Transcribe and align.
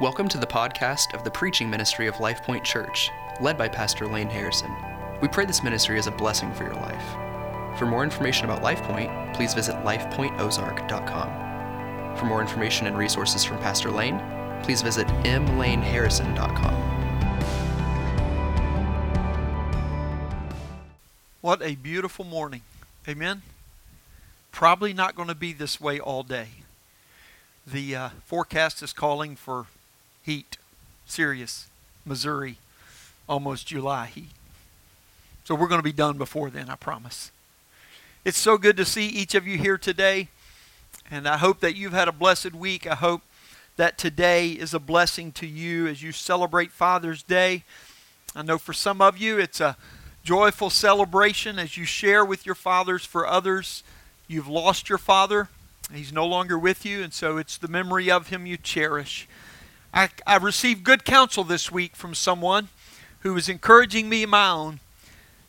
Welcome 0.00 0.28
to 0.28 0.38
the 0.38 0.46
podcast 0.46 1.12
of 1.12 1.24
the 1.24 1.30
preaching 1.32 1.68
ministry 1.68 2.06
of 2.06 2.20
Life 2.20 2.44
Point 2.44 2.62
Church, 2.62 3.10
led 3.40 3.58
by 3.58 3.66
Pastor 3.66 4.06
Lane 4.06 4.28
Harrison. 4.28 4.72
We 5.20 5.26
pray 5.26 5.44
this 5.44 5.64
ministry 5.64 5.98
is 5.98 6.06
a 6.06 6.12
blessing 6.12 6.54
for 6.54 6.62
your 6.62 6.76
life. 6.76 7.02
For 7.76 7.84
more 7.84 8.04
information 8.04 8.44
about 8.44 8.62
Life 8.62 8.80
Point, 8.84 9.10
please 9.34 9.54
visit 9.54 9.74
lifepointozark.com. 9.78 12.16
For 12.16 12.26
more 12.26 12.40
information 12.40 12.86
and 12.86 12.96
resources 12.96 13.42
from 13.42 13.58
Pastor 13.58 13.90
Lane, 13.90 14.22
please 14.62 14.82
visit 14.82 15.08
mlaneharrison.com. 15.08 16.74
What 21.40 21.60
a 21.60 21.74
beautiful 21.74 22.24
morning. 22.24 22.62
Amen. 23.08 23.42
Probably 24.52 24.92
not 24.92 25.16
going 25.16 25.26
to 25.26 25.34
be 25.34 25.52
this 25.52 25.80
way 25.80 25.98
all 25.98 26.22
day. 26.22 26.50
The 27.66 27.96
uh, 27.96 28.10
forecast 28.24 28.80
is 28.80 28.92
calling 28.92 29.34
for 29.34 29.66
heat, 30.28 30.58
serious, 31.06 31.68
Missouri, 32.04 32.58
almost 33.26 33.66
July 33.66 34.04
heat. 34.04 34.28
So 35.44 35.54
we're 35.54 35.68
going 35.68 35.78
to 35.78 35.82
be 35.82 35.90
done 35.90 36.18
before 36.18 36.50
then, 36.50 36.68
I 36.68 36.74
promise. 36.74 37.30
It's 38.26 38.36
so 38.36 38.58
good 38.58 38.76
to 38.76 38.84
see 38.84 39.06
each 39.06 39.34
of 39.34 39.46
you 39.46 39.56
here 39.56 39.78
today, 39.78 40.28
and 41.10 41.26
I 41.26 41.38
hope 41.38 41.60
that 41.60 41.76
you've 41.76 41.94
had 41.94 42.08
a 42.08 42.12
blessed 42.12 42.52
week. 42.52 42.86
I 42.86 42.94
hope 42.94 43.22
that 43.76 43.96
today 43.96 44.50
is 44.50 44.74
a 44.74 44.78
blessing 44.78 45.32
to 45.32 45.46
you 45.46 45.86
as 45.86 46.02
you 46.02 46.12
celebrate 46.12 46.72
Father's 46.72 47.22
Day. 47.22 47.64
I 48.36 48.42
know 48.42 48.58
for 48.58 48.74
some 48.74 49.00
of 49.00 49.16
you 49.16 49.38
it's 49.38 49.62
a 49.62 49.78
joyful 50.24 50.68
celebration 50.68 51.58
as 51.58 51.78
you 51.78 51.86
share 51.86 52.22
with 52.22 52.44
your 52.44 52.54
fathers 52.54 53.06
for 53.06 53.26
others. 53.26 53.82
You've 54.26 54.48
lost 54.48 54.90
your 54.90 54.98
father, 54.98 55.48
He's 55.90 56.12
no 56.12 56.26
longer 56.26 56.58
with 56.58 56.84
you, 56.84 57.02
and 57.02 57.14
so 57.14 57.38
it's 57.38 57.56
the 57.56 57.68
memory 57.68 58.10
of 58.10 58.28
him 58.28 58.44
you 58.44 58.58
cherish. 58.58 59.26
I, 59.98 60.10
I 60.28 60.36
received 60.36 60.84
good 60.84 61.04
counsel 61.04 61.42
this 61.42 61.72
week 61.72 61.96
from 61.96 62.14
someone 62.14 62.68
who 63.22 63.34
was 63.34 63.48
encouraging 63.48 64.08
me 64.08 64.22
in 64.22 64.30
my 64.30 64.48
own. 64.48 64.78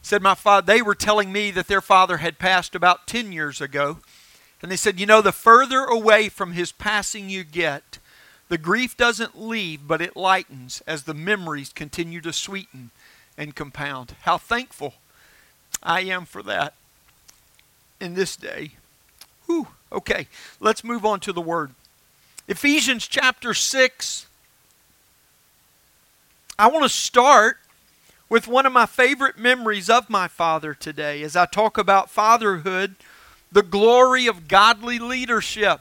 Said 0.02 0.24
my 0.24 0.34
father, 0.34 0.66
they 0.66 0.82
were 0.82 0.96
telling 0.96 1.32
me 1.32 1.52
that 1.52 1.68
their 1.68 1.82
father 1.82 2.18
had 2.18 2.40
passed 2.40 2.74
about 2.74 3.06
10 3.06 3.32
years 3.32 3.62
ago. 3.62 4.00
And 4.64 4.72
they 4.72 4.76
said, 4.76 5.00
you 5.00 5.06
know, 5.06 5.22
the 5.22 5.32
further 5.32 5.82
away 5.82 6.30
from 6.30 6.54
his 6.54 6.72
passing 6.72 7.30
you 7.30 7.44
get, 7.44 8.00
the 8.48 8.58
grief 8.58 8.98
doesn't 8.98 9.40
leave, 9.40 9.88
but 9.88 10.02
it 10.02 10.18
lightens 10.18 10.82
as 10.88 11.04
the 11.04 11.14
memories 11.14 11.70
continue 11.72 12.20
to 12.22 12.34
sweeten 12.34 12.90
and 13.38 13.56
compound. 13.56 14.16
How 14.22 14.40
thankful 14.40 14.96
I 15.84 16.02
am 16.02 16.26
for 16.26 16.42
that 16.42 16.74
in 18.02 18.16
this 18.16 18.36
day. 18.36 18.72
Whew. 19.46 19.68
Okay, 19.92 20.26
let's 20.60 20.84
move 20.84 21.06
on 21.06 21.20
to 21.20 21.34
the 21.34 21.40
word. 21.40 21.76
Ephesians 22.48 23.08
chapter 23.08 23.54
6. 23.54 24.26
I 26.60 26.68
want 26.68 26.84
to 26.84 26.90
start 26.90 27.58
with 28.28 28.46
one 28.46 28.66
of 28.66 28.74
my 28.74 28.86
favorite 28.86 29.38
memories 29.38 29.90
of 29.90 30.10
my 30.10 30.28
father 30.28 30.74
today 30.74 31.24
as 31.24 31.38
I 31.38 31.46
talk 31.46 31.78
about 31.78 32.10
fatherhood, 32.10 32.96
the 33.50 33.64
glory 33.64 34.28
of 34.28 34.50
godly 34.50 35.00
leadership. 35.00 35.80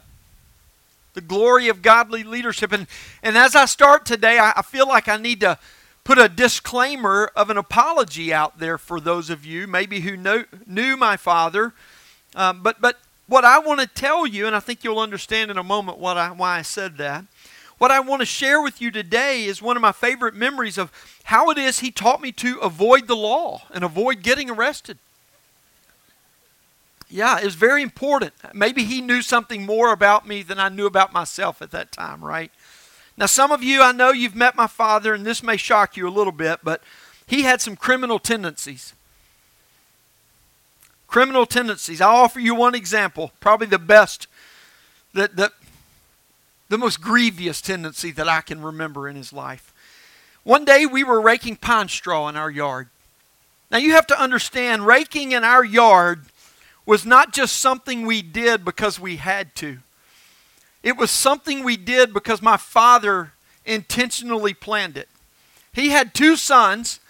The 1.14 1.20
glory 1.20 1.66
of 1.66 1.82
godly 1.82 2.22
leadership. 2.22 2.70
And, 2.70 2.86
and 3.24 3.36
as 3.36 3.56
I 3.56 3.64
start 3.64 4.06
today, 4.06 4.38
I, 4.38 4.52
I 4.56 4.62
feel 4.62 4.86
like 4.86 5.08
I 5.08 5.16
need 5.16 5.40
to 5.40 5.58
put 6.04 6.16
a 6.16 6.28
disclaimer 6.28 7.32
of 7.34 7.50
an 7.50 7.58
apology 7.58 8.32
out 8.32 8.60
there 8.60 8.78
for 8.78 9.00
those 9.00 9.30
of 9.30 9.44
you 9.44 9.66
maybe 9.66 9.98
who 10.02 10.16
know, 10.16 10.44
knew 10.64 10.96
my 10.96 11.16
father. 11.16 11.72
Um, 12.36 12.62
but, 12.62 12.80
but 12.80 12.98
what 13.26 13.44
I 13.44 13.58
want 13.58 13.80
to 13.80 13.88
tell 13.88 14.28
you, 14.28 14.46
and 14.46 14.54
I 14.54 14.60
think 14.60 14.84
you'll 14.84 15.00
understand 15.00 15.50
in 15.50 15.58
a 15.58 15.64
moment 15.64 15.98
what 15.98 16.16
I, 16.16 16.30
why 16.30 16.56
I 16.56 16.62
said 16.62 16.98
that, 16.98 17.24
what 17.78 17.90
I 17.90 18.00
want 18.00 18.20
to 18.20 18.26
share 18.26 18.60
with 18.60 18.80
you 18.80 18.90
today 18.90 19.44
is 19.44 19.62
one 19.62 19.76
of 19.76 19.82
my 19.82 19.92
favorite 19.92 20.34
memories 20.34 20.78
of 20.78 20.92
how 21.24 21.50
it 21.50 21.58
is 21.58 21.78
he 21.78 21.90
taught 21.90 22.20
me 22.20 22.32
to 22.32 22.58
avoid 22.58 23.06
the 23.06 23.16
law 23.16 23.62
and 23.72 23.84
avoid 23.84 24.22
getting 24.22 24.50
arrested. 24.50 24.98
Yeah, 27.08 27.38
it 27.38 27.44
was 27.44 27.54
very 27.54 27.82
important. 27.82 28.34
Maybe 28.52 28.84
he 28.84 29.00
knew 29.00 29.22
something 29.22 29.64
more 29.64 29.92
about 29.92 30.26
me 30.26 30.42
than 30.42 30.58
I 30.58 30.68
knew 30.68 30.86
about 30.86 31.12
myself 31.12 31.62
at 31.62 31.70
that 31.70 31.90
time, 31.90 32.22
right? 32.22 32.50
Now, 33.16 33.26
some 33.26 33.50
of 33.50 33.62
you, 33.62 33.82
I 33.82 33.92
know 33.92 34.10
you've 34.10 34.36
met 34.36 34.54
my 34.54 34.66
father, 34.66 35.14
and 35.14 35.24
this 35.24 35.42
may 35.42 35.56
shock 35.56 35.96
you 35.96 36.06
a 36.06 36.10
little 36.10 36.32
bit, 36.32 36.60
but 36.62 36.82
he 37.26 37.42
had 37.42 37.60
some 37.60 37.76
criminal 37.76 38.18
tendencies 38.18 38.92
criminal 41.08 41.46
tendencies. 41.46 42.00
I'll 42.00 42.16
offer 42.16 42.38
you 42.38 42.54
one 42.54 42.74
example, 42.76 43.32
probably 43.40 43.66
the 43.66 43.78
best, 43.78 44.28
that, 45.14 45.34
that, 45.36 45.52
the 46.68 46.78
most 46.78 47.00
grievous 47.00 47.60
tendency 47.60 48.10
that 48.12 48.28
I 48.28 48.40
can 48.40 48.62
remember 48.62 49.08
in 49.08 49.16
his 49.16 49.32
life. 49.32 49.72
One 50.44 50.64
day 50.64 50.86
we 50.86 51.04
were 51.04 51.20
raking 51.20 51.56
pine 51.56 51.88
straw 51.88 52.28
in 52.28 52.36
our 52.36 52.50
yard. 52.50 52.88
Now 53.70 53.78
you 53.78 53.92
have 53.92 54.06
to 54.08 54.20
understand, 54.20 54.86
raking 54.86 55.32
in 55.32 55.44
our 55.44 55.64
yard 55.64 56.26
was 56.86 57.04
not 57.04 57.32
just 57.32 57.58
something 57.58 58.06
we 58.06 58.22
did 58.22 58.64
because 58.64 58.98
we 58.98 59.16
had 59.16 59.54
to. 59.56 59.78
It 60.82 60.96
was 60.96 61.10
something 61.10 61.62
we 61.62 61.76
did 61.76 62.14
because 62.14 62.40
my 62.40 62.56
father 62.56 63.32
intentionally 63.66 64.54
planned 64.54 64.96
it. 64.96 65.08
He 65.72 65.90
had 65.90 66.14
two 66.14 66.36
sons, 66.36 67.00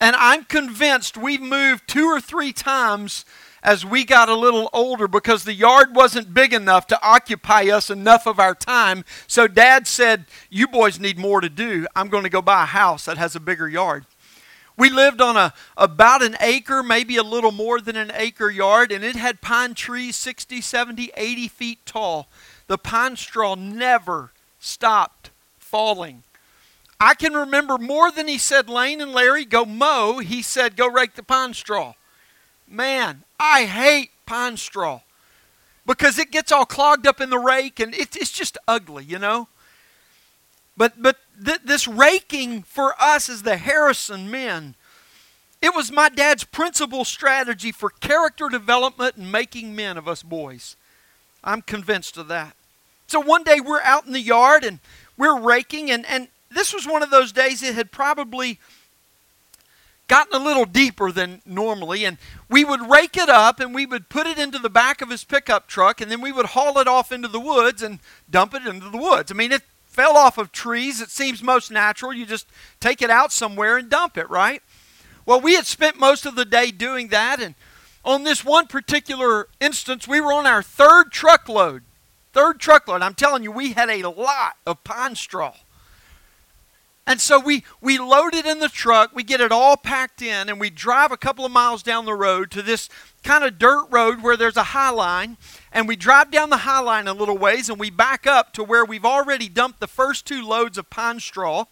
and 0.00 0.14
I'm 0.16 0.44
convinced 0.44 1.16
we've 1.16 1.42
moved 1.42 1.88
two 1.88 2.06
or 2.06 2.20
three 2.20 2.52
times 2.52 3.24
as 3.64 3.84
we 3.84 4.04
got 4.04 4.28
a 4.28 4.36
little 4.36 4.68
older 4.74 5.08
because 5.08 5.44
the 5.44 5.54
yard 5.54 5.96
wasn't 5.96 6.34
big 6.34 6.52
enough 6.52 6.86
to 6.88 7.02
occupy 7.02 7.62
us 7.64 7.88
enough 7.88 8.26
of 8.26 8.38
our 8.38 8.54
time. 8.54 9.04
So 9.26 9.48
dad 9.48 9.86
said, 9.86 10.26
You 10.50 10.68
boys 10.68 11.00
need 11.00 11.18
more 11.18 11.40
to 11.40 11.48
do. 11.48 11.86
I'm 11.96 12.08
going 12.08 12.24
to 12.24 12.30
go 12.30 12.42
buy 12.42 12.64
a 12.64 12.66
house 12.66 13.06
that 13.06 13.16
has 13.16 13.34
a 13.34 13.40
bigger 13.40 13.68
yard. 13.68 14.04
We 14.76 14.90
lived 14.90 15.20
on 15.20 15.36
a 15.36 15.54
about 15.76 16.22
an 16.22 16.36
acre, 16.40 16.82
maybe 16.82 17.16
a 17.16 17.22
little 17.22 17.52
more 17.52 17.80
than 17.80 17.96
an 17.96 18.12
acre 18.14 18.50
yard, 18.50 18.92
and 18.92 19.02
it 19.02 19.16
had 19.16 19.40
pine 19.40 19.74
trees 19.74 20.16
60, 20.16 20.60
70, 20.60 21.10
80 21.16 21.48
feet 21.48 21.86
tall. 21.86 22.28
The 22.66 22.76
pine 22.78 23.16
straw 23.16 23.54
never 23.54 24.32
stopped 24.58 25.30
falling. 25.58 26.22
I 27.00 27.14
can 27.14 27.34
remember 27.34 27.78
more 27.78 28.10
than 28.10 28.28
he 28.28 28.38
said, 28.38 28.68
Lane 28.68 29.00
and 29.00 29.12
Larry, 29.12 29.44
go 29.44 29.64
mow. 29.64 30.18
He 30.18 30.42
said, 30.42 30.76
go 30.76 30.88
rake 30.88 31.14
the 31.14 31.22
pine 31.22 31.54
straw. 31.54 31.94
Man, 32.66 33.24
I 33.46 33.66
hate 33.66 34.10
pine 34.24 34.56
straw 34.56 35.00
because 35.84 36.18
it 36.18 36.30
gets 36.30 36.50
all 36.50 36.64
clogged 36.64 37.06
up 37.06 37.20
in 37.20 37.28
the 37.28 37.38
rake 37.38 37.78
and 37.78 37.94
it, 37.94 38.16
it's 38.16 38.32
just 38.32 38.56
ugly, 38.66 39.04
you 39.04 39.18
know. 39.18 39.48
But 40.78 41.00
but 41.02 41.18
th- 41.44 41.60
this 41.62 41.86
raking 41.86 42.62
for 42.62 42.94
us 42.98 43.28
as 43.28 43.42
the 43.42 43.58
Harrison 43.58 44.30
men, 44.30 44.74
it 45.60 45.74
was 45.74 45.92
my 45.92 46.08
dad's 46.08 46.44
principal 46.44 47.04
strategy 47.04 47.70
for 47.70 47.90
character 47.90 48.48
development 48.48 49.16
and 49.16 49.30
making 49.30 49.76
men 49.76 49.98
of 49.98 50.08
us 50.08 50.22
boys. 50.22 50.76
I'm 51.44 51.60
convinced 51.60 52.16
of 52.16 52.28
that. 52.28 52.56
So 53.06 53.20
one 53.20 53.44
day 53.44 53.60
we're 53.60 53.82
out 53.82 54.06
in 54.06 54.14
the 54.14 54.20
yard 54.20 54.64
and 54.64 54.80
we're 55.18 55.38
raking 55.38 55.90
and 55.90 56.06
and 56.06 56.28
this 56.50 56.72
was 56.72 56.86
one 56.86 57.02
of 57.02 57.10
those 57.10 57.30
days 57.30 57.62
it 57.62 57.74
had 57.74 57.92
probably 57.92 58.58
gotten 60.06 60.40
a 60.40 60.44
little 60.44 60.64
deeper 60.64 61.10
than 61.10 61.40
normally, 61.46 62.04
and 62.04 62.18
we 62.48 62.64
would 62.64 62.90
rake 62.90 63.16
it 63.16 63.28
up 63.28 63.60
and 63.60 63.74
we 63.74 63.86
would 63.86 64.08
put 64.08 64.26
it 64.26 64.38
into 64.38 64.58
the 64.58 64.70
back 64.70 65.00
of 65.00 65.10
his 65.10 65.24
pickup 65.24 65.66
truck, 65.66 66.00
and 66.00 66.10
then 66.10 66.20
we 66.20 66.32
would 66.32 66.46
haul 66.46 66.78
it 66.78 66.88
off 66.88 67.10
into 67.10 67.28
the 67.28 67.40
woods 67.40 67.82
and 67.82 68.00
dump 68.30 68.54
it 68.54 68.66
into 68.66 68.90
the 68.90 68.98
woods. 68.98 69.30
I 69.30 69.34
mean, 69.34 69.52
it 69.52 69.62
fell 69.84 70.16
off 70.16 70.38
of 70.38 70.52
trees. 70.52 71.00
It 71.00 71.10
seems 71.10 71.42
most 71.42 71.70
natural. 71.70 72.12
You 72.12 72.26
just 72.26 72.46
take 72.80 73.00
it 73.00 73.10
out 73.10 73.32
somewhere 73.32 73.76
and 73.76 73.88
dump 73.88 74.18
it, 74.18 74.28
right? 74.28 74.62
Well, 75.24 75.40
we 75.40 75.54
had 75.54 75.66
spent 75.66 75.98
most 75.98 76.26
of 76.26 76.34
the 76.34 76.44
day 76.44 76.70
doing 76.70 77.08
that, 77.08 77.40
and 77.40 77.54
on 78.04 78.24
this 78.24 78.44
one 78.44 78.66
particular 78.66 79.48
instance, 79.60 80.06
we 80.06 80.20
were 80.20 80.32
on 80.32 80.46
our 80.46 80.62
third 80.62 81.10
truckload. 81.10 81.82
Third 82.34 82.58
truckload. 82.58 83.00
I'm 83.00 83.14
telling 83.14 83.44
you, 83.44 83.52
we 83.52 83.72
had 83.72 83.88
a 83.88 84.08
lot 84.08 84.56
of 84.66 84.82
pine 84.84 85.14
straw. 85.14 85.54
And 87.06 87.20
so 87.20 87.38
we, 87.38 87.64
we 87.82 87.98
load 87.98 88.34
it 88.34 88.46
in 88.46 88.60
the 88.60 88.68
truck, 88.68 89.10
we 89.14 89.22
get 89.22 89.40
it 89.40 89.52
all 89.52 89.76
packed 89.76 90.22
in, 90.22 90.48
and 90.48 90.58
we 90.58 90.70
drive 90.70 91.12
a 91.12 91.18
couple 91.18 91.44
of 91.44 91.52
miles 91.52 91.82
down 91.82 92.06
the 92.06 92.14
road 92.14 92.50
to 92.52 92.62
this 92.62 92.88
kind 93.22 93.44
of 93.44 93.58
dirt 93.58 93.86
road 93.90 94.22
where 94.22 94.36
there's 94.36 94.56
a 94.56 94.62
high 94.64 94.90
line. 94.90 95.36
And 95.70 95.86
we 95.86 95.96
drive 95.96 96.30
down 96.30 96.50
the 96.50 96.58
high 96.58 96.80
line 96.80 97.06
a 97.06 97.12
little 97.12 97.36
ways 97.36 97.68
and 97.68 97.78
we 97.78 97.90
back 97.90 98.26
up 98.26 98.52
to 98.54 98.64
where 98.64 98.84
we've 98.84 99.04
already 99.04 99.48
dumped 99.48 99.80
the 99.80 99.86
first 99.86 100.26
two 100.26 100.46
loads 100.46 100.78
of 100.78 100.88
pine 100.88 101.20
straw. 101.20 101.66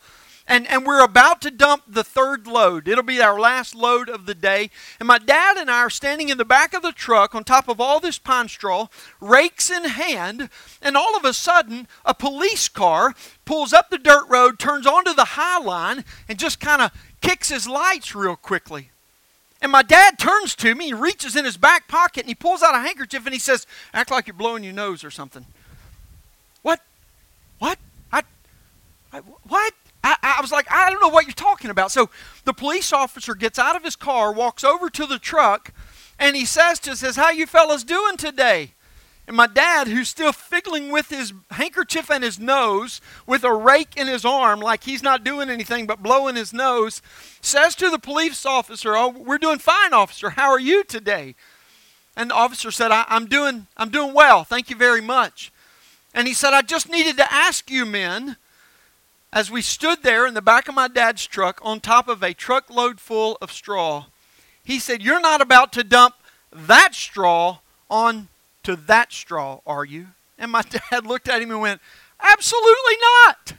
And, 0.53 0.67
and 0.69 0.85
we're 0.85 1.03
about 1.03 1.41
to 1.43 1.51
dump 1.51 1.85
the 1.89 2.05
third 2.05 2.47
load. 2.47 2.87
It'll 2.87 3.03
be 3.03 3.23
our 3.23 3.41
last 3.41 3.75
load 3.75 4.11
of 4.11 4.27
the 4.27 4.35
day. 4.35 4.69
And 5.01 5.07
my 5.07 5.17
dad 5.17 5.57
and 5.57 5.71
I 5.71 5.79
are 5.79 5.89
standing 5.89 6.29
in 6.29 6.37
the 6.37 6.45
back 6.45 6.75
of 6.75 6.83
the 6.83 6.93
truck 6.93 7.35
on 7.35 7.43
top 7.43 7.69
of 7.69 7.81
all 7.81 8.01
this 8.01 8.19
pine 8.19 8.49
straw, 8.49 8.89
rakes 9.19 9.71
in 9.71 9.85
hand, 9.85 10.51
and 10.83 10.95
all 10.95 11.17
of 11.17 11.25
a 11.25 11.33
sudden, 11.33 11.89
a 12.05 12.13
police 12.13 12.69
car 12.69 13.15
pulls 13.47 13.73
up 13.73 13.89
the 13.89 13.97
dirt 13.97 14.29
road, 14.29 14.59
turns 14.59 14.87
onto 14.87 15.15
the 15.15 15.25
high 15.25 15.59
line, 15.59 16.05
and 16.29 16.39
just 16.39 16.61
kind 16.61 16.83
of 16.83 16.93
kicks 17.23 17.49
his 17.49 17.67
lights 17.67 18.15
real 18.15 18.37
quickly. 18.37 18.91
And 19.63 19.73
my 19.73 19.83
dad 19.83 20.19
turns 20.19 20.55
to 20.57 20.75
me, 20.75 20.89
he 20.89 20.93
reaches 20.93 21.35
in 21.35 21.47
his 21.47 21.57
back 21.57 21.89
pocket, 21.89 22.25
and 22.25 22.29
he 22.29 22.35
pulls 22.35 22.63
out 22.63 22.75
a 22.75 22.81
handkerchief 22.81 23.25
and 23.25 23.33
he 23.33 23.41
says, 23.41 23.67
Act 23.95 24.11
like 24.11 24.27
you're 24.27 24.35
blowing 24.35 24.65
your 24.65 24.75
nose 24.75 25.03
or 25.03 25.11
something. 25.11 25.47
What? 26.61 26.81
What? 27.59 27.79
I, 28.13 28.23
I 29.15 29.23
don't 30.05 31.01
know 31.01 31.09
what 31.09 31.27
you're 31.27 31.33
talking 31.33 31.71
about. 31.71 31.91
So 31.91 32.11
the 32.45 32.53
police 32.53 32.93
officer 32.93 33.35
gets 33.35 33.59
out 33.59 33.77
of 33.77 33.85
his 33.85 33.97
car, 33.97 34.33
walks 34.33 34.65
over 34.65 34.91
to 34.91 35.07
the 35.07 35.19
truck, 35.19 35.73
and 36.19 36.37
he 36.37 36.45
says 36.45 36.79
to 36.81 36.93
us, 36.93 37.01
says, 37.01 37.17
How 37.17 37.31
you 37.31 37.47
fellas 37.47 37.85
doing 37.85 38.17
today? 38.17 38.73
And 39.27 39.37
my 39.37 39.47
dad, 39.47 39.87
who's 39.87 40.09
still 40.09 40.33
fiddling 40.33 40.91
with 40.91 41.09
his 41.09 41.33
handkerchief 41.53 42.11
and 42.11 42.25
his 42.25 42.41
nose, 42.41 43.01
with 43.25 43.45
a 43.45 43.53
rake 43.53 43.97
in 43.97 44.09
his 44.09 44.25
arm, 44.25 44.59
like 44.61 44.83
he's 44.83 45.03
not 45.03 45.23
doing 45.23 45.49
anything 45.49 45.87
but 45.87 46.03
blowing 46.03 46.35
his 46.35 46.53
nose, 46.53 47.01
says 47.41 47.77
to 47.77 47.89
the 47.89 48.01
police 48.01 48.45
officer, 48.45 48.97
Oh, 48.97 49.09
we're 49.11 49.39
doing 49.39 49.59
fine, 49.59 49.93
officer. 49.93 50.31
How 50.31 50.51
are 50.51 50.61
you 50.61 50.83
today? 50.83 51.35
And 52.17 52.31
the 52.31 52.35
officer 52.35 52.71
said, 52.71 52.91
I, 52.91 53.05
am 53.09 53.27
doing, 53.27 53.69
I'm 53.77 53.91
doing 53.91 54.13
well. 54.13 54.45
Thank 54.45 54.71
you 54.71 54.77
very 54.77 55.01
much. 55.01 55.53
And 56.13 56.29
he 56.29 56.35
said, 56.35 56.53
I 56.53 56.61
just 56.63 56.91
needed 56.91 57.17
to 57.17 57.33
ask 57.33 57.71
you 57.71 57.87
men, 57.87 58.37
as 59.33 59.51
we 59.51 59.63
stood 59.63 60.03
there 60.03 60.27
in 60.27 60.35
the 60.35 60.43
back 60.43 60.69
of 60.69 60.75
my 60.75 60.89
dad's 60.89 61.27
truck 61.27 61.59
on 61.63 61.81
top 61.81 62.07
of 62.07 62.23
a 62.23 62.35
truckload 62.35 63.01
full 63.01 63.39
of 63.41 63.51
straw, 63.51 64.07
he 64.63 64.79
said, 64.79 65.03
You're 65.03 65.21
not 65.21 65.41
about 65.41 65.73
to 65.75 65.85
dump 65.85 66.17
that 66.53 66.95
straw 66.95 67.59
on 67.91 68.29
to 68.63 68.77
that 68.77 69.13
straw, 69.13 69.61
are 69.67 69.85
you? 69.85 70.09
And 70.39 70.53
my 70.53 70.63
dad 70.91 71.07
looked 71.07 71.29
at 71.29 71.41
him 71.41 71.51
and 71.51 71.61
went, 71.61 71.81
Absolutely 72.21 72.97
not. 73.25 73.55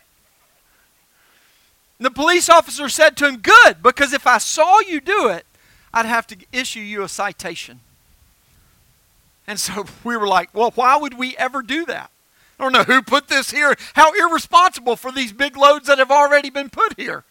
And 1.98 2.06
the 2.06 2.12
police 2.12 2.50
officer 2.50 2.88
said 2.88 3.18
to 3.18 3.28
him, 3.28 3.38
Good, 3.38 3.82
because 3.82 4.14
if 4.14 4.28
I 4.28 4.38
saw 4.38 4.80
you 4.80 5.02
do 5.02 5.28
it, 5.28 5.46
I'd 5.94 6.06
have 6.06 6.28
to 6.28 6.38
issue 6.52 6.80
you 6.80 7.04
a 7.04 7.10
citation. 7.10 7.80
And 9.48 9.60
so 9.60 9.86
we 10.04 10.16
were 10.16 10.28
like, 10.28 10.50
Well, 10.54 10.72
why 10.76 10.98
would 10.98 11.16
we 11.16 11.36
ever 11.38 11.64
do 11.64 11.86
that? 11.86 12.12
I 12.60 12.64
don't 12.64 12.74
know 12.74 12.84
who 12.84 13.02
put 13.02 13.28
this 13.28 13.52
here. 13.52 13.76
How 13.94 14.14
irresponsible 14.14 14.96
for 14.96 15.12
these 15.12 15.34
big 15.34 15.58
loads 15.58 15.88
that 15.88 15.98
have 15.98 16.12
already 16.12 16.50
been 16.50 16.70
put 16.70 16.98
here. 16.98 17.24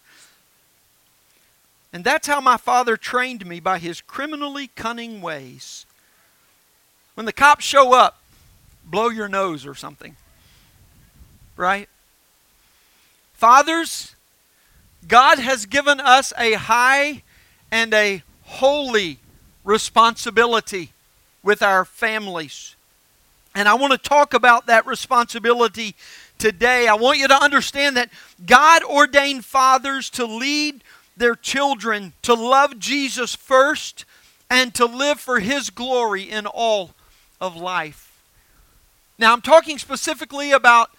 And 1.93 2.03
that's 2.03 2.27
how 2.27 2.41
my 2.41 2.57
father 2.57 2.97
trained 2.97 3.45
me 3.45 3.59
by 3.59 3.77
his 3.77 4.01
criminally 4.01 4.69
cunning 4.75 5.21
ways. 5.21 5.85
When 7.13 7.25
the 7.25 7.33
cops 7.33 7.63
show 7.63 7.93
up, 7.93 8.17
blow 8.83 9.09
your 9.09 9.29
nose 9.29 9.65
or 9.65 9.75
something. 9.75 10.15
Right? 11.55 11.87
Fathers, 13.33 14.15
God 15.07 15.37
has 15.37 15.65
given 15.65 15.99
us 15.99 16.33
a 16.37 16.53
high 16.53 17.21
and 17.71 17.93
a 17.93 18.23
holy 18.43 19.19
responsibility 19.63 20.91
with 21.43 21.61
our 21.61 21.85
families. 21.85 22.75
And 23.55 23.67
I 23.67 23.75
want 23.75 23.91
to 23.91 23.97
talk 23.97 24.33
about 24.33 24.65
that 24.67 24.85
responsibility 24.85 25.95
today. 26.39 26.87
I 26.87 26.95
want 26.95 27.19
you 27.19 27.27
to 27.27 27.43
understand 27.43 27.97
that 27.97 28.09
God 28.45 28.83
ordained 28.83 29.45
fathers 29.45 30.09
to 30.11 30.25
lead 30.25 30.83
their 31.15 31.35
children 31.35 32.13
to 32.23 32.33
love 32.33 32.79
Jesus 32.79 33.35
first 33.35 34.05
and 34.49 34.73
to 34.75 34.85
live 34.85 35.19
for 35.19 35.39
His 35.39 35.69
glory 35.69 36.23
in 36.23 36.45
all 36.47 36.91
of 37.39 37.55
life. 37.55 38.21
Now, 39.19 39.33
I'm 39.33 39.41
talking 39.41 39.77
specifically 39.77 40.51
about 40.51 40.89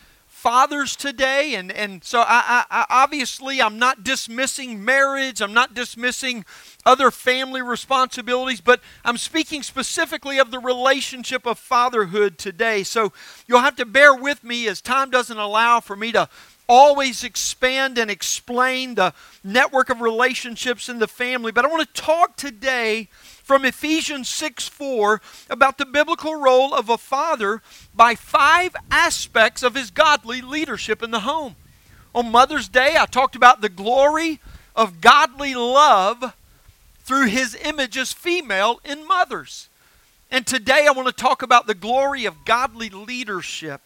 fathers 0.44 0.94
today, 0.94 1.54
and, 1.54 1.72
and 1.72 2.04
so 2.04 2.20
I, 2.20 2.66
I, 2.70 2.84
obviously 2.90 3.62
I'm 3.62 3.78
not 3.78 4.04
dismissing 4.04 4.84
marriage, 4.84 5.40
I'm 5.40 5.54
not 5.54 5.72
dismissing 5.72 6.44
other 6.84 7.10
family 7.10 7.62
responsibilities, 7.62 8.60
but 8.60 8.82
I'm 9.06 9.16
speaking 9.16 9.62
specifically 9.62 10.38
of 10.38 10.50
the 10.50 10.58
relationship 10.58 11.46
of 11.46 11.58
fatherhood 11.58 12.36
today. 12.36 12.82
So 12.82 13.14
you'll 13.46 13.60
have 13.60 13.76
to 13.76 13.86
bear 13.86 14.14
with 14.14 14.44
me 14.44 14.68
as 14.68 14.82
time 14.82 15.08
doesn't 15.08 15.38
allow 15.38 15.80
for 15.80 15.96
me 15.96 16.12
to 16.12 16.28
always 16.68 17.24
expand 17.24 17.96
and 17.96 18.10
explain 18.10 18.96
the 18.96 19.14
network 19.42 19.88
of 19.88 20.02
relationships 20.02 20.90
in 20.90 20.98
the 20.98 21.08
family. 21.08 21.52
But 21.52 21.64
I 21.64 21.68
want 21.68 21.88
to 21.88 22.02
talk 22.02 22.36
today 22.36 23.08
from 23.44 23.64
Ephesians 23.64 24.28
6 24.30 24.66
4 24.68 25.20
about 25.50 25.78
the 25.78 25.86
biblical 25.86 26.34
role 26.34 26.74
of 26.74 26.88
a 26.88 26.98
father 26.98 27.62
by 27.94 28.14
five 28.14 28.74
aspects 28.90 29.62
of 29.62 29.74
his 29.74 29.90
godly 29.90 30.40
leadership 30.40 31.02
in 31.02 31.10
the 31.10 31.20
home. 31.20 31.54
On 32.14 32.32
Mother's 32.32 32.68
Day, 32.68 32.96
I 32.98 33.06
talked 33.06 33.36
about 33.36 33.60
the 33.60 33.68
glory 33.68 34.40
of 34.74 35.00
godly 35.00 35.54
love 35.54 36.34
through 37.04 37.26
his 37.26 37.54
image 37.54 37.98
as 37.98 38.12
female 38.12 38.80
in 38.82 39.06
mothers. 39.06 39.68
And 40.30 40.46
today 40.46 40.86
I 40.88 40.92
want 40.92 41.06
to 41.06 41.14
talk 41.14 41.42
about 41.42 41.66
the 41.66 41.74
glory 41.74 42.24
of 42.24 42.46
godly 42.46 42.88
leadership 42.88 43.82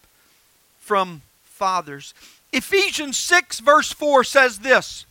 from 0.78 1.22
fathers. 1.42 2.14
Ephesians 2.52 3.16
6, 3.18 3.58
verse 3.58 3.92
4 3.92 4.22
says 4.22 4.60
this 4.60 5.04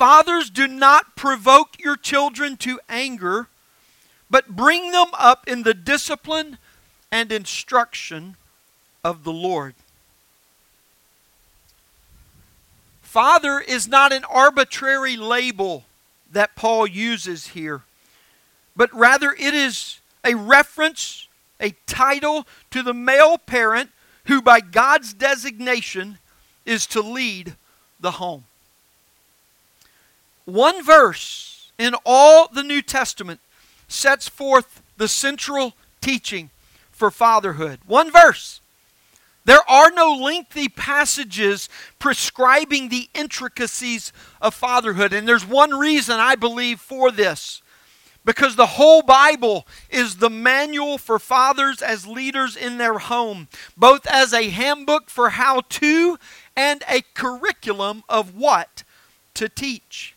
Fathers, 0.00 0.48
do 0.48 0.66
not 0.66 1.14
provoke 1.14 1.78
your 1.78 1.94
children 1.94 2.56
to 2.56 2.80
anger, 2.88 3.48
but 4.30 4.56
bring 4.56 4.92
them 4.92 5.08
up 5.12 5.46
in 5.46 5.62
the 5.62 5.74
discipline 5.74 6.56
and 7.12 7.30
instruction 7.30 8.38
of 9.04 9.24
the 9.24 9.32
Lord. 9.32 9.74
Father 13.02 13.60
is 13.60 13.86
not 13.86 14.10
an 14.10 14.24
arbitrary 14.24 15.18
label 15.18 15.84
that 16.32 16.56
Paul 16.56 16.86
uses 16.86 17.48
here, 17.48 17.82
but 18.74 18.90
rather 18.94 19.36
it 19.38 19.52
is 19.52 20.00
a 20.24 20.34
reference, 20.34 21.28
a 21.60 21.74
title 21.84 22.46
to 22.70 22.82
the 22.82 22.94
male 22.94 23.36
parent 23.36 23.90
who, 24.24 24.40
by 24.40 24.60
God's 24.60 25.12
designation, 25.12 26.16
is 26.64 26.86
to 26.86 27.02
lead 27.02 27.54
the 28.00 28.12
home. 28.12 28.44
One 30.52 30.84
verse 30.84 31.70
in 31.78 31.94
all 32.04 32.48
the 32.48 32.62
New 32.62 32.82
Testament 32.82 33.40
sets 33.88 34.28
forth 34.28 34.82
the 34.96 35.08
central 35.08 35.74
teaching 36.00 36.50
for 36.90 37.10
fatherhood. 37.10 37.80
One 37.86 38.10
verse. 38.10 38.60
There 39.44 39.68
are 39.68 39.90
no 39.90 40.12
lengthy 40.12 40.68
passages 40.68 41.68
prescribing 41.98 42.88
the 42.88 43.08
intricacies 43.14 44.12
of 44.40 44.54
fatherhood. 44.54 45.12
And 45.12 45.26
there's 45.26 45.46
one 45.46 45.70
reason 45.70 46.20
I 46.20 46.34
believe 46.34 46.80
for 46.80 47.10
this. 47.10 47.62
Because 48.22 48.56
the 48.56 48.66
whole 48.66 49.00
Bible 49.00 49.66
is 49.88 50.16
the 50.16 50.28
manual 50.28 50.98
for 50.98 51.18
fathers 51.18 51.80
as 51.80 52.06
leaders 52.06 52.54
in 52.54 52.76
their 52.76 52.98
home, 52.98 53.48
both 53.78 54.06
as 54.06 54.34
a 54.34 54.50
handbook 54.50 55.08
for 55.08 55.30
how 55.30 55.62
to 55.68 56.18
and 56.54 56.82
a 56.86 57.02
curriculum 57.14 58.04
of 58.10 58.36
what 58.36 58.84
to 59.34 59.48
teach. 59.48 60.14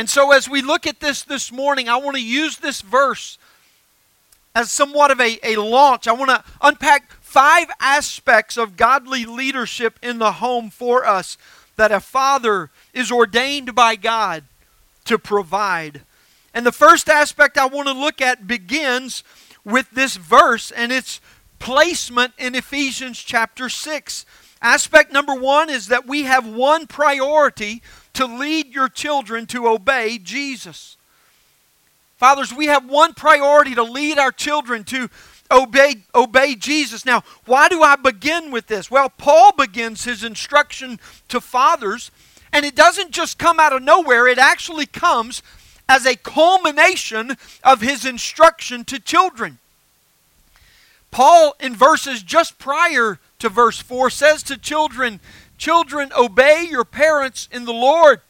And 0.00 0.08
so, 0.08 0.32
as 0.32 0.48
we 0.48 0.62
look 0.62 0.86
at 0.86 1.00
this 1.00 1.24
this 1.24 1.52
morning, 1.52 1.90
I 1.90 1.98
want 1.98 2.16
to 2.16 2.22
use 2.22 2.56
this 2.56 2.80
verse 2.80 3.36
as 4.54 4.72
somewhat 4.72 5.10
of 5.10 5.20
a, 5.20 5.38
a 5.46 5.56
launch. 5.56 6.08
I 6.08 6.12
want 6.12 6.30
to 6.30 6.42
unpack 6.62 7.12
five 7.20 7.66
aspects 7.80 8.56
of 8.56 8.78
godly 8.78 9.26
leadership 9.26 9.98
in 10.02 10.18
the 10.18 10.32
home 10.32 10.70
for 10.70 11.06
us 11.06 11.36
that 11.76 11.92
a 11.92 12.00
father 12.00 12.70
is 12.94 13.12
ordained 13.12 13.74
by 13.74 13.94
God 13.94 14.44
to 15.04 15.18
provide. 15.18 16.00
And 16.54 16.64
the 16.64 16.72
first 16.72 17.10
aspect 17.10 17.58
I 17.58 17.66
want 17.66 17.86
to 17.88 17.92
look 17.92 18.22
at 18.22 18.46
begins 18.46 19.22
with 19.66 19.90
this 19.90 20.16
verse 20.16 20.70
and 20.70 20.92
its 20.92 21.20
placement 21.58 22.32
in 22.38 22.54
Ephesians 22.54 23.18
chapter 23.18 23.68
6. 23.68 24.24
Aspect 24.62 25.12
number 25.12 25.34
one 25.34 25.68
is 25.68 25.88
that 25.88 26.06
we 26.06 26.22
have 26.22 26.46
one 26.46 26.86
priority 26.86 27.82
to 28.20 28.26
lead 28.26 28.74
your 28.74 28.90
children 28.90 29.46
to 29.46 29.66
obey 29.66 30.18
Jesus. 30.18 30.98
Fathers, 32.18 32.52
we 32.52 32.66
have 32.66 32.86
one 32.86 33.14
priority 33.14 33.74
to 33.74 33.82
lead 33.82 34.18
our 34.18 34.30
children 34.30 34.84
to 34.84 35.08
obey, 35.50 36.02
obey 36.14 36.54
Jesus. 36.54 37.06
Now, 37.06 37.22
why 37.46 37.70
do 37.70 37.82
I 37.82 37.96
begin 37.96 38.50
with 38.50 38.66
this? 38.66 38.90
Well, 38.90 39.08
Paul 39.08 39.52
begins 39.52 40.04
his 40.04 40.22
instruction 40.22 41.00
to 41.28 41.40
fathers, 41.40 42.10
and 42.52 42.66
it 42.66 42.76
doesn't 42.76 43.12
just 43.12 43.38
come 43.38 43.58
out 43.58 43.72
of 43.72 43.82
nowhere, 43.82 44.26
it 44.26 44.38
actually 44.38 44.84
comes 44.84 45.42
as 45.88 46.04
a 46.04 46.14
culmination 46.14 47.38
of 47.64 47.80
his 47.80 48.04
instruction 48.04 48.84
to 48.84 49.00
children. 49.00 49.58
Paul, 51.10 51.56
in 51.58 51.74
verses 51.74 52.22
just 52.22 52.58
prior 52.58 53.18
to 53.38 53.48
verse 53.48 53.80
4, 53.80 54.10
says 54.10 54.42
to 54.42 54.58
children, 54.58 55.20
Children, 55.60 56.10
obey 56.16 56.66
your 56.70 56.86
parents 56.86 57.46
in 57.52 57.66
the 57.66 57.72
Lord, 57.74 58.22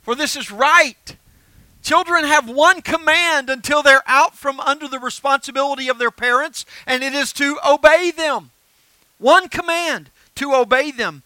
for 0.00 0.14
this 0.14 0.34
is 0.34 0.50
right. 0.50 1.14
Children 1.82 2.24
have 2.24 2.48
one 2.48 2.80
command 2.80 3.50
until 3.50 3.82
they're 3.82 4.02
out 4.06 4.34
from 4.34 4.58
under 4.60 4.88
the 4.88 4.98
responsibility 4.98 5.88
of 5.88 5.98
their 5.98 6.10
parents, 6.10 6.64
and 6.86 7.02
it 7.02 7.12
is 7.12 7.34
to 7.34 7.58
obey 7.68 8.10
them. 8.10 8.50
One 9.18 9.50
command 9.50 10.08
to 10.36 10.54
obey 10.54 10.90
them. 10.90 11.22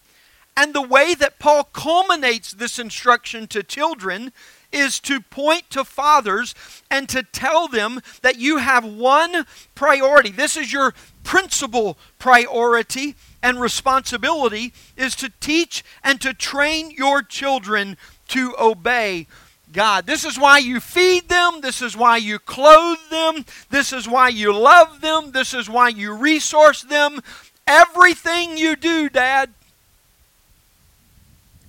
And 0.57 0.73
the 0.73 0.81
way 0.81 1.15
that 1.15 1.39
Paul 1.39 1.63
culminates 1.63 2.51
this 2.51 2.77
instruction 2.77 3.47
to 3.47 3.63
children 3.63 4.33
is 4.71 4.99
to 5.01 5.21
point 5.21 5.69
to 5.71 5.83
fathers 5.83 6.55
and 6.89 7.07
to 7.09 7.23
tell 7.23 7.67
them 7.67 8.01
that 8.21 8.37
you 8.37 8.57
have 8.57 8.85
one 8.85 9.45
priority. 9.73 10.29
This 10.29 10.57
is 10.57 10.71
your 10.71 10.93
principal 11.23 11.97
priority 12.19 13.15
and 13.41 13.59
responsibility 13.59 14.73
is 14.95 15.15
to 15.15 15.31
teach 15.39 15.83
and 16.03 16.19
to 16.21 16.33
train 16.33 16.91
your 16.91 17.21
children 17.21 17.97
to 18.29 18.55
obey 18.59 19.27
God. 19.71 20.05
This 20.05 20.23
is 20.23 20.39
why 20.39 20.59
you 20.59 20.79
feed 20.79 21.27
them. 21.27 21.61
This 21.61 21.81
is 21.81 21.97
why 21.97 22.17
you 22.17 22.39
clothe 22.39 22.97
them. 23.09 23.45
This 23.69 23.91
is 23.91 24.07
why 24.07 24.29
you 24.29 24.53
love 24.53 25.01
them. 25.01 25.31
This 25.31 25.53
is 25.53 25.69
why 25.69 25.89
you 25.89 26.13
resource 26.15 26.81
them. 26.81 27.21
Everything 27.67 28.57
you 28.57 28.75
do, 28.75 29.09
Dad, 29.09 29.49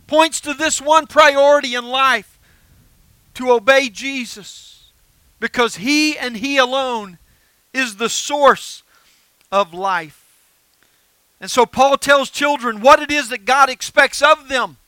points 0.06 0.40
to 0.42 0.54
this 0.54 0.80
one 0.80 1.06
priority 1.06 1.74
in 1.74 1.84
life 1.84 2.35
to 3.36 3.52
obey 3.52 3.88
Jesus 3.88 4.90
because 5.40 5.76
He 5.76 6.18
and 6.18 6.36
He 6.36 6.56
alone 6.56 7.18
is 7.72 7.96
the 7.96 8.08
source 8.08 8.82
of 9.52 9.72
life. 9.72 10.22
And 11.40 11.50
so 11.50 11.66
Paul 11.66 11.98
tells 11.98 12.30
children 12.30 12.80
what 12.80 13.00
it 13.00 13.10
is 13.10 13.28
that 13.28 13.44
God 13.44 13.68
expects 13.68 14.22
of 14.22 14.48
them. 14.48 14.78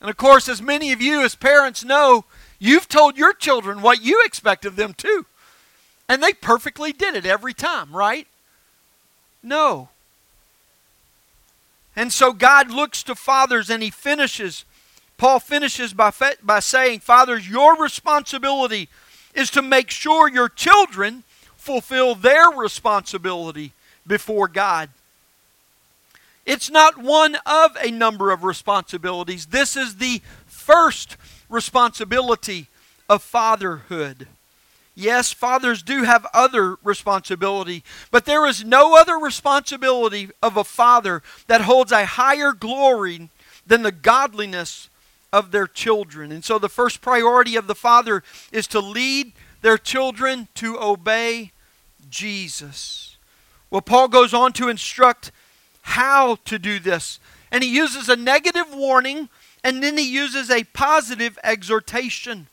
And 0.00 0.10
of 0.10 0.16
course, 0.16 0.48
as 0.48 0.60
many 0.60 0.92
of 0.92 1.00
you 1.00 1.22
as 1.22 1.34
parents 1.34 1.84
know, 1.84 2.24
you've 2.58 2.88
told 2.88 3.16
your 3.16 3.32
children 3.32 3.80
what 3.80 4.02
you 4.02 4.22
expect 4.24 4.64
of 4.64 4.76
them 4.76 4.92
too. 4.92 5.26
And 6.08 6.22
they 6.22 6.32
perfectly 6.32 6.92
did 6.92 7.14
it 7.14 7.24
every 7.24 7.54
time, 7.54 7.94
right? 7.94 8.26
No. 9.42 9.88
And 11.96 12.12
so 12.12 12.32
God 12.32 12.70
looks 12.70 13.02
to 13.04 13.14
fathers 13.14 13.70
and 13.70 13.82
he 13.82 13.90
finishes. 13.90 14.64
Paul 15.16 15.40
finishes 15.40 15.92
by, 15.92 16.12
by 16.42 16.60
saying, 16.60 17.00
Fathers, 17.00 17.48
your 17.48 17.76
responsibility 17.76 18.88
is 19.34 19.50
to 19.50 19.62
make 19.62 19.90
sure 19.90 20.28
your 20.28 20.48
children 20.48 21.24
fulfill 21.56 22.14
their 22.14 22.50
responsibility 22.50 23.72
before 24.06 24.48
God. 24.48 24.90
It's 26.46 26.70
not 26.70 26.98
one 26.98 27.36
of 27.46 27.76
a 27.82 27.90
number 27.90 28.30
of 28.30 28.44
responsibilities. 28.44 29.46
This 29.46 29.76
is 29.76 29.96
the 29.96 30.20
first 30.46 31.16
responsibility 31.48 32.68
of 33.08 33.22
fatherhood. 33.22 34.28
Yes, 34.94 35.32
fathers 35.32 35.82
do 35.82 36.04
have 36.04 36.26
other 36.32 36.76
responsibility, 36.84 37.82
but 38.10 38.26
there 38.26 38.46
is 38.46 38.62
no 38.64 38.96
other 38.96 39.16
responsibility 39.16 40.30
of 40.42 40.56
a 40.56 40.64
father 40.64 41.22
that 41.48 41.62
holds 41.62 41.90
a 41.90 42.06
higher 42.06 42.52
glory 42.52 43.28
than 43.66 43.82
the 43.82 43.90
godliness 43.90 44.88
of 45.34 45.50
their 45.50 45.66
children. 45.66 46.30
And 46.30 46.44
so 46.44 46.60
the 46.60 46.68
first 46.68 47.00
priority 47.00 47.56
of 47.56 47.66
the 47.66 47.74
father 47.74 48.22
is 48.52 48.68
to 48.68 48.78
lead 48.78 49.32
their 49.62 49.76
children 49.76 50.46
to 50.54 50.78
obey 50.80 51.50
Jesus. 52.08 53.16
Well, 53.68 53.80
Paul 53.80 54.06
goes 54.06 54.32
on 54.32 54.52
to 54.52 54.68
instruct 54.68 55.32
how 55.82 56.36
to 56.44 56.56
do 56.56 56.78
this. 56.78 57.18
And 57.50 57.64
he 57.64 57.74
uses 57.74 58.08
a 58.08 58.14
negative 58.14 58.72
warning 58.72 59.28
and 59.64 59.82
then 59.82 59.98
he 59.98 60.08
uses 60.08 60.50
a 60.50 60.62
positive 60.62 61.36
exhortation. 61.42 62.46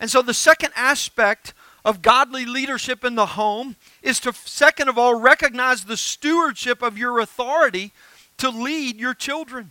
And 0.00 0.10
so 0.10 0.20
the 0.20 0.34
second 0.34 0.72
aspect 0.74 1.54
of 1.84 2.02
godly 2.02 2.44
leadership 2.44 3.04
in 3.04 3.14
the 3.14 3.26
home 3.26 3.76
is 4.02 4.18
to, 4.20 4.32
second 4.32 4.88
of 4.88 4.98
all, 4.98 5.14
recognize 5.14 5.84
the 5.84 5.96
stewardship 5.96 6.82
of 6.82 6.98
your 6.98 7.20
authority 7.20 7.92
to 8.38 8.50
lead 8.50 8.98
your 8.98 9.14
children. 9.14 9.70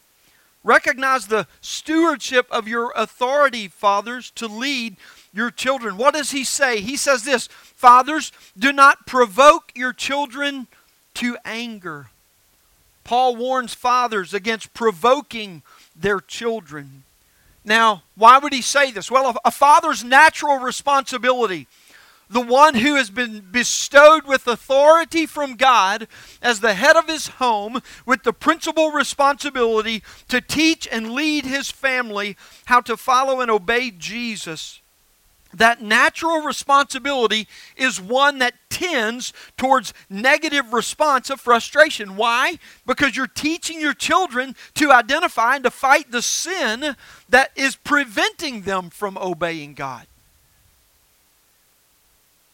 Recognize 0.64 1.28
the 1.28 1.48
stewardship 1.62 2.48
of 2.52 2.68
your 2.68 2.92
authority, 2.96 3.68
fathers, 3.68 4.32
to 4.32 4.48
lead 4.48 4.98
your 5.34 5.52
children. 5.52 5.96
What 5.98 6.14
does 6.14 6.32
he 6.32 6.44
say? 6.44 6.82
He 6.82 6.98
says 6.98 7.24
this 7.24 7.48
Fathers, 7.48 8.32
do 8.58 8.74
not 8.74 9.06
provoke 9.06 9.72
your 9.76 9.94
children 9.94 10.68
to 11.16 11.38
anger. 11.46 12.08
Paul 13.04 13.36
warns 13.36 13.74
fathers 13.74 14.34
against 14.34 14.74
provoking 14.74 15.64
their 15.96 16.20
children. 16.20 17.04
Now, 17.66 18.04
why 18.16 18.38
would 18.38 18.54
he 18.54 18.62
say 18.62 18.92
this? 18.92 19.10
Well, 19.10 19.38
a 19.44 19.52
father's 19.52 20.04
natural 20.04 20.60
responsibility 20.60 21.68
the 22.30 22.42
one 22.42 22.76
who 22.76 22.96
has 22.96 23.10
been 23.10 23.42
bestowed 23.52 24.26
with 24.26 24.48
authority 24.48 25.26
from 25.26 25.56
God 25.56 26.08
as 26.42 26.60
the 26.60 26.76
head 26.76 26.96
of 26.96 27.08
his 27.08 27.28
home 27.28 27.82
with 28.06 28.24
the 28.24 28.34
principal 28.34 28.92
responsibility 28.92 30.04
to 30.28 30.40
teach 30.40 30.88
and 30.92 31.12
lead 31.12 31.46
his 31.46 31.72
family 31.72 32.38
how 32.66 32.82
to 32.82 32.96
follow 32.96 33.42
and 33.42 33.50
obey 33.50 33.92
Jesus. 33.92 34.82
That 35.52 35.82
natural 35.82 36.42
responsibility 36.42 37.48
is 37.76 38.00
one 38.00 38.38
that 38.38 38.54
tends 38.70 39.34
towards 39.58 39.96
negative 40.08 40.72
response 40.74 41.32
of 41.32 41.42
frustration. 41.42 42.16
Why? 42.16 42.60
Because 42.86 43.18
you're 43.18 43.26
teaching 43.26 43.82
your 43.82 43.96
children 43.96 44.56
to 44.76 44.92
identify 44.92 45.56
and 45.56 45.64
to 45.64 45.72
fight 45.72 46.12
the 46.12 46.22
sin 46.22 46.96
that 47.30 47.52
is 47.56 47.76
preventing 47.76 48.62
them 48.62 48.92
from 48.92 49.18
obeying 49.18 49.74
God. 49.74 50.06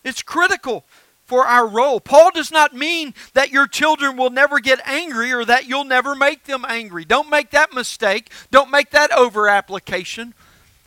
It's 0.05 0.21
critical 0.21 0.85
for 1.25 1.45
our 1.45 1.67
role. 1.67 1.99
Paul 1.99 2.31
does 2.31 2.51
not 2.51 2.73
mean 2.73 3.13
that 3.33 3.51
your 3.51 3.67
children 3.67 4.15
will 4.15 4.29
never 4.29 4.59
get 4.59 4.79
angry 4.87 5.33
or 5.33 5.43
that 5.43 5.67
you'll 5.67 5.83
never 5.83 6.15
make 6.15 6.43
them 6.43 6.63
angry. 6.67 7.03
Don't 7.03 7.29
make 7.29 7.49
that 7.51 7.73
mistake. 7.73 8.31
Don't 8.51 8.71
make 8.71 8.91
that 8.91 9.11
over 9.11 9.49
application. 9.49 10.35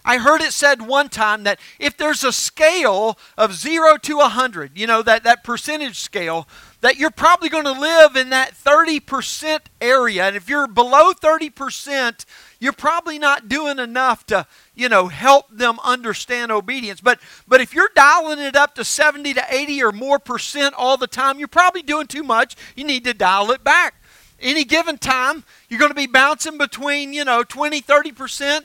I 0.04 0.18
heard 0.18 0.40
it 0.40 0.52
said 0.52 0.80
one 0.80 1.08
time 1.08 1.42
that 1.42 1.60
if 1.78 1.96
there's 1.96 2.24
a 2.24 2.32
scale 2.32 3.18
of 3.36 3.52
0 3.52 3.98
to 3.98 4.16
100, 4.16 4.78
you 4.78 4.86
know, 4.86 5.02
that, 5.02 5.24
that 5.24 5.44
percentage 5.44 5.98
scale, 5.98 6.48
that 6.80 6.96
you're 6.96 7.10
probably 7.10 7.48
going 7.48 7.64
to 7.64 7.72
live 7.72 8.16
in 8.16 8.30
that 8.30 8.54
30% 8.54 9.60
area. 9.80 10.24
And 10.24 10.36
if 10.36 10.48
you're 10.48 10.68
below 10.68 11.12
30%, 11.12 12.24
you're 12.60 12.72
probably 12.72 13.18
not 13.18 13.48
doing 13.48 13.78
enough 13.78 14.26
to, 14.26 14.46
you 14.74 14.88
know, 14.88 15.08
help 15.08 15.46
them 15.50 15.78
understand 15.84 16.50
obedience. 16.50 17.00
But 17.00 17.20
but 17.46 17.60
if 17.60 17.72
you're 17.72 17.90
dialing 17.94 18.38
it 18.38 18.56
up 18.56 18.74
to 18.74 18.84
70 18.84 19.34
to 19.34 19.44
80 19.48 19.82
or 19.82 19.92
more 19.92 20.18
percent 20.18 20.74
all 20.76 20.96
the 20.96 21.06
time, 21.06 21.38
you're 21.38 21.48
probably 21.48 21.82
doing 21.82 22.06
too 22.06 22.22
much. 22.24 22.56
You 22.74 22.84
need 22.84 23.04
to 23.04 23.14
dial 23.14 23.50
it 23.50 23.62
back. 23.62 23.94
Any 24.40 24.64
given 24.64 24.98
time, 24.98 25.44
you're 25.68 25.80
going 25.80 25.90
to 25.90 25.96
be 25.96 26.06
bouncing 26.06 26.58
between, 26.58 27.12
you 27.12 27.24
know, 27.24 27.42
20, 27.42 27.80
30% 27.82 28.60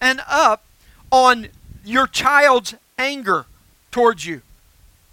and 0.00 0.20
up 0.28 0.62
on 1.10 1.48
your 1.82 2.06
child's 2.06 2.74
anger 2.98 3.46
towards 3.90 4.26
you. 4.26 4.42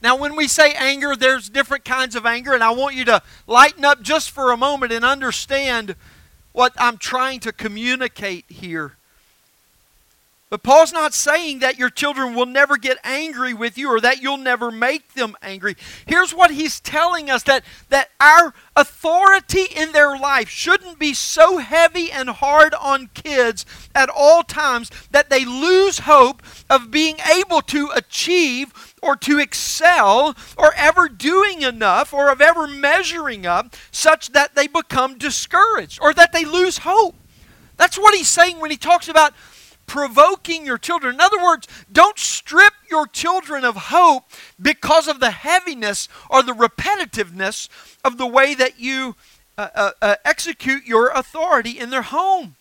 Now, 0.02 0.16
when 0.16 0.36
we 0.36 0.48
say 0.48 0.74
anger, 0.74 1.16
there's 1.16 1.48
different 1.48 1.86
kinds 1.86 2.16
of 2.16 2.26
anger, 2.26 2.54
and 2.54 2.64
I 2.64 2.72
want 2.72 2.96
you 2.96 3.06
to 3.06 3.22
lighten 3.46 3.86
up 3.86 4.02
just 4.02 4.32
for 4.32 4.52
a 4.52 4.58
moment 4.58 4.92
and 4.92 5.06
understand 5.06 5.96
what 6.52 6.74
I'm 6.78 6.98
trying 6.98 7.40
to 7.42 7.52
communicate 7.52 8.46
here. 8.50 8.94
But 10.52 10.64
Paul's 10.64 10.92
not 10.92 11.14
saying 11.14 11.60
that 11.60 11.80
your 11.80 11.90
children 11.90 12.36
will 12.36 12.46
never 12.46 12.76
get 12.76 12.98
angry 13.06 13.54
with 13.54 13.78
you 13.78 13.90
or 13.90 14.02
that 14.02 14.22
you'll 14.22 14.36
never 14.36 14.70
make 14.70 15.14
them 15.14 15.38
angry. 15.42 15.78
Here's 16.06 16.34
what 16.34 16.52
he's 16.52 16.82
telling 16.82 17.30
us 17.30 17.44
that, 17.44 17.64
that 17.88 18.10
our 18.20 18.54
authority 18.76 19.64
in 19.74 19.94
their 19.94 20.18
life 20.18 20.50
shouldn't 20.50 21.00
be 21.00 21.14
so 21.14 21.60
heavy 21.60 22.12
and 22.12 22.28
hard 22.30 22.74
on 22.74 23.10
kids 23.14 23.66
at 23.96 24.10
all 24.14 24.44
times 24.44 24.92
that 25.12 25.30
they 25.30 25.46
lose 25.46 26.00
hope 26.00 26.44
of 26.70 26.92
being 26.92 27.16
able 27.34 27.62
to 27.62 27.90
achieve 27.96 28.91
or 29.02 29.16
to 29.16 29.40
excel 29.40 30.36
or 30.58 30.74
ever 30.76 31.10
doing 31.10 31.62
enough 31.62 32.14
or 32.14 32.30
of 32.30 32.42
ever 32.42 32.68
measuring 32.68 33.46
up 33.46 33.76
such 33.92 34.32
that 34.32 34.56
they 34.56 34.68
become 34.68 35.18
discouraged 35.18 36.00
or 36.02 36.14
that 36.14 36.32
they 36.32 36.46
lose 36.46 36.80
hope. 36.80 37.16
That's 37.78 37.98
what 37.98 38.16
he's 38.16 38.28
saying 38.28 38.60
when 38.60 38.72
he 38.72 38.78
talks 38.78 39.10
about 39.10 39.34
provoking 39.88 40.66
your 40.66 40.78
children. 40.78 41.16
In 41.16 41.20
other 41.20 41.42
words, 41.42 41.68
don't 41.92 42.18
strip 42.18 42.74
your 42.90 43.08
children 43.08 43.66
of 43.66 43.76
hope 43.76 44.24
because 44.62 45.08
of 45.08 45.20
the 45.20 45.32
heaviness 45.32 46.08
or 46.30 46.44
the 46.44 46.54
repetitiveness 46.54 47.68
of 48.04 48.18
the 48.18 48.28
way 48.28 48.54
that 48.54 48.80
you 48.80 49.16
uh, 49.58 49.68
uh, 49.76 49.92
uh, 50.02 50.16
execute 50.24 50.86
your 50.86 51.10
authority 51.10 51.78
in 51.78 51.90
their 51.90 52.04
home. 52.04 52.56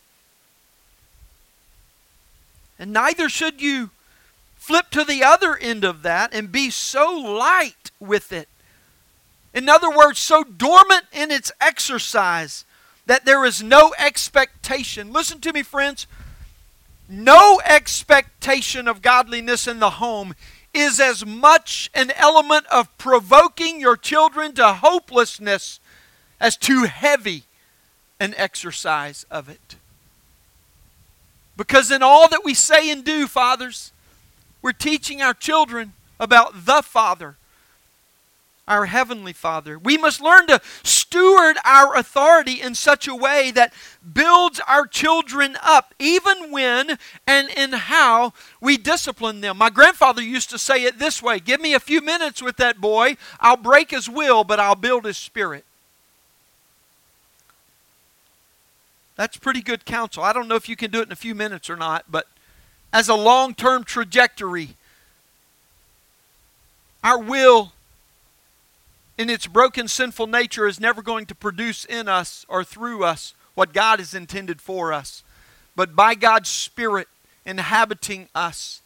And 2.79 2.93
neither 2.93 3.29
should 3.29 3.61
you 3.61 3.91
flip 4.71 4.89
to 4.91 5.03
the 5.03 5.25
other 5.25 5.57
end 5.57 5.83
of 5.83 6.03
that 6.03 6.33
and 6.33 6.53
be 6.53 6.71
so 6.71 7.13
light 7.13 7.91
with 7.99 8.33
it. 8.33 8.49
In 9.53 9.69
other 9.69 9.91
words, 9.91 10.21
so 10.21 10.45
dormant 10.45 11.07
in 11.13 11.33
its 11.33 11.51
exercise 11.61 12.65
that 13.05 13.25
there 13.25 13.45
is 13.45 13.65
no 13.65 13.93
expectation. 13.99 15.13
Listen 15.13 15.41
to 15.41 15.53
me, 15.53 15.65
friends 15.65 16.07
no 17.09 17.61
expectation 17.65 18.87
of 18.87 19.03
godliness 19.03 19.67
in 19.67 19.81
the 19.81 19.91
home 19.91 20.33
is 20.73 21.01
as 21.01 21.27
much 21.27 21.91
an 21.93 22.13
element 22.13 22.65
of 22.69 22.97
provoking 22.97 23.81
your 23.81 23.97
children 23.97 24.53
to 24.53 24.75
hopelessness 24.75 25.81
as 26.39 26.57
too 26.57 26.85
heavy 26.85 27.43
an 28.21 28.33
exercise 28.37 29.27
of 29.29 29.49
it. 29.49 29.75
Because 31.57 31.91
in 31.91 32.01
all 32.01 32.29
that 32.29 32.45
we 32.45 32.55
say 32.55 32.89
and 32.89 33.05
do, 33.05 33.27
fathers, 33.27 33.91
we're 34.63 34.73
teaching 34.73 35.23
our 35.23 35.35
children 35.35 35.93
about 36.19 36.67
the 36.67 36.83
Father, 36.83 37.37
our 38.69 38.87
Heavenly 38.87 39.33
Father. 39.33 39.79
We 39.79 39.97
must 39.97 40.21
learn 40.21 40.47
to 40.49 40.61
steward 40.83 41.57
our 41.65 41.97
authority 41.97 42.61
in 42.61 42.75
such 42.75 43.09
a 43.09 43.15
way 43.15 43.51
that 43.53 43.73
builds 44.13 44.61
our 44.69 44.87
children 44.87 45.57
up, 45.63 45.95
even 45.99 46.51
when 46.51 46.99
and 47.27 47.49
in 47.49 47.73
how 47.73 48.33
we 48.61 48.77
discipline 48.77 49.41
them. 49.41 49.59
My 49.59 49.71
grandfather 49.71 50.23
used 50.23 50.51
to 50.51 50.59
say 50.59 50.85
it 50.85 50.99
this 50.99 51.23
way 51.23 51.41
Give 51.41 51.61
me 51.61 51.75
a 51.75 51.81
few 51.81 52.01
minutes 52.01 52.43
with 52.43 52.59
that 52.59 52.81
boy, 52.81 53.17
I'll 53.41 53.57
break 53.57 53.91
his 53.91 54.09
will, 54.09 54.45
but 54.45 54.61
I'll 54.61 54.77
build 54.77 55.05
his 55.05 55.17
spirit. 55.17 55.65
That's 59.17 59.37
pretty 59.37 59.61
good 59.61 59.85
counsel. 59.85 60.23
I 60.23 60.33
don't 60.33 60.49
know 60.49 60.55
if 60.55 60.67
you 60.67 60.77
can 60.77 60.91
do 60.91 61.01
it 61.01 61.07
in 61.07 61.13
a 61.13 61.17
few 61.17 61.35
minutes 61.35 61.69
or 61.69 61.77
not, 61.77 62.07
but 62.11 62.27
as 62.93 63.09
a 63.09 63.15
long 63.15 63.55
term 63.55 63.85
trajectory, 63.85 64.71
our 67.03 67.19
will 67.19 67.73
in 69.21 69.29
its 69.29 69.47
broken, 69.47 69.87
sinful 69.87 70.27
nature 70.27 70.67
is 70.67 70.81
never 70.81 71.03
going 71.03 71.27
to 71.27 71.35
produce 71.35 71.85
in 71.85 72.09
us 72.09 72.47
or 72.49 72.65
through 72.65 73.05
us 73.05 73.35
what 73.55 73.75
God 73.75 73.99
has 73.99 74.15
intended 74.15 74.63
for 74.63 74.95
us. 74.95 75.23
But 75.77 75.95
by 75.95 76.15
God's 76.15 76.49
Spirit 76.49 77.07
inhabiting 77.45 78.29
us, 78.35 78.81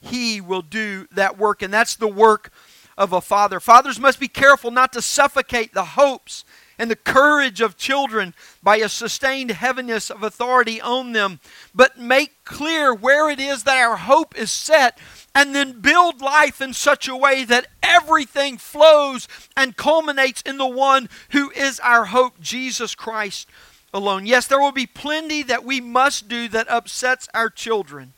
He 0.00 0.40
will 0.40 0.62
do 0.62 1.06
that 1.12 1.36
work. 1.36 1.60
And 1.60 1.72
that's 1.72 1.96
the 1.96 2.08
work 2.08 2.50
of 2.96 3.12
a 3.12 3.20
father. 3.20 3.60
Fathers 3.60 4.00
must 4.00 4.18
be 4.18 4.26
careful 4.28 4.70
not 4.70 4.90
to 4.94 5.02
suffocate 5.02 5.74
the 5.74 5.84
hopes 5.84 6.46
and 6.78 6.90
the 6.90 6.96
courage 6.96 7.60
of 7.60 7.76
children 7.76 8.34
by 8.62 8.76
a 8.76 8.88
sustained 8.88 9.50
heaviness 9.50 10.10
of 10.10 10.22
authority 10.22 10.80
on 10.80 11.12
them, 11.12 11.40
but 11.74 11.98
make 11.98 12.44
clear 12.44 12.94
where 12.94 13.30
it 13.30 13.40
is 13.40 13.64
that 13.64 13.78
our 13.78 13.96
hope 13.96 14.36
is 14.36 14.50
set 14.50 14.98
and 15.34 15.54
then 15.54 15.80
build 15.80 16.20
life 16.20 16.60
in 16.60 16.72
such 16.72 17.08
a 17.08 17.16
way 17.16 17.44
that 17.44 17.66
everything 17.82 18.56
flows 18.58 19.26
and 19.56 19.76
culminates 19.76 20.42
in 20.42 20.58
the 20.58 20.66
one 20.66 21.08
who 21.30 21.50
is 21.52 21.80
our 21.80 22.06
hope, 22.06 22.40
Jesus 22.40 22.94
Christ 22.94 23.48
alone. 23.92 24.26
Yes, 24.26 24.46
there 24.46 24.60
will 24.60 24.72
be 24.72 24.86
plenty 24.86 25.42
that 25.44 25.64
we 25.64 25.80
must 25.80 26.28
do 26.28 26.48
that 26.48 26.68
upsets 26.68 27.28
our 27.32 27.48
children. 27.48 28.12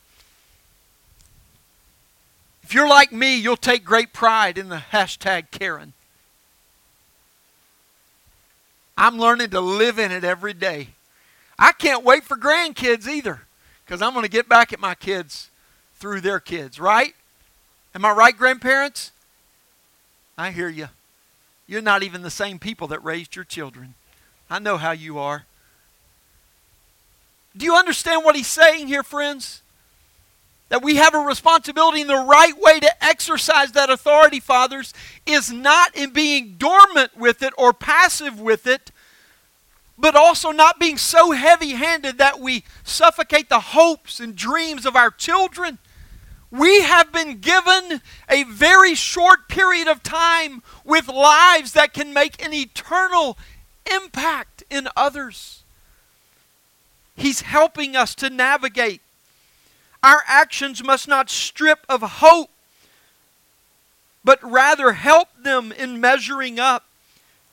If 2.62 2.74
you're 2.74 2.88
like 2.88 3.12
me, 3.12 3.36
you'll 3.38 3.56
take 3.56 3.84
great 3.84 4.12
pride 4.12 4.58
in 4.58 4.70
the 4.70 4.82
hashtag 4.92 5.52
Karen. 5.52 5.92
I'm 8.96 9.18
learning 9.18 9.50
to 9.50 9.60
live 9.60 9.98
in 9.98 10.10
it 10.10 10.24
every 10.24 10.54
day. 10.54 10.88
I 11.58 11.72
can't 11.72 12.04
wait 12.04 12.24
for 12.24 12.36
grandkids 12.36 13.06
either 13.06 13.42
because 13.84 14.02
I'm 14.02 14.12
going 14.12 14.24
to 14.24 14.30
get 14.30 14.48
back 14.48 14.72
at 14.72 14.80
my 14.80 14.94
kids 14.94 15.50
through 15.96 16.20
their 16.20 16.40
kids, 16.40 16.78
right? 16.78 17.14
Am 17.94 18.04
I 18.04 18.12
right, 18.12 18.36
grandparents? 18.36 19.12
I 20.36 20.50
hear 20.50 20.68
you. 20.68 20.88
You're 21.66 21.82
not 21.82 22.02
even 22.02 22.22
the 22.22 22.30
same 22.30 22.58
people 22.58 22.86
that 22.88 23.02
raised 23.02 23.34
your 23.34 23.44
children. 23.44 23.94
I 24.48 24.58
know 24.58 24.76
how 24.76 24.92
you 24.92 25.18
are. 25.18 25.44
Do 27.56 27.64
you 27.64 27.74
understand 27.74 28.24
what 28.24 28.36
he's 28.36 28.46
saying 28.46 28.86
here, 28.86 29.02
friends? 29.02 29.62
That 30.68 30.82
we 30.82 30.96
have 30.96 31.14
a 31.14 31.18
responsibility, 31.18 32.00
and 32.00 32.10
the 32.10 32.16
right 32.16 32.58
way 32.60 32.80
to 32.80 33.04
exercise 33.04 33.72
that 33.72 33.88
authority, 33.88 34.40
fathers, 34.40 34.92
is 35.24 35.52
not 35.52 35.96
in 35.96 36.10
being 36.10 36.56
dormant 36.58 37.16
with 37.16 37.42
it 37.42 37.52
or 37.56 37.72
passive 37.72 38.40
with 38.40 38.66
it, 38.66 38.90
but 39.96 40.16
also 40.16 40.50
not 40.50 40.80
being 40.80 40.98
so 40.98 41.30
heavy 41.30 41.70
handed 41.70 42.18
that 42.18 42.40
we 42.40 42.64
suffocate 42.84 43.48
the 43.48 43.60
hopes 43.60 44.18
and 44.18 44.34
dreams 44.34 44.84
of 44.84 44.96
our 44.96 45.10
children. 45.10 45.78
We 46.50 46.82
have 46.82 47.12
been 47.12 47.38
given 47.38 48.00
a 48.28 48.44
very 48.44 48.94
short 48.94 49.48
period 49.48 49.88
of 49.88 50.02
time 50.02 50.62
with 50.84 51.08
lives 51.08 51.72
that 51.72 51.94
can 51.94 52.12
make 52.12 52.44
an 52.44 52.52
eternal 52.52 53.38
impact 53.90 54.64
in 54.68 54.88
others. 54.96 55.62
He's 57.14 57.42
helping 57.42 57.96
us 57.96 58.14
to 58.16 58.30
navigate. 58.30 59.00
Our 60.06 60.22
actions 60.28 60.84
must 60.84 61.08
not 61.08 61.28
strip 61.28 61.84
of 61.88 62.00
hope, 62.00 62.50
but 64.22 64.38
rather 64.40 64.92
help 64.92 65.30
them 65.36 65.72
in 65.72 66.00
measuring 66.00 66.60
up 66.60 66.84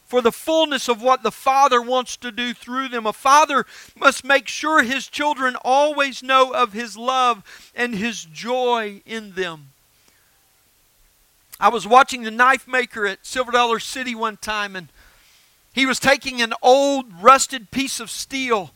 for 0.05 0.21
the 0.21 0.31
fullness 0.31 0.87
of 0.87 1.01
what 1.01 1.23
the 1.23 1.31
Father 1.31 1.81
wants 1.81 2.15
to 2.17 2.31
do 2.31 2.53
through 2.53 2.89
them. 2.89 3.07
A 3.07 3.11
father 3.11 3.65
must 3.99 4.23
make 4.23 4.47
sure 4.47 4.83
his 4.83 5.07
children 5.07 5.55
always 5.63 6.21
know 6.21 6.53
of 6.53 6.73
his 6.73 6.95
love 6.95 7.71
and 7.73 7.95
his 7.95 8.23
joy 8.23 9.01
in 9.03 9.33
them. 9.33 9.69
I 11.59 11.69
was 11.69 11.87
watching 11.87 12.21
the 12.21 12.29
knife 12.29 12.67
maker 12.67 13.07
at 13.07 13.25
Silver 13.25 13.51
Dollar 13.51 13.79
City 13.79 14.13
one 14.13 14.37
time, 14.37 14.75
and 14.75 14.89
he 15.73 15.87
was 15.87 15.99
taking 15.99 16.39
an 16.39 16.53
old 16.61 17.23
rusted 17.23 17.71
piece 17.71 17.99
of 17.99 18.11
steel 18.11 18.73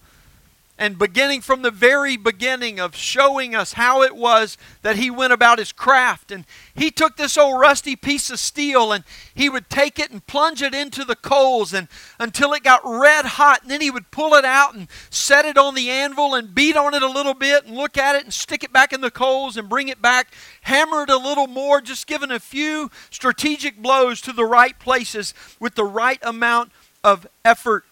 and 0.78 1.00
beginning 1.00 1.42
from 1.42 1.63
the 1.63 1.72
very 1.72 2.18
beginning 2.18 2.80
of 2.80 2.96
showing 2.96 3.56
us 3.56 3.74
how 3.74 4.04
it 4.04 4.16
was 4.16 4.58
that 4.84 4.98
he 4.98 5.10
went 5.10 5.34
about 5.34 5.58
his 5.58 5.72
craft. 5.72 6.32
And 6.32 6.46
he 6.76 6.92
took 6.92 7.18
this 7.18 7.38
old 7.38 7.60
rusty 7.60 7.96
piece 7.96 8.30
of 8.30 8.40
steel 8.40 8.92
and 8.92 9.04
he 9.34 9.50
would 9.50 9.70
take 9.70 9.98
it 9.98 10.12
and 10.12 10.26
plunge 10.28 10.62
it 10.62 10.76
into 10.76 11.04
the 11.04 11.16
coals 11.16 11.74
and 11.74 11.88
until 12.20 12.54
it 12.54 12.63
got 12.63 12.82
red 12.84 13.26
hot. 13.26 13.63
And 13.63 13.72
then 13.72 13.82
he 13.82 13.90
would 13.90 14.12
pull 14.12 14.36
it 14.36 14.46
out 14.46 14.76
and 14.76 14.88
set 15.10 15.46
it 15.46 15.58
on 15.58 15.74
the 15.74 15.90
anvil 15.90 16.36
and 16.36 16.54
beat 16.54 16.78
on 16.78 16.94
it 16.94 17.02
a 17.02 17.10
little 17.10 17.34
bit 17.34 17.66
and 17.66 17.76
look 17.76 17.98
at 17.98 18.16
it 18.16 18.24
and 18.24 18.34
stick 18.34 18.63
it 18.63 18.72
back 18.72 18.94
in 18.94 19.02
the 19.02 19.12
coals 19.12 19.58
and 19.58 19.68
bring 19.68 19.88
it 19.88 20.02
back, 20.02 20.32
hammer 20.62 21.04
it 21.04 21.10
a 21.10 21.18
little 21.18 21.48
more, 21.48 21.82
just 21.82 22.06
giving 22.06 22.32
a 22.32 22.40
few 22.40 22.92
strategic 23.10 23.82
blows 23.82 24.22
to 24.22 24.32
the 24.32 24.46
right 24.46 24.78
places 24.78 25.34
with 25.60 25.74
the 25.74 25.86
right 25.86 26.20
amount 26.22 26.72
of 27.04 27.26
effort 27.44 27.84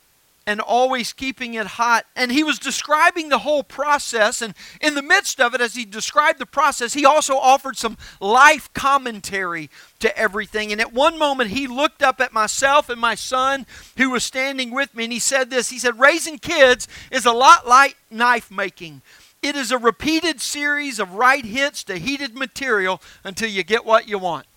and 0.47 0.61
always 0.61 1.11
keeping 1.13 1.55
it 1.55 1.65
hot. 1.65 2.05
And 2.15 2.31
he 2.31 2.43
was 2.43 2.59
describing 2.59 3.29
the 3.29 3.39
whole 3.39 3.63
process. 3.63 4.41
And 4.41 4.53
in 4.79 4.95
the 4.95 5.01
midst 5.01 5.41
of 5.41 5.53
it, 5.53 5.61
as 5.61 5.75
he 5.75 5.85
described 5.85 6.39
the 6.39 6.45
process, 6.45 6.93
he 6.93 7.05
also 7.05 7.35
offered 7.35 7.77
some 7.77 7.97
life 8.19 8.71
commentary 8.73 9.69
to 9.99 10.15
everything. 10.17 10.71
And 10.71 10.79
at 10.79 10.93
one 10.93 11.17
moment, 11.17 11.51
he 11.51 11.67
looked 11.67 12.03
up 12.03 12.21
at 12.21 12.33
myself 12.33 12.89
and 12.89 13.01
my 13.01 13.15
son 13.15 13.65
who 13.97 14.11
was 14.11 14.23
standing 14.23 14.71
with 14.71 14.93
me, 14.93 15.05
and 15.05 15.13
he 15.13 15.19
said 15.19 15.49
this 15.49 15.69
He 15.69 15.79
said, 15.79 15.99
Raising 15.99 16.37
kids 16.37 16.87
is 17.11 17.25
a 17.25 17.31
lot 17.31 17.67
like 17.67 17.97
knife 18.11 18.51
making. 18.51 19.01
It 19.41 19.55
is 19.55 19.71
a 19.71 19.77
repeated 19.77 20.41
series 20.41 20.99
of 20.99 21.13
right 21.13 21.45
hits 21.45 21.83
to 21.83 21.97
heated 21.97 22.35
material 22.35 23.01
until 23.23 23.49
you 23.49 23.63
get 23.63 23.85
what 23.85 24.07
you 24.07 24.17
want. 24.17 24.47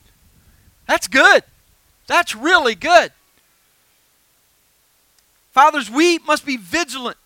That's 0.86 1.08
good. 1.08 1.42
That's 2.06 2.34
really 2.34 2.74
good. 2.74 3.12
Fathers, 5.58 5.90
we 5.90 6.20
must 6.20 6.46
be 6.46 6.56
vigilant 6.56 7.16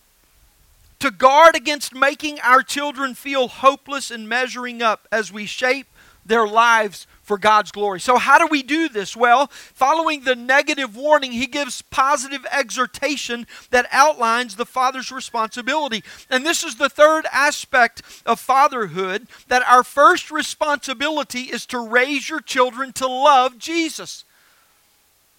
to 1.01 1.11
guard 1.11 1.55
against 1.55 1.95
making 1.95 2.41
our 2.41 2.63
children 2.63 3.13
feel 3.13 3.47
hopeless 3.47 4.11
and 4.11 4.27
measuring 4.27 4.81
up 4.81 5.07
as 5.13 5.31
we 5.31 5.45
shape 5.45 5.87
their 6.25 6.47
lives 6.47 7.07
for 7.21 7.37
God's 7.37 7.71
glory. 7.71 8.01
So, 8.01 8.17
how 8.17 8.39
do 8.39 8.47
we 8.47 8.63
do 8.63 8.89
this? 8.89 9.15
Well, 9.15 9.49
following 9.49 10.25
the 10.25 10.35
negative 10.35 10.97
warning, 10.97 11.33
he 11.33 11.47
gives 11.47 11.83
positive 11.83 12.47
exhortation 12.51 13.47
that 13.69 13.87
outlines 13.93 14.57
the 14.57 14.65
father's 14.65 15.13
responsibility. 15.13 16.03
And 16.31 16.47
this 16.47 16.65
is 16.65 16.77
the 16.77 16.89
third 16.89 17.27
aspect 17.35 18.01
of 18.25 18.41
fatherhood 18.41 19.27
that 19.49 19.69
our 19.69 19.85
first 19.85 20.31
responsibility 20.31 21.43
is 21.43 21.67
to 21.67 21.87
raise 21.87 22.31
your 22.31 22.41
children 22.41 22.95
to 22.95 23.07
love 23.07 23.59
Jesus. 23.59 24.25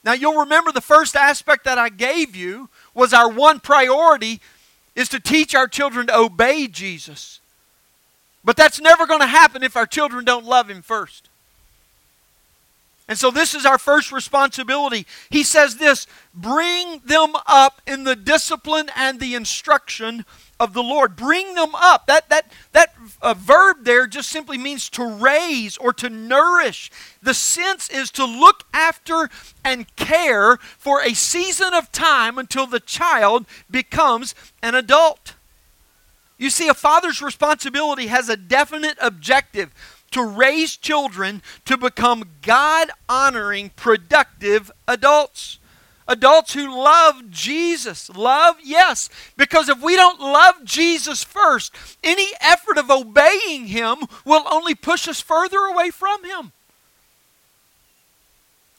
Now, 0.03 0.11
you'll 0.11 0.39
remember 0.41 0.71
the 0.71 0.81
first 0.81 1.15
aspect 1.15 1.63
that 1.63 1.77
I 1.77 1.87
gave 1.87 2.35
you 2.35 2.69
was 2.93 3.13
our 3.13 3.29
one 3.29 3.59
priority 3.59 4.39
is 4.95 5.09
to 5.09 5.19
teach 5.19 5.55
our 5.55 5.67
children 5.67 6.07
to 6.07 6.15
obey 6.15 6.67
Jesus. 6.67 7.39
But 8.43 8.57
that's 8.57 8.79
never 8.79 9.07
going 9.07 9.21
to 9.21 9.27
happen 9.27 9.63
if 9.63 9.75
our 9.75 9.85
children 9.85 10.25
don't 10.25 10.45
love 10.45 10.69
Him 10.69 10.81
first. 10.81 11.29
And 13.07 13.17
so, 13.17 13.31
this 13.31 13.53
is 13.53 13.65
our 13.65 13.77
first 13.77 14.13
responsibility. 14.13 15.05
He 15.29 15.43
says 15.43 15.75
this 15.75 16.07
bring 16.33 16.99
them 16.99 17.35
up 17.45 17.81
in 17.85 18.05
the 18.05 18.15
discipline 18.15 18.89
and 18.95 19.19
the 19.19 19.35
instruction 19.35 20.25
of 20.57 20.73
the 20.73 20.81
Lord. 20.81 21.17
Bring 21.17 21.53
them 21.53 21.75
up. 21.75 22.07
That, 22.07 22.29
that, 22.29 22.51
that 22.71 22.95
uh, 23.21 23.33
verb 23.33 23.83
there 23.83 24.07
just 24.07 24.29
simply 24.29 24.57
means 24.57 24.89
to 24.91 25.05
raise 25.05 25.75
or 25.77 25.91
to 25.93 26.09
nourish. 26.09 26.89
The 27.21 27.33
sense 27.33 27.89
is 27.89 28.09
to 28.11 28.25
look 28.25 28.63
after 28.73 29.29
and 29.65 29.93
care 29.97 30.57
for 30.77 31.01
a 31.01 31.13
season 31.13 31.73
of 31.73 31.91
time 31.91 32.37
until 32.37 32.65
the 32.65 32.79
child 32.79 33.45
becomes 33.69 34.33
an 34.61 34.75
adult. 34.75 35.35
You 36.37 36.49
see, 36.49 36.67
a 36.67 36.73
father's 36.73 37.21
responsibility 37.21 38.07
has 38.07 38.29
a 38.29 38.37
definite 38.37 38.97
objective 39.01 39.73
to 40.13 40.23
raise 40.23 40.77
children 40.77 41.41
to 41.65 41.77
become 41.77 42.29
God 42.41 42.89
honoring, 43.07 43.71
productive 43.75 44.71
adults. 44.87 45.59
Adults 46.07 46.53
who 46.53 46.69
love 46.69 47.29
Jesus. 47.29 48.09
Love, 48.09 48.57
yes. 48.63 49.09
Because 49.37 49.69
if 49.69 49.81
we 49.81 49.95
don't 49.95 50.19
love 50.19 50.63
Jesus 50.63 51.23
first, 51.23 51.73
any 52.03 52.27
effort 52.41 52.77
of 52.77 52.91
obeying 52.91 53.67
Him 53.67 53.99
will 54.25 54.43
only 54.51 54.75
push 54.75 55.07
us 55.07 55.21
further 55.21 55.59
away 55.59 55.91
from 55.91 56.23
Him. 56.25 56.51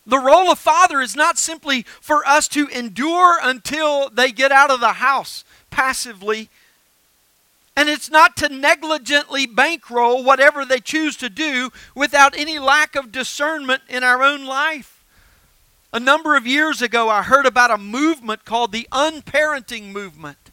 The 0.06 0.18
role 0.18 0.50
of 0.50 0.58
father 0.58 1.00
is 1.00 1.16
not 1.16 1.38
simply 1.38 1.86
for 2.00 2.26
us 2.26 2.46
to 2.48 2.68
endure 2.68 3.38
until 3.42 4.10
they 4.10 4.30
get 4.32 4.52
out 4.52 4.70
of 4.70 4.80
the 4.80 4.94
house 4.94 5.44
passively. 5.70 6.50
And 7.76 7.88
it's 7.88 8.10
not 8.10 8.36
to 8.36 8.48
negligently 8.48 9.46
bankroll 9.46 10.22
whatever 10.22 10.64
they 10.64 10.78
choose 10.78 11.16
to 11.16 11.28
do 11.28 11.70
without 11.94 12.38
any 12.38 12.58
lack 12.58 12.94
of 12.94 13.10
discernment 13.10 13.82
in 13.88 14.04
our 14.04 14.22
own 14.22 14.44
life. 14.44 15.04
A 15.92 16.00
number 16.00 16.36
of 16.36 16.46
years 16.46 16.82
ago, 16.82 17.08
I 17.08 17.22
heard 17.22 17.46
about 17.46 17.70
a 17.70 17.78
movement 17.78 18.44
called 18.44 18.72
the 18.72 18.88
unparenting 18.92 19.92
movement. 19.92 20.50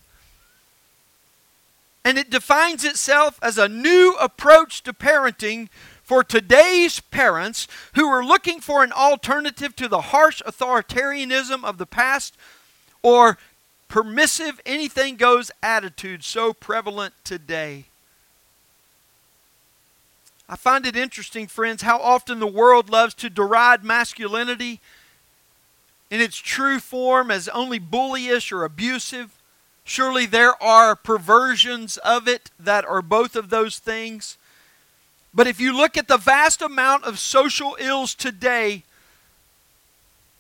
And 2.03 2.17
it 2.17 2.29
defines 2.29 2.84
itself 2.84 3.38
as 3.41 3.57
a 3.57 3.69
new 3.69 4.15
approach 4.19 4.81
to 4.84 4.93
parenting 4.93 5.69
for 6.03 6.23
today's 6.23 6.99
parents 6.99 7.67
who 7.93 8.07
are 8.07 8.25
looking 8.25 8.60
for 8.60 8.84
an 8.84 8.91
alternative 8.91 9.75
to 9.77 9.88
the 9.88 10.01
harsh 10.01 10.41
authoritarianism 10.45 11.63
of 11.63 11.77
the 11.77 11.86
past 11.86 12.36
or 13.03 13.38
permissive, 13.91 14.62
anything 14.65 15.17
goes 15.17 15.51
attitude 15.62 16.23
so 16.23 16.54
prevalent 16.54 17.13
today. 17.25 17.84
I 20.47 20.56
find 20.56 20.86
it 20.86 20.95
interesting, 20.95 21.45
friends, 21.45 21.82
how 21.82 21.99
often 21.99 22.39
the 22.39 22.47
world 22.47 22.89
loves 22.89 23.13
to 23.15 23.30
deride 23.30 23.84
masculinity 23.84 24.80
in 26.10 26.21
its 26.21 26.38
true 26.38 26.80
form 26.80 27.30
as 27.30 27.49
only 27.49 27.82
bullyish 27.82 28.49
or 28.54 28.63
abusive. 28.63 29.38
Surely 29.84 30.25
there 30.25 30.62
are 30.63 30.95
perversions 30.95 31.97
of 31.97 32.30
it 32.30 32.49
that 32.58 32.86
are 32.86 33.01
both 33.01 33.36
of 33.36 33.49
those 33.49 33.77
things. 33.77 34.38
But 35.34 35.47
if 35.47 35.60
you 35.60 35.75
look 35.75 35.97
at 35.97 36.08
the 36.08 36.17
vast 36.17 36.62
amount 36.62 37.04
of 37.04 37.19
social 37.19 37.75
ills 37.77 38.15
today, 38.15 38.84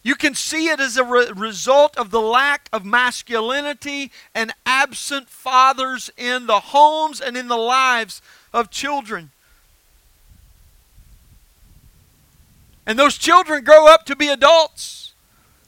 you 0.03 0.15
can 0.15 0.33
see 0.33 0.67
it 0.67 0.79
as 0.79 0.97
a 0.97 1.03
re- 1.03 1.31
result 1.35 1.95
of 1.97 2.09
the 2.09 2.21
lack 2.21 2.67
of 2.73 2.83
masculinity 2.83 4.11
and 4.33 4.51
absent 4.65 5.29
fathers 5.29 6.09
in 6.17 6.47
the 6.47 6.59
homes 6.59 7.21
and 7.21 7.37
in 7.37 7.47
the 7.47 7.57
lives 7.57 8.21
of 8.53 8.71
children. 8.71 9.31
And 12.85 12.97
those 12.97 13.17
children 13.17 13.63
grow 13.63 13.87
up 13.87 14.05
to 14.07 14.15
be 14.15 14.27
adults 14.27 15.13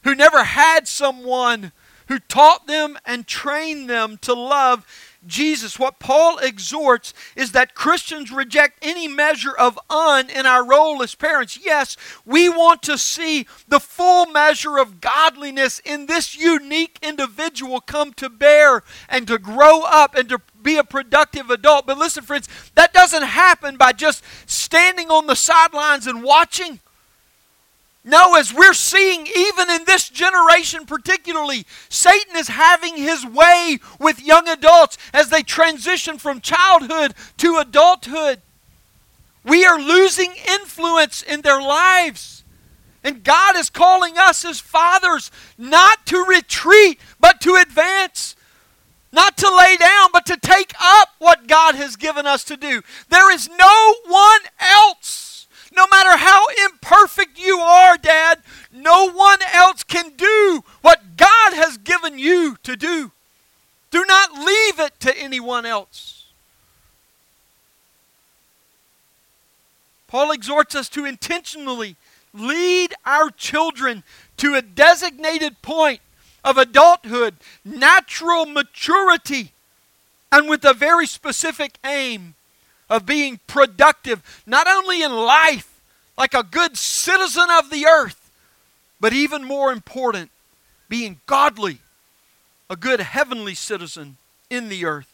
who 0.02 0.14
never 0.14 0.44
had 0.44 0.88
someone 0.88 1.72
who 2.08 2.18
taught 2.18 2.66
them 2.66 2.98
and 3.06 3.26
trained 3.26 3.88
them 3.88 4.18
to 4.18 4.34
love 4.34 4.84
Jesus, 5.26 5.78
what 5.78 5.98
Paul 5.98 6.38
exhorts 6.38 7.14
is 7.36 7.52
that 7.52 7.74
Christians 7.74 8.30
reject 8.30 8.78
any 8.82 9.08
measure 9.08 9.56
of 9.56 9.78
un 9.88 10.28
in 10.30 10.46
our 10.46 10.66
role 10.66 11.02
as 11.02 11.14
parents. 11.14 11.58
Yes, 11.62 11.96
we 12.24 12.48
want 12.48 12.82
to 12.82 12.98
see 12.98 13.46
the 13.68 13.80
full 13.80 14.26
measure 14.26 14.78
of 14.78 15.00
godliness 15.00 15.80
in 15.84 16.06
this 16.06 16.36
unique 16.36 16.98
individual 17.02 17.80
come 17.80 18.12
to 18.14 18.28
bear 18.28 18.82
and 19.08 19.26
to 19.28 19.38
grow 19.38 19.82
up 19.82 20.14
and 20.14 20.28
to 20.28 20.40
be 20.62 20.76
a 20.76 20.84
productive 20.84 21.50
adult. 21.50 21.86
But 21.86 21.98
listen, 21.98 22.24
friends, 22.24 22.48
that 22.74 22.92
doesn't 22.92 23.22
happen 23.22 23.76
by 23.76 23.92
just 23.92 24.24
standing 24.46 25.10
on 25.10 25.26
the 25.26 25.36
sidelines 25.36 26.06
and 26.06 26.22
watching. 26.22 26.80
No, 28.06 28.36
as 28.36 28.52
we're 28.52 28.74
seeing, 28.74 29.26
even 29.26 29.70
in 29.70 29.86
this 29.86 30.10
generation 30.10 30.84
particularly, 30.84 31.64
Satan 31.88 32.36
is 32.36 32.48
having 32.48 32.98
his 32.98 33.24
way 33.24 33.78
with 33.98 34.22
young 34.22 34.46
adults 34.46 34.98
as 35.14 35.30
they 35.30 35.42
transition 35.42 36.18
from 36.18 36.42
childhood 36.42 37.14
to 37.38 37.56
adulthood. 37.56 38.42
We 39.42 39.64
are 39.64 39.80
losing 39.80 40.34
influence 40.48 41.22
in 41.22 41.40
their 41.40 41.62
lives. 41.62 42.44
And 43.02 43.24
God 43.24 43.56
is 43.56 43.70
calling 43.70 44.18
us 44.18 44.44
as 44.44 44.60
fathers 44.60 45.30
not 45.56 46.04
to 46.06 46.24
retreat, 46.24 47.00
but 47.18 47.40
to 47.42 47.54
advance. 47.56 48.36
Not 49.12 49.38
to 49.38 49.54
lay 49.54 49.76
down, 49.78 50.08
but 50.12 50.26
to 50.26 50.36
take 50.36 50.74
up 50.80 51.10
what 51.18 51.46
God 51.46 51.74
has 51.74 51.96
given 51.96 52.26
us 52.26 52.44
to 52.44 52.56
do. 52.56 52.82
There 53.08 53.32
is 53.32 53.48
no 53.48 53.94
one 54.06 54.40
else 54.58 55.33
no 55.76 55.86
matter 55.90 56.16
how 56.16 56.46
imperfect 56.66 57.38
you 57.38 57.58
are, 57.58 57.96
Dad, 57.96 58.40
no 58.72 59.10
one 59.10 59.40
else 59.52 59.82
can 59.82 60.12
do 60.16 60.64
what 60.82 61.16
God 61.16 61.52
has 61.54 61.78
given 61.78 62.18
you 62.18 62.56
to 62.62 62.76
do. 62.76 63.12
Do 63.90 64.04
not 64.06 64.32
leave 64.32 64.80
it 64.80 64.98
to 65.00 65.16
anyone 65.16 65.64
else. 65.66 66.26
Paul 70.08 70.30
exhorts 70.30 70.74
us 70.74 70.88
to 70.90 71.04
intentionally 71.04 71.96
lead 72.32 72.94
our 73.04 73.30
children 73.30 74.04
to 74.36 74.54
a 74.54 74.62
designated 74.62 75.60
point 75.62 76.00
of 76.44 76.58
adulthood, 76.58 77.36
natural 77.64 78.46
maturity, 78.46 79.52
and 80.30 80.48
with 80.48 80.64
a 80.64 80.74
very 80.74 81.06
specific 81.06 81.78
aim 81.84 82.34
of 82.88 83.06
being 83.06 83.40
productive, 83.46 84.22
not 84.46 84.66
only 84.66 85.02
in 85.02 85.12
life, 85.12 85.80
like 86.16 86.34
a 86.34 86.42
good 86.42 86.76
citizen 86.76 87.46
of 87.58 87.70
the 87.70 87.86
earth, 87.86 88.30
but 89.00 89.12
even 89.12 89.44
more 89.44 89.72
important, 89.72 90.30
being 90.88 91.20
godly, 91.26 91.78
a 92.70 92.76
good 92.76 93.00
heavenly 93.00 93.54
citizen 93.54 94.16
in 94.50 94.68
the 94.68 94.84
earth. 94.84 95.12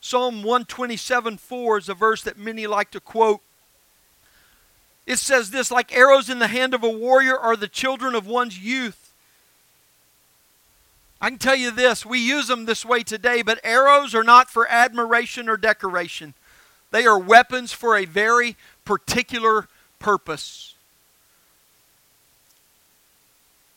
Psalm 0.00 0.42
127 0.42 1.36
4 1.36 1.78
is 1.78 1.88
a 1.88 1.94
verse 1.94 2.22
that 2.22 2.38
many 2.38 2.66
like 2.66 2.90
to 2.90 3.00
quote. 3.00 3.40
It 5.06 5.18
says 5.18 5.50
this 5.50 5.70
like 5.70 5.94
arrows 5.94 6.30
in 6.30 6.38
the 6.38 6.46
hand 6.48 6.72
of 6.72 6.82
a 6.82 6.88
warrior 6.88 7.36
are 7.36 7.56
the 7.56 7.68
children 7.68 8.14
of 8.14 8.26
one's 8.26 8.58
youth. 8.58 9.12
I 11.20 11.28
can 11.28 11.38
tell 11.38 11.56
you 11.56 11.70
this, 11.70 12.06
we 12.06 12.18
use 12.18 12.46
them 12.46 12.64
this 12.64 12.84
way 12.84 13.02
today, 13.02 13.42
but 13.42 13.60
arrows 13.62 14.14
are 14.14 14.24
not 14.24 14.48
for 14.48 14.66
admiration 14.66 15.50
or 15.50 15.58
decoration. 15.58 16.32
They 16.90 17.06
are 17.06 17.18
weapons 17.18 17.72
for 17.72 17.96
a 17.96 18.04
very 18.04 18.56
particular 18.84 19.68
purpose. 19.98 20.74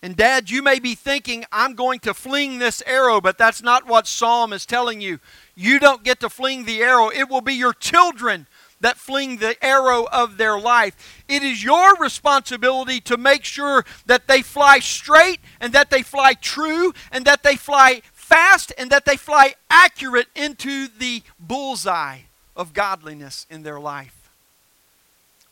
And, 0.01 0.17
Dad, 0.17 0.49
you 0.49 0.61
may 0.61 0.79
be 0.79 0.95
thinking, 0.95 1.45
I'm 1.51 1.75
going 1.75 1.99
to 1.99 2.13
fling 2.13 2.59
this 2.59 2.83
arrow, 2.85 3.21
but 3.21 3.37
that's 3.37 3.63
not 3.63 3.87
what 3.87 4.05
Psalm 4.05 4.51
is 4.51 4.65
telling 4.65 4.99
you. 4.99 5.19
You 5.55 5.79
don't 5.79 6.03
get 6.03 6.19
to 6.19 6.29
fling 6.29 6.65
the 6.65 6.81
arrow, 6.81 7.09
it 7.09 7.29
will 7.29 7.41
be 7.41 7.53
your 7.53 7.73
children 7.73 8.47
that 8.81 8.97
fling 8.97 9.37
the 9.37 9.55
arrow 9.63 10.05
of 10.11 10.35
their 10.35 10.59
life. 10.59 11.23
It 11.29 11.41
is 11.41 11.63
your 11.63 11.95
responsibility 11.95 12.99
to 13.01 13.15
make 13.15 13.45
sure 13.45 13.85
that 14.05 14.27
they 14.27 14.41
fly 14.41 14.79
straight 14.79 15.39
and 15.61 15.71
that 15.71 15.89
they 15.89 16.01
fly 16.03 16.33
true 16.33 16.93
and 17.09 17.23
that 17.23 17.43
they 17.43 17.55
fly 17.55 18.01
fast 18.11 18.73
and 18.77 18.89
that 18.89 19.05
they 19.05 19.15
fly 19.15 19.55
accurate 19.69 20.27
into 20.35 20.89
the 20.89 21.23
bullseye 21.39 22.23
of 22.55 22.73
godliness 22.73 23.45
in 23.49 23.63
their 23.63 23.79
life. 23.79 24.29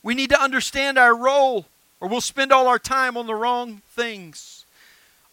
We 0.04 0.16
need 0.16 0.30
to 0.32 0.42
understand 0.42 0.98
our 0.98 1.16
role, 1.16 1.68
or 2.00 2.08
we'll 2.08 2.22
spend 2.22 2.52
all 2.52 2.68
our 2.68 2.80
time 2.80 3.18
on 3.18 3.28
the 3.28 3.36
wrong 3.36 3.82
things. 3.90 4.66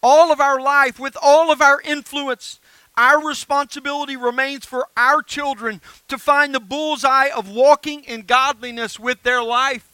All 0.02 0.31
of 0.31 0.40
our 0.40 0.61
life, 0.61 0.98
with 0.98 1.16
all 1.20 1.50
of 1.50 1.61
our 1.61 1.81
influence, 1.81 2.61
our 2.96 3.24
responsibility 3.24 4.16
remains 4.16 4.64
for 4.66 4.88
our 4.96 5.22
children 5.22 5.81
to 6.09 6.18
find 6.18 6.54
the 6.54 6.61
bullseye 6.61 7.28
of 7.35 7.48
walking 7.48 8.02
in 8.04 8.22
godliness 8.22 8.98
with 8.98 9.22
their 9.22 9.42
life. 9.42 9.87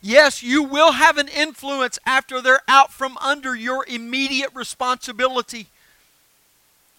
Yes, 0.00 0.42
you 0.42 0.62
will 0.62 0.92
have 0.92 1.18
an 1.18 1.28
influence 1.28 1.98
after 2.06 2.40
they're 2.40 2.60
out 2.68 2.92
from 2.92 3.18
under 3.18 3.54
your 3.54 3.84
immediate 3.86 4.50
responsibility. 4.54 5.66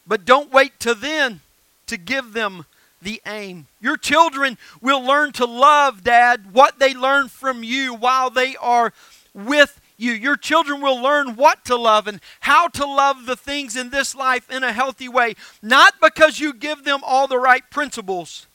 But 0.06 0.26
don't 0.26 0.52
wait 0.52 0.80
to 0.82 0.94
then 0.94 1.40
to 1.88 1.96
give 1.96 2.34
them 2.34 2.66
the 3.02 3.22
aim. 3.26 3.68
Your 3.80 3.98
children 3.98 4.58
will 4.82 5.02
learn 5.02 5.32
to 5.34 5.46
love, 5.46 6.04
Dad, 6.04 6.54
what 6.54 6.80
they 6.80 6.94
learn 6.94 7.28
from 7.28 7.64
you 7.64 7.94
while 7.94 8.30
they 8.30 8.56
are 8.58 8.94
with 9.34 9.80
you. 9.98 10.12
Your 10.12 10.38
children 10.38 10.82
will 10.82 11.02
learn 11.02 11.36
what 11.36 11.66
to 11.66 11.76
love 11.76 12.08
and 12.08 12.20
how 12.42 12.68
to 12.70 12.86
love 12.86 13.26
the 13.26 13.36
things 13.36 13.76
in 13.76 13.90
this 13.90 14.16
life 14.16 14.50
in 14.50 14.64
a 14.64 14.74
healthy 14.74 15.10
way. 15.10 15.36
Not 15.62 15.96
because 16.02 16.40
you 16.40 16.54
give 16.54 16.84
them 16.84 17.02
all 17.04 17.28
the 17.28 17.40
right 17.40 17.70
principles, 17.70 18.48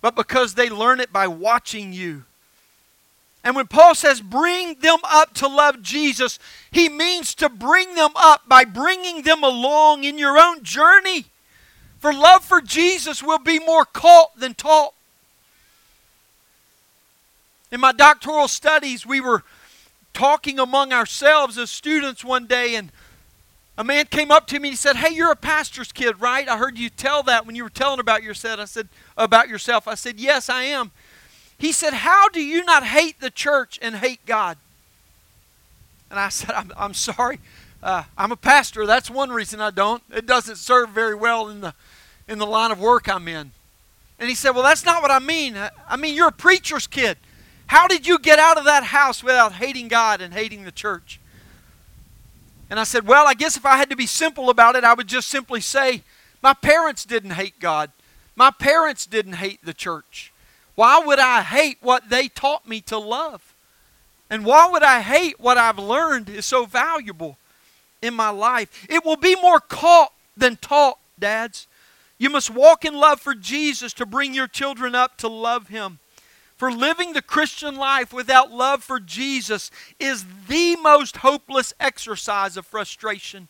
but 0.00 0.14
because 0.14 0.54
they 0.54 0.70
learn 0.70 1.00
it 1.00 1.12
by 1.12 1.26
watching 1.26 1.92
you. 1.92 2.24
And 3.42 3.56
when 3.56 3.68
Paul 3.68 3.94
says 3.94 4.20
bring 4.20 4.74
them 4.80 4.98
up 5.04 5.32
to 5.34 5.48
love 5.48 5.82
Jesus, 5.82 6.38
he 6.70 6.88
means 6.88 7.34
to 7.36 7.48
bring 7.48 7.94
them 7.94 8.10
up 8.14 8.48
by 8.48 8.64
bringing 8.64 9.22
them 9.22 9.42
along 9.42 10.04
in 10.04 10.18
your 10.18 10.38
own 10.38 10.62
journey. 10.62 11.26
For 12.00 12.12
love 12.14 12.42
for 12.42 12.62
Jesus 12.62 13.22
will 13.22 13.38
be 13.38 13.58
more 13.58 13.84
caught 13.84 14.38
than 14.38 14.54
taught. 14.54 14.94
In 17.70 17.80
my 17.80 17.92
doctoral 17.92 18.48
studies, 18.48 19.06
we 19.06 19.20
were 19.20 19.44
talking 20.14 20.58
among 20.58 20.92
ourselves 20.92 21.56
as 21.58 21.70
students 21.70 22.24
one 22.24 22.46
day, 22.46 22.74
and 22.74 22.90
a 23.76 23.84
man 23.84 24.06
came 24.06 24.30
up 24.30 24.46
to 24.48 24.58
me 24.58 24.68
and 24.68 24.72
he 24.72 24.76
said, 24.76 24.96
Hey, 24.96 25.14
you're 25.14 25.30
a 25.30 25.36
pastor's 25.36 25.92
kid, 25.92 26.20
right? 26.20 26.48
I 26.48 26.56
heard 26.56 26.78
you 26.78 26.88
tell 26.88 27.22
that 27.24 27.46
when 27.46 27.54
you 27.54 27.62
were 27.62 27.70
telling 27.70 28.00
about 28.00 28.22
yourself. 28.22 28.58
I 28.60 28.64
said, 28.64 28.88
About 29.16 29.48
yourself. 29.48 29.86
I 29.86 29.94
said, 29.94 30.18
Yes, 30.18 30.48
I 30.48 30.64
am. 30.64 30.90
He 31.58 31.70
said, 31.72 31.92
How 31.92 32.28
do 32.30 32.42
you 32.42 32.64
not 32.64 32.84
hate 32.84 33.20
the 33.20 33.30
church 33.30 33.78
and 33.80 33.96
hate 33.96 34.24
God? 34.24 34.56
And 36.10 36.18
I 36.18 36.30
said, 36.30 36.50
I'm, 36.50 36.72
I'm 36.76 36.94
sorry. 36.94 37.40
Uh, 37.82 38.04
I'm 38.18 38.32
a 38.32 38.36
pastor. 38.36 38.84
That's 38.84 39.10
one 39.10 39.30
reason 39.30 39.60
I 39.60 39.70
don't. 39.70 40.02
It 40.12 40.26
doesn't 40.26 40.56
serve 40.56 40.90
very 40.90 41.14
well 41.14 41.48
in 41.48 41.60
the, 41.60 41.74
in 42.30 42.38
the 42.38 42.46
line 42.46 42.70
of 42.70 42.80
work 42.80 43.08
I'm 43.08 43.28
in. 43.28 43.50
And 44.18 44.28
he 44.28 44.34
said, 44.34 44.50
Well, 44.50 44.62
that's 44.62 44.84
not 44.84 45.02
what 45.02 45.10
I 45.10 45.18
mean. 45.18 45.56
I 45.88 45.96
mean, 45.96 46.14
you're 46.14 46.28
a 46.28 46.32
preacher's 46.32 46.86
kid. 46.86 47.18
How 47.66 47.86
did 47.86 48.06
you 48.06 48.18
get 48.18 48.38
out 48.38 48.56
of 48.56 48.64
that 48.64 48.84
house 48.84 49.22
without 49.22 49.52
hating 49.52 49.88
God 49.88 50.20
and 50.20 50.32
hating 50.32 50.64
the 50.64 50.72
church? 50.72 51.20
And 52.70 52.78
I 52.78 52.84
said, 52.84 53.06
Well, 53.06 53.26
I 53.26 53.34
guess 53.34 53.56
if 53.56 53.66
I 53.66 53.76
had 53.76 53.90
to 53.90 53.96
be 53.96 54.06
simple 54.06 54.48
about 54.48 54.76
it, 54.76 54.84
I 54.84 54.94
would 54.94 55.08
just 55.08 55.28
simply 55.28 55.60
say, 55.60 56.02
My 56.40 56.54
parents 56.54 57.04
didn't 57.04 57.32
hate 57.32 57.58
God. 57.58 57.90
My 58.36 58.50
parents 58.50 59.06
didn't 59.06 59.34
hate 59.34 59.64
the 59.64 59.74
church. 59.74 60.32
Why 60.76 61.02
would 61.04 61.18
I 61.18 61.42
hate 61.42 61.78
what 61.80 62.08
they 62.08 62.28
taught 62.28 62.66
me 62.66 62.80
to 62.82 62.96
love? 62.96 63.54
And 64.30 64.44
why 64.44 64.68
would 64.70 64.84
I 64.84 65.00
hate 65.00 65.40
what 65.40 65.58
I've 65.58 65.78
learned 65.78 66.28
is 66.28 66.46
so 66.46 66.64
valuable 66.64 67.36
in 68.00 68.14
my 68.14 68.30
life? 68.30 68.86
It 68.88 69.04
will 69.04 69.16
be 69.16 69.34
more 69.34 69.58
caught 69.58 70.12
than 70.36 70.56
taught, 70.56 70.98
dads. 71.18 71.66
You 72.20 72.28
must 72.28 72.50
walk 72.50 72.84
in 72.84 72.92
love 72.92 73.18
for 73.18 73.34
Jesus 73.34 73.94
to 73.94 74.04
bring 74.04 74.34
your 74.34 74.46
children 74.46 74.94
up 74.94 75.16
to 75.16 75.26
love 75.26 75.68
Him. 75.68 76.00
For 76.58 76.70
living 76.70 77.14
the 77.14 77.22
Christian 77.22 77.76
life 77.76 78.12
without 78.12 78.52
love 78.52 78.84
for 78.84 79.00
Jesus 79.00 79.70
is 79.98 80.26
the 80.46 80.76
most 80.76 81.16
hopeless 81.16 81.72
exercise 81.80 82.58
of 82.58 82.66
frustration. 82.66 83.48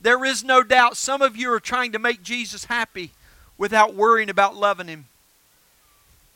There 0.00 0.24
is 0.24 0.44
no 0.44 0.62
doubt 0.62 0.96
some 0.96 1.20
of 1.20 1.36
you 1.36 1.52
are 1.52 1.58
trying 1.58 1.90
to 1.90 1.98
make 1.98 2.22
Jesus 2.22 2.66
happy 2.66 3.10
without 3.58 3.96
worrying 3.96 4.30
about 4.30 4.54
loving 4.54 4.86
him. 4.86 5.06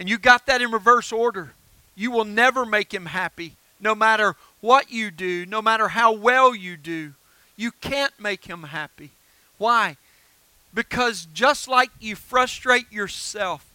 And 0.01 0.09
you 0.09 0.19
got 0.19 0.47
that 0.47 0.61
in 0.61 0.73
reverse 0.73 1.13
order. 1.13 1.53
You 1.95 2.11
will 2.11 2.25
never 2.25 2.67
make 2.67 2.93
him 2.93 3.07
happy 3.07 3.53
no 3.79 3.95
matter 3.95 4.35
what 4.61 4.91
you 4.91 5.13
do, 5.13 5.47
no 5.47 5.63
matter 5.63 5.87
how 5.87 6.11
well 6.11 6.57
you 6.57 6.77
do. 6.77 7.15
You 7.57 7.71
can't 7.71 8.19
make 8.19 8.47
him 8.47 8.65
happy. 8.65 9.11
Why? 9.59 9.97
Because 10.75 11.27
just 11.35 11.69
like 11.69 11.91
you 12.01 12.17
frustrate 12.17 12.91
yourself, 12.91 13.67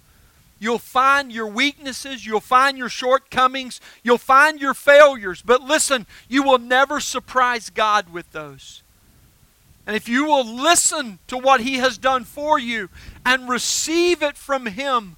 You'll 0.60 0.80
find 0.80 1.32
your 1.32 1.48
weaknesses. 1.48 2.26
You'll 2.26 2.40
find 2.40 2.78
your 2.78 2.90
shortcomings. 2.90 3.80
You'll 4.04 4.18
find 4.18 4.60
your 4.60 4.74
failures. 4.74 5.42
But 5.42 5.62
listen, 5.62 6.08
you 6.28 6.44
will 6.44 6.58
never 6.58 7.00
surprise 7.00 7.70
God 7.70 8.12
with 8.12 8.32
those. 8.32 8.82
And 9.86 9.96
if 9.96 10.10
you 10.10 10.26
will 10.26 10.46
listen 10.46 11.20
to 11.28 11.38
what 11.38 11.62
He 11.62 11.76
has 11.76 11.98
done 11.98 12.24
for 12.24 12.60
you 12.60 12.90
and 13.26 13.48
receive 13.48 14.22
it 14.22 14.36
from 14.36 14.66
Him 14.66 15.16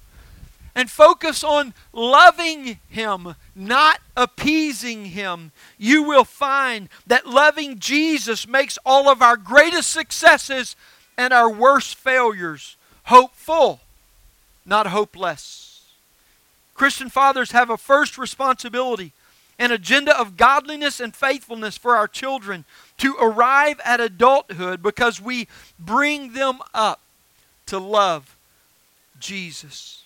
and 0.74 0.90
focus 0.90 1.42
on 1.42 1.74
loving 1.92 2.78
Him, 2.88 3.34
not 3.56 4.00
appeasing 4.16 5.06
Him, 5.06 5.52
you 5.78 6.02
will 6.02 6.24
find 6.24 6.88
that 7.06 7.26
loving 7.26 7.78
Jesus 7.78 8.46
makes 8.46 8.78
all 8.84 9.08
of 9.08 9.22
our 9.22 9.36
greatest 9.36 9.90
successes 9.90 10.76
and 11.20 11.34
our 11.34 11.52
worst 11.52 11.96
failures 11.96 12.76
hopeful 13.04 13.80
not 14.64 14.86
hopeless. 14.86 15.84
Christian 16.72 17.10
fathers 17.10 17.50
have 17.50 17.68
a 17.68 17.76
first 17.76 18.16
responsibility, 18.16 19.12
an 19.58 19.70
agenda 19.70 20.18
of 20.18 20.38
godliness 20.38 20.98
and 20.98 21.14
faithfulness 21.14 21.76
for 21.76 21.94
our 21.94 22.08
children 22.08 22.64
to 22.96 23.16
arrive 23.20 23.78
at 23.84 24.00
adulthood 24.00 24.82
because 24.82 25.20
we 25.20 25.46
bring 25.78 26.32
them 26.32 26.60
up 26.72 27.00
to 27.66 27.78
love 27.78 28.34
Jesus. 29.18 30.04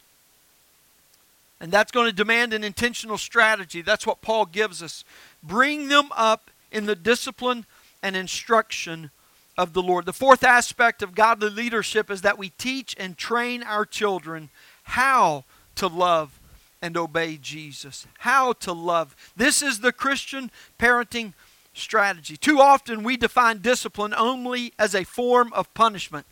And 1.61 1.70
that's 1.70 1.92
going 1.92 2.11
to 2.11 2.12
demand 2.12 2.53
an 2.53 2.64
intentional 2.64 3.18
strategy. 3.18 3.83
That's 3.83 4.05
what 4.07 4.20
Paul 4.20 4.46
gives 4.46 4.83
us. 4.83 5.05
Bring 5.44 5.87
them 5.87 6.09
up 6.16 6.50
in 6.72 6.87
the 6.87 6.96
discipline 6.96 7.66
and 8.03 8.16
instruction 8.16 9.11
of 9.57 9.73
the 9.73 9.83
Lord. 9.83 10.07
The 10.07 10.12
fourth 10.12 10.45
aspect 10.45 11.03
of 11.03 11.14
godly 11.14 11.51
leadership 11.51 12.11
is 12.11 12.23
that 12.23 12.38
we 12.38 12.51
teach 12.51 12.97
and 12.99 13.17
train 13.17 13.62
our 13.62 13.85
children 13.85 14.51
how 14.85 15.45
to 15.77 15.87
love 15.87 16.38
and 16.83 16.97
obey 16.97 17.38
Jesus. 17.40 18.07
How 18.19 18.53
to 18.55 18.73
love. 18.73 19.17
This 19.37 19.62
is 19.62 19.81
the 19.81 19.93
Christian 19.93 20.51
parenting 20.79 21.33
strategy. 21.73 22.37
Too 22.37 22.61
often 22.61 23.03
we 23.03 23.17
define 23.17 23.59
discipline 23.59 24.14
only 24.14 24.73
as 24.79 24.95
a 24.95 25.05
form 25.05 25.53
of 25.53 25.73
punishment. 25.75 26.27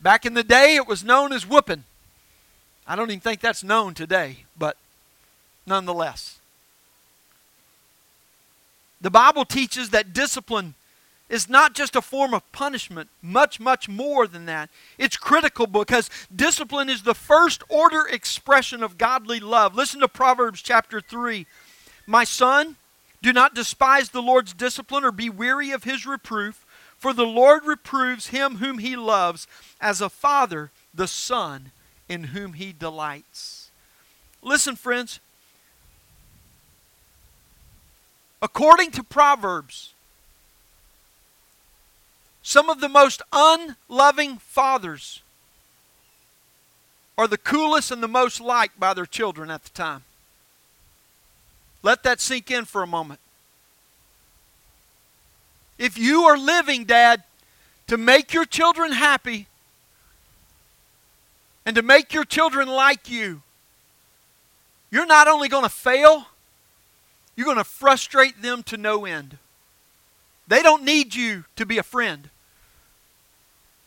Back 0.00 0.26
in 0.26 0.34
the 0.34 0.44
day, 0.44 0.76
it 0.76 0.86
was 0.86 1.04
known 1.04 1.32
as 1.32 1.46
whooping. 1.46 1.84
I 2.86 2.96
don't 2.96 3.10
even 3.10 3.20
think 3.20 3.40
that's 3.40 3.64
known 3.64 3.94
today, 3.94 4.44
but 4.58 4.76
nonetheless. 5.66 6.38
The 9.00 9.10
Bible 9.10 9.44
teaches 9.44 9.90
that 9.90 10.12
discipline 10.12 10.74
is 11.28 11.48
not 11.48 11.74
just 11.74 11.96
a 11.96 12.02
form 12.02 12.32
of 12.32 12.50
punishment, 12.52 13.08
much, 13.20 13.58
much 13.58 13.88
more 13.88 14.26
than 14.26 14.46
that. 14.46 14.70
It's 14.96 15.16
critical 15.16 15.66
because 15.66 16.08
discipline 16.34 16.88
is 16.88 17.02
the 17.02 17.14
first 17.14 17.62
order 17.68 18.06
expression 18.06 18.82
of 18.82 18.98
godly 18.98 19.40
love. 19.40 19.74
Listen 19.74 20.00
to 20.00 20.08
Proverbs 20.08 20.62
chapter 20.62 21.00
3. 21.00 21.46
My 22.06 22.24
son, 22.24 22.76
do 23.22 23.32
not 23.32 23.54
despise 23.54 24.10
the 24.10 24.22
Lord's 24.22 24.52
discipline 24.52 25.04
or 25.04 25.10
be 25.10 25.28
weary 25.28 25.72
of 25.72 25.84
his 25.84 26.06
reproof, 26.06 26.64
for 26.96 27.12
the 27.12 27.26
Lord 27.26 27.64
reproves 27.66 28.28
him 28.28 28.56
whom 28.56 28.78
he 28.78 28.94
loves, 28.94 29.48
as 29.80 30.00
a 30.00 30.08
father 30.08 30.70
the 30.94 31.08
son 31.08 31.72
in 32.08 32.24
whom 32.24 32.52
he 32.52 32.72
delights. 32.72 33.70
Listen, 34.42 34.76
friends. 34.76 35.18
According 38.40 38.92
to 38.92 39.02
Proverbs, 39.02 39.92
some 42.46 42.70
of 42.70 42.80
the 42.80 42.88
most 42.88 43.22
unloving 43.32 44.38
fathers 44.38 45.20
are 47.18 47.26
the 47.26 47.36
coolest 47.36 47.90
and 47.90 48.00
the 48.00 48.06
most 48.06 48.40
liked 48.40 48.78
by 48.78 48.94
their 48.94 49.04
children 49.04 49.50
at 49.50 49.64
the 49.64 49.70
time. 49.70 50.04
Let 51.82 52.04
that 52.04 52.20
sink 52.20 52.48
in 52.52 52.64
for 52.64 52.84
a 52.84 52.86
moment. 52.86 53.18
If 55.76 55.98
you 55.98 56.22
are 56.22 56.38
living, 56.38 56.84
Dad, 56.84 57.24
to 57.88 57.96
make 57.96 58.32
your 58.32 58.44
children 58.44 58.92
happy 58.92 59.48
and 61.66 61.74
to 61.74 61.82
make 61.82 62.14
your 62.14 62.24
children 62.24 62.68
like 62.68 63.10
you, 63.10 63.42
you're 64.92 65.04
not 65.04 65.26
only 65.26 65.48
going 65.48 65.64
to 65.64 65.68
fail, 65.68 66.26
you're 67.34 67.44
going 67.44 67.56
to 67.56 67.64
frustrate 67.64 68.40
them 68.40 68.62
to 68.62 68.76
no 68.76 69.04
end. 69.04 69.38
They 70.46 70.62
don't 70.62 70.84
need 70.84 71.12
you 71.16 71.44
to 71.56 71.66
be 71.66 71.78
a 71.78 71.82
friend. 71.82 72.30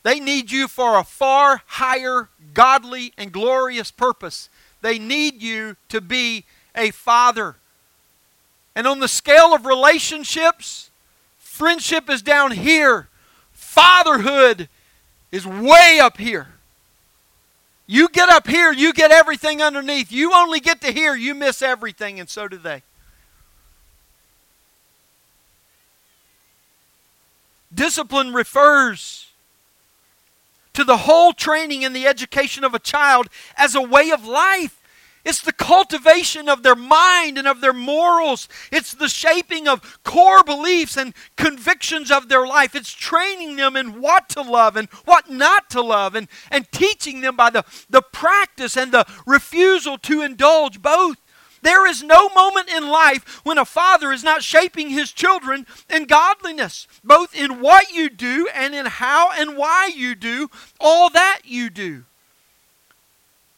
They 0.03 0.19
need 0.19 0.51
you 0.51 0.67
for 0.67 0.97
a 0.97 1.03
far 1.03 1.61
higher, 1.65 2.29
godly, 2.53 3.13
and 3.17 3.31
glorious 3.31 3.91
purpose. 3.91 4.49
They 4.81 4.97
need 4.97 5.41
you 5.41 5.75
to 5.89 5.99
be 5.99 6.45
a 6.75 6.91
father. 6.91 7.55
And 8.75 8.87
on 8.87 8.99
the 8.99 9.07
scale 9.07 9.53
of 9.53 9.65
relationships, 9.65 10.89
friendship 11.37 12.09
is 12.09 12.21
down 12.21 12.51
here, 12.51 13.09
fatherhood 13.51 14.69
is 15.31 15.45
way 15.45 15.99
up 16.01 16.17
here. 16.17 16.47
You 17.85 18.07
get 18.07 18.29
up 18.29 18.47
here, 18.47 18.71
you 18.71 18.93
get 18.93 19.11
everything 19.11 19.61
underneath. 19.61 20.11
You 20.11 20.31
only 20.33 20.59
get 20.59 20.79
to 20.81 20.91
here, 20.91 21.15
you 21.15 21.33
miss 21.33 21.61
everything, 21.61 22.19
and 22.19 22.29
so 22.29 22.47
do 22.47 22.57
they. 22.57 22.83
Discipline 27.73 28.33
refers 28.33 29.28
to 30.79 30.85
the 30.85 30.95
whole 30.95 31.33
training 31.33 31.83
and 31.83 31.93
the 31.93 32.07
education 32.07 32.63
of 32.63 32.73
a 32.73 32.79
child 32.79 33.27
as 33.57 33.75
a 33.75 33.81
way 33.81 34.11
of 34.11 34.25
life. 34.25 34.81
It's 35.25 35.41
the 35.41 35.51
cultivation 35.51 36.47
of 36.47 36.63
their 36.63 36.73
mind 36.73 37.37
and 37.37 37.49
of 37.49 37.59
their 37.59 37.73
morals. 37.73 38.47
It's 38.71 38.93
the 38.93 39.09
shaping 39.09 39.67
of 39.67 39.99
core 40.05 40.41
beliefs 40.41 40.95
and 40.95 41.13
convictions 41.35 42.09
of 42.09 42.29
their 42.29 42.47
life. 42.47 42.75
It's 42.75 42.93
training 42.93 43.57
them 43.57 43.75
in 43.75 43.99
what 43.99 44.29
to 44.29 44.41
love 44.41 44.77
and 44.77 44.87
what 45.03 45.29
not 45.29 45.69
to 45.71 45.81
love 45.81 46.15
and, 46.15 46.29
and 46.49 46.71
teaching 46.71 47.19
them 47.19 47.35
by 47.35 47.49
the, 47.49 47.65
the 47.89 48.01
practice 48.01 48.77
and 48.77 48.93
the 48.93 49.05
refusal 49.25 49.97
to 49.97 50.21
indulge 50.21 50.81
both. 50.81 51.17
There 51.61 51.87
is 51.87 52.03
no 52.03 52.29
moment 52.29 52.69
in 52.69 52.87
life 52.87 53.41
when 53.43 53.57
a 53.57 53.65
father 53.65 54.11
is 54.11 54.23
not 54.23 54.43
shaping 54.43 54.89
his 54.89 55.11
children 55.11 55.65
in 55.89 56.05
godliness, 56.05 56.87
both 57.03 57.35
in 57.35 57.61
what 57.61 57.91
you 57.91 58.09
do 58.09 58.47
and 58.53 58.73
in 58.73 58.85
how 58.85 59.31
and 59.31 59.57
why 59.57 59.91
you 59.93 60.15
do 60.15 60.49
all 60.79 61.09
that 61.09 61.41
you 61.45 61.69
do. 61.69 62.05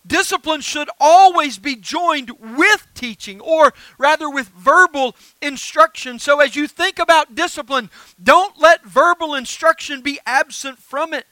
Discipline 0.06 0.62
should 0.62 0.90
always 1.00 1.60
be 1.60 1.76
joined 1.76 2.32
with 2.40 2.88
teaching, 2.96 3.40
or 3.40 3.72
rather 4.00 4.30
with 4.30 4.50
verbal 4.50 5.16
instruction. 5.42 6.18
So, 6.18 6.40
as 6.40 6.56
you 6.56 6.68
think 6.68 6.98
about 6.98 7.36
discipline, 7.36 7.92
don't 8.22 8.60
let 8.60 8.84
verbal 8.84 9.36
instruction 9.36 10.02
be 10.02 10.20
absent 10.26 10.80
from 10.80 11.14
it. 11.14 11.28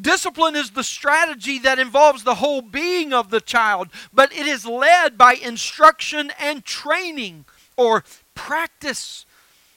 Discipline 0.00 0.54
is 0.54 0.70
the 0.70 0.84
strategy 0.84 1.58
that 1.60 1.78
involves 1.78 2.22
the 2.22 2.36
whole 2.36 2.62
being 2.62 3.12
of 3.12 3.30
the 3.30 3.40
child, 3.40 3.88
but 4.12 4.32
it 4.32 4.46
is 4.46 4.64
led 4.64 5.18
by 5.18 5.34
instruction 5.34 6.32
and 6.38 6.64
training 6.64 7.44
or 7.76 8.04
practice. 8.34 9.26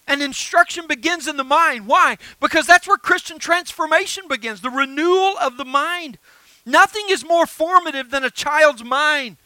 And 0.07 0.21
instruction 0.21 0.87
begins 0.87 1.27
in 1.27 1.37
the 1.37 1.43
mind. 1.43 1.87
Why? 1.87 2.17
Because 2.39 2.67
that's 2.67 2.87
where 2.87 2.97
Christian 2.97 3.39
transformation 3.39 4.27
begins 4.27 4.61
the 4.61 4.69
renewal 4.69 5.37
of 5.39 5.57
the 5.57 5.65
mind. 5.65 6.19
Nothing 6.65 7.05
is 7.09 7.25
more 7.25 7.47
formative 7.47 8.11
than 8.11 8.23
a 8.23 8.29
child's 8.29 8.83
mind. 8.83 9.37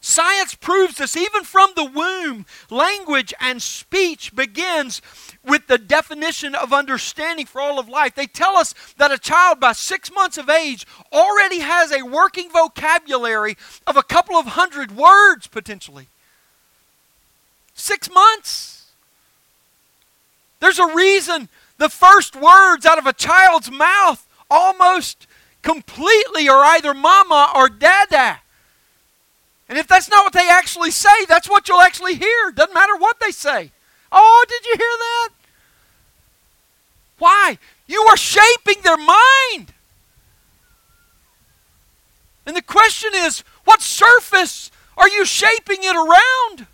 Science 0.00 0.54
proves 0.54 0.96
this 0.96 1.16
even 1.16 1.42
from 1.42 1.70
the 1.74 1.84
womb. 1.84 2.46
Language 2.70 3.34
and 3.40 3.60
speech 3.60 4.34
begins 4.34 5.02
with 5.44 5.66
the 5.66 5.78
definition 5.78 6.54
of 6.54 6.72
understanding 6.72 7.46
for 7.46 7.60
all 7.60 7.78
of 7.78 7.88
life. 7.88 8.14
They 8.14 8.26
tell 8.26 8.56
us 8.56 8.74
that 8.96 9.10
a 9.10 9.18
child 9.18 9.58
by 9.58 9.72
six 9.72 10.12
months 10.12 10.38
of 10.38 10.48
age 10.48 10.86
already 11.12 11.60
has 11.60 11.90
a 11.90 12.04
working 12.04 12.48
vocabulary 12.50 13.56
of 13.86 13.96
a 13.96 14.02
couple 14.02 14.36
of 14.36 14.46
hundred 14.46 14.96
words 14.96 15.48
potentially. 15.48 16.06
Six 17.74 18.08
months. 18.10 18.92
There's 20.60 20.78
a 20.78 20.94
reason 20.94 21.48
the 21.78 21.88
first 21.88 22.36
words 22.36 22.86
out 22.86 22.98
of 22.98 23.06
a 23.06 23.12
child's 23.12 23.70
mouth 23.70 24.26
almost 24.50 25.26
completely 25.62 26.48
are 26.48 26.64
either 26.64 26.94
mama 26.94 27.52
or 27.54 27.68
dada. 27.68 28.40
And 29.68 29.76
if 29.76 29.86
that's 29.86 30.08
not 30.08 30.24
what 30.24 30.32
they 30.32 30.48
actually 30.48 30.90
say, 30.90 31.26
that's 31.26 31.48
what 31.48 31.68
you'll 31.68 31.80
actually 31.80 32.14
hear. 32.14 32.50
Doesn't 32.52 32.74
matter 32.74 32.96
what 32.96 33.20
they 33.20 33.30
say. 33.30 33.70
Oh, 34.10 34.44
did 34.48 34.64
you 34.64 34.74
hear 34.76 34.96
that? 34.98 35.28
Why? 37.18 37.58
You 37.86 38.00
are 38.02 38.16
shaping 38.16 38.82
their 38.82 38.96
mind. 38.96 39.74
And 42.46 42.56
the 42.56 42.62
question 42.62 43.10
is, 43.14 43.40
what 43.64 43.82
surface 43.82 44.70
are 44.96 45.08
you 45.08 45.26
shaping 45.26 45.78
it 45.82 45.94
around? 45.94 46.66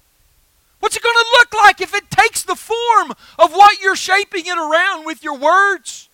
What's 0.78 0.96
it 0.96 1.02
going 1.02 1.16
to 1.16 1.26
look 1.38 1.54
like 1.54 1.80
if 1.80 1.94
it 1.94 2.10
takes 2.10 2.44
the 2.44 2.54
form 2.54 3.12
of 3.38 3.52
what 3.52 3.80
you're 3.80 3.96
shaping 3.96 4.46
it 4.46 4.56
around 4.56 5.04
with 5.04 5.24
your 5.24 5.36
words? 5.36 6.08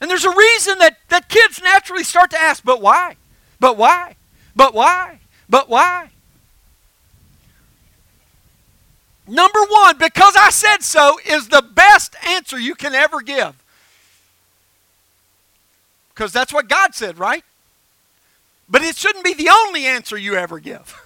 And 0.00 0.10
there's 0.10 0.24
a 0.24 0.34
reason 0.34 0.78
that, 0.78 0.96
that 1.10 1.28
kids 1.28 1.60
naturally 1.62 2.04
start 2.04 2.30
to 2.30 2.40
ask, 2.40 2.64
but 2.64 2.80
why? 2.80 3.16
But 3.62 3.76
why? 3.76 4.16
But 4.56 4.74
why? 4.74 5.20
But 5.48 5.68
why? 5.68 6.10
Number 9.28 9.60
one, 9.68 9.98
because 9.98 10.34
I 10.34 10.50
said 10.50 10.82
so, 10.82 11.16
is 11.24 11.46
the 11.46 11.62
best 11.62 12.16
answer 12.26 12.58
you 12.58 12.74
can 12.74 12.92
ever 12.92 13.20
give. 13.20 13.54
Because 16.12 16.32
that's 16.32 16.52
what 16.52 16.68
God 16.68 16.96
said, 16.96 17.20
right? 17.20 17.44
But 18.68 18.82
it 18.82 18.96
shouldn't 18.96 19.24
be 19.24 19.32
the 19.32 19.50
only 19.50 19.86
answer 19.86 20.16
you 20.16 20.34
ever 20.34 20.58
give. 20.58 21.00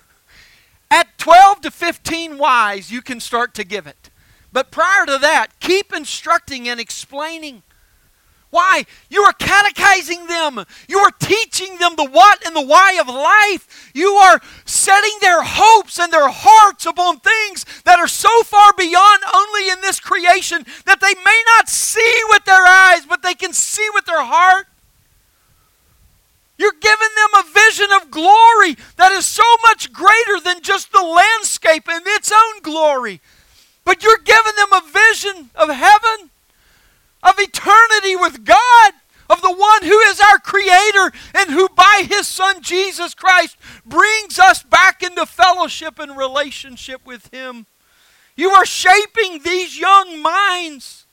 At 0.90 1.18
12 1.18 1.60
to 1.60 1.70
15 1.70 2.38
whys, 2.38 2.90
you 2.90 3.02
can 3.02 3.20
start 3.20 3.52
to 3.56 3.64
give 3.64 3.86
it. 3.86 4.08
But 4.50 4.70
prior 4.70 5.04
to 5.04 5.18
that, 5.18 5.48
keep 5.60 5.94
instructing 5.94 6.70
and 6.70 6.80
explaining. 6.80 7.64
Why? 8.56 8.86
You 9.10 9.20
are 9.20 9.34
catechizing 9.34 10.28
them. 10.28 10.64
You 10.88 10.98
are 11.00 11.10
teaching 11.20 11.76
them 11.76 11.92
the 11.94 12.08
what 12.08 12.42
and 12.46 12.56
the 12.56 12.64
why 12.64 12.96
of 12.98 13.06
life. 13.06 13.90
You 13.92 14.12
are 14.12 14.40
setting 14.64 15.12
their 15.20 15.42
hopes 15.42 15.98
and 15.98 16.10
their 16.10 16.30
hearts 16.30 16.86
upon 16.86 17.20
things 17.20 17.66
that 17.84 17.98
are 17.98 18.08
so 18.08 18.42
far 18.44 18.72
beyond 18.72 19.22
only 19.34 19.68
in 19.68 19.82
this 19.82 20.00
creation 20.00 20.64
that 20.86 21.02
they 21.02 21.12
may 21.22 21.42
not 21.48 21.68
see 21.68 22.20
with 22.30 22.46
their 22.46 22.64
eyes, 22.64 23.04
but 23.04 23.22
they 23.22 23.34
can 23.34 23.52
see 23.52 23.86
with 23.92 24.06
their 24.06 24.24
heart. 24.24 24.66
You're 26.56 26.80
giving 26.80 27.14
them 27.14 27.44
a 27.44 27.52
vision 27.52 27.88
of 27.92 28.10
glory 28.10 28.78
that 28.96 29.12
is 29.12 29.26
so 29.26 29.44
much 29.64 29.92
greater 29.92 30.40
than 30.42 30.62
just 30.62 30.92
the 30.92 31.02
landscape 31.02 31.90
and 31.90 32.06
its 32.06 32.32
own 32.32 32.62
glory. 32.62 33.20
But 33.84 34.02
you're 34.02 34.16
giving 34.24 34.54
them 34.56 34.72
a 34.72 35.10
vision 35.10 35.50
of 35.54 35.68
heaven 35.68 36.30
of 37.26 37.34
eternity 37.38 38.16
with 38.16 38.44
God, 38.44 38.92
of 39.28 39.42
the 39.42 39.52
one 39.52 39.82
who 39.82 39.98
is 40.00 40.20
our 40.20 40.38
Creator 40.38 41.12
and 41.34 41.50
who 41.50 41.68
by 41.70 42.06
His 42.08 42.28
Son 42.28 42.62
Jesus 42.62 43.14
Christ 43.14 43.56
brings 43.84 44.38
us 44.38 44.62
back 44.62 45.02
into 45.02 45.26
fellowship 45.26 45.98
and 45.98 46.16
relationship 46.16 47.04
with 47.04 47.32
Him. 47.34 47.66
You 48.36 48.50
are 48.50 48.66
shaping 48.66 49.42
these 49.42 49.78
young 49.78 50.22
minds 50.22 51.05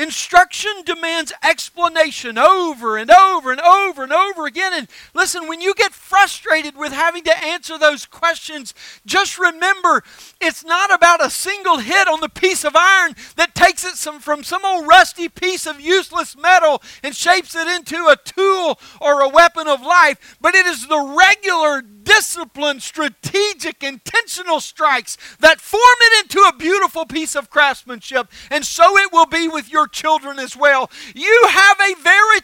Instruction 0.00 0.72
demands 0.86 1.30
explanation 1.42 2.38
over 2.38 2.96
and 2.96 3.10
over 3.10 3.52
and 3.52 3.60
over 3.60 4.02
and 4.02 4.12
over 4.14 4.46
again. 4.46 4.72
And 4.72 4.88
listen, 5.12 5.46
when 5.46 5.60
you 5.60 5.74
get 5.74 5.92
frustrated 5.92 6.74
with 6.74 6.92
having 6.92 7.22
to 7.24 7.44
answer 7.44 7.76
those 7.76 8.06
questions, 8.06 8.72
just 9.04 9.38
remember 9.38 10.02
it's 10.40 10.64
not 10.64 10.90
about 10.90 11.22
a 11.22 11.28
single 11.28 11.80
hit 11.80 12.08
on 12.08 12.20
the 12.20 12.30
piece 12.30 12.64
of 12.64 12.74
iron 12.74 13.14
that 13.36 13.54
takes 13.54 13.84
it 13.84 13.96
some, 13.96 14.20
from 14.20 14.42
some 14.42 14.64
old 14.64 14.86
rusty 14.86 15.28
piece 15.28 15.66
of 15.66 15.78
useless 15.78 16.34
metal 16.34 16.82
and 17.02 17.14
shapes 17.14 17.54
it 17.54 17.68
into 17.68 18.06
a 18.06 18.16
tool 18.16 18.80
or 19.02 19.20
a 19.20 19.28
weapon 19.28 19.68
of 19.68 19.82
life, 19.82 20.38
but 20.40 20.54
it 20.54 20.64
is 20.64 20.86
the 20.86 20.98
regular 20.98 21.82
disciplined, 22.10 22.82
strategic, 22.82 23.82
intentional 23.84 24.58
strikes 24.58 25.16
that 25.38 25.60
form 25.60 25.80
it 25.82 26.24
into 26.24 26.40
a 26.40 26.56
beautiful 26.56 27.06
piece 27.06 27.36
of 27.36 27.50
craftsmanship. 27.50 28.28
And 28.50 28.64
so 28.64 28.96
it 28.98 29.12
will 29.12 29.26
be 29.26 29.46
with 29.46 29.70
your 29.70 29.86
children 29.86 30.38
as 30.38 30.56
well. 30.56 30.90
You 31.14 31.44
have 31.48 31.78
a 31.80 31.94
very, 32.00 32.40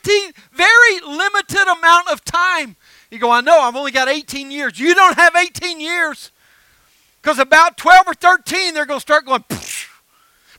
very 0.52 1.00
limited 1.00 1.66
amount 1.78 2.08
of 2.10 2.24
time. 2.24 2.76
You 3.10 3.18
go, 3.18 3.30
I 3.30 3.40
know, 3.40 3.60
I've 3.60 3.74
only 3.74 3.90
got 3.90 4.08
18 4.08 4.50
years. 4.50 4.78
You 4.78 4.94
don't 4.94 5.16
have 5.16 5.34
18 5.34 5.80
years. 5.80 6.30
Because 7.20 7.40
about 7.40 7.76
12 7.76 8.06
or 8.06 8.14
13, 8.14 8.72
they're 8.72 8.86
going 8.86 8.98
to 8.98 9.02
start 9.02 9.26
going, 9.26 9.44
poof, 9.48 10.00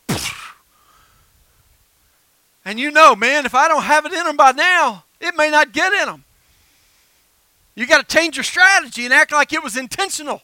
poof. 0.05 0.55
and 2.65 2.77
you 2.77 2.91
know, 2.91 3.15
man, 3.15 3.45
if 3.45 3.55
I 3.55 3.69
don't 3.69 3.83
have 3.83 4.05
it 4.05 4.11
in 4.11 4.25
them 4.25 4.35
by 4.35 4.51
now, 4.51 5.05
it 5.21 5.33
may 5.37 5.49
not 5.49 5.71
get 5.71 5.93
in 5.93 6.07
them. 6.07 6.25
You 7.77 7.85
got 7.85 8.09
to 8.09 8.15
change 8.15 8.37
your 8.37 8.43
strategy 8.43 9.05
and 9.05 9.13
act 9.13 9.31
like 9.31 9.53
it 9.53 9.63
was 9.63 9.77
intentional. 9.77 10.41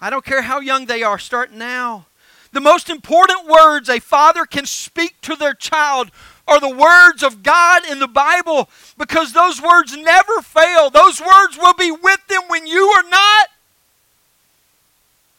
I 0.00 0.10
don't 0.10 0.24
care 0.24 0.42
how 0.42 0.60
young 0.60 0.86
they 0.86 1.02
are, 1.02 1.18
start 1.18 1.52
now. 1.52 2.06
The 2.52 2.60
most 2.60 2.88
important 2.88 3.48
words 3.48 3.88
a 3.88 3.98
father 3.98 4.46
can 4.46 4.64
speak 4.64 5.20
to 5.22 5.34
their 5.34 5.54
child 5.54 6.12
are 6.46 6.60
the 6.60 6.72
words 6.72 7.24
of 7.24 7.42
God 7.42 7.84
in 7.84 7.98
the 7.98 8.06
Bible 8.06 8.68
because 8.96 9.32
those 9.32 9.60
words 9.60 9.96
never 9.96 10.40
fail. 10.40 10.88
Those 10.88 11.20
words 11.20 11.58
will 11.58 11.74
be 11.74 11.90
with 11.90 12.24
them 12.28 12.42
when 12.46 12.68
you 12.68 12.86
are 12.86 13.10
not, 13.10 13.48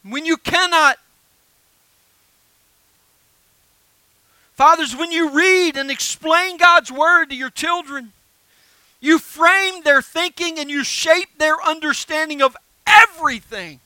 when 0.02 0.26
you 0.26 0.36
cannot. 0.36 0.98
Fathers, 4.52 4.94
when 4.94 5.10
you 5.10 5.30
read 5.30 5.78
and 5.78 5.90
explain 5.90 6.58
God's 6.58 6.92
word 6.92 7.30
to 7.30 7.34
your 7.34 7.48
children, 7.48 8.12
you 9.00 9.18
frame 9.18 9.82
their 9.82 10.02
thinking 10.02 10.58
and 10.58 10.70
you 10.70 10.84
shape 10.84 11.38
their 11.38 11.62
understanding 11.62 12.42
of 12.42 12.56
everything 12.86 13.80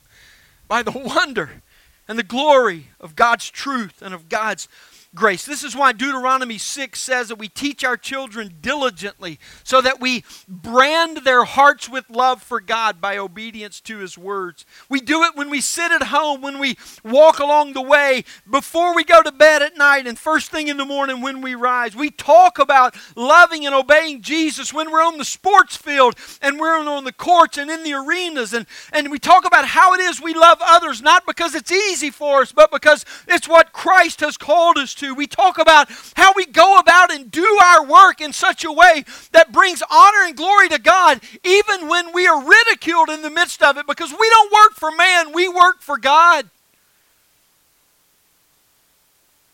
by 0.69 0.83
the 0.83 0.91
wonder 0.91 1.63
and 2.09 2.19
the 2.19 2.23
glory 2.23 2.89
of 3.01 3.17
God's 3.17 3.51
truth 3.51 4.03
and 4.03 4.15
of 4.15 4.29
God's 4.29 4.69
grace. 5.15 5.45
This 5.45 5.63
is 5.63 5.77
why 5.77 5.93
Deuteronomy 5.93 6.57
6 6.57 6.99
says 6.99 7.29
that 7.29 7.39
we 7.39 7.49
teach 7.49 7.85
our 7.85 7.97
children 7.97 8.55
diligently 8.61 9.39
so 9.63 9.81
that 9.83 10.01
we 10.01 10.25
brand 10.49 11.19
their 11.19 11.45
hearts 11.45 11.89
with 11.89 12.09
love 12.09 12.43
for 12.43 12.61
God 12.61 13.01
by 13.01 13.19
obedience 13.19 13.81
to 13.83 13.99
His 13.99 14.17
words. 14.17 14.65
We 14.89 15.01
do 15.01 15.23
it 15.25 15.37
when 15.37 15.51
we 15.51 15.61
sit 15.61 15.93
at 15.93 16.05
home, 16.05 16.41
when 16.41 16.59
we 16.59 16.77
walk 17.05 17.41
along 17.41 17.75
the 17.75 17.83
way, 17.83 18.25
before 18.51 18.95
we 18.95 19.05
go 19.05 19.23
to 19.23 19.33
bed 19.33 19.61
at 19.61 19.77
night, 19.77 20.07
and 20.07 20.19
first 20.19 20.51
thing 20.51 20.69
in 20.69 20.79
the 20.79 20.85
morning 20.85 21.21
when 21.21 21.43
we 21.43 21.55
rise. 21.55 21.95
We 21.95 22.11
talk 22.11 22.59
about 22.59 22.97
loving 23.15 23.67
and 23.67 23.75
obeying 23.75 24.23
Jesus 24.23 24.73
when 24.73 24.91
we're 24.91 25.05
on 25.05 25.19
the 25.19 25.25
sports 25.25 25.77
field 25.77 26.17
and 26.41 26.59
we're 26.59 26.73
on 26.73 27.05
the 27.05 27.13
courts 27.13 27.59
and 27.59 27.71
in 27.71 27.83
the 27.83 27.93
arenas. 27.93 28.55
And, 28.55 28.67
and 28.93 29.11
we 29.11 29.19
talk 29.19 29.45
about 29.45 29.67
how 29.67 29.93
it 29.93 30.01
is 30.01 30.21
we 30.21 30.33
love 30.33 30.59
others, 30.63 31.03
not 31.03 31.27
because 31.27 31.55
it's 31.55 31.71
easy 31.71 32.11
for 32.11 32.41
us, 32.41 32.53
but 32.53 32.71
because 32.71 33.05
it's 33.29 33.49
what 33.49 33.73
Christ 33.73 34.21
has 34.21 34.37
called 34.37 34.79
us 34.79 34.95
to 34.95 35.02
to. 35.03 35.15
We 35.15 35.27
talk 35.27 35.59
about 35.59 35.91
how 36.17 36.33
we 36.35 36.47
go 36.47 36.79
about 36.79 37.13
and 37.13 37.31
do 37.31 37.59
our 37.63 37.85
work 37.85 38.21
in 38.21 38.33
such 38.33 38.65
a 38.65 38.73
way 38.73 39.05
that 39.33 39.53
brings 39.53 39.83
honor 39.91 40.25
and 40.25 40.37
glory 40.37 40.69
to 40.71 40.79
God, 40.79 41.21
even 41.45 41.89
when 41.89 42.13
we 42.13 42.27
are 42.27 42.43
ridiculed 42.43 43.11
in 43.11 43.23
the 43.23 43.31
midst 43.31 43.63
of 43.63 43.77
it, 43.77 43.87
because 43.87 44.11
we 44.11 44.31
don't 44.31 44.53
work 44.53 44.73
for 44.75 44.91
man, 44.91 45.33
we 45.33 45.49
work 45.49 45.81
for 45.81 45.99
God. 45.99 46.49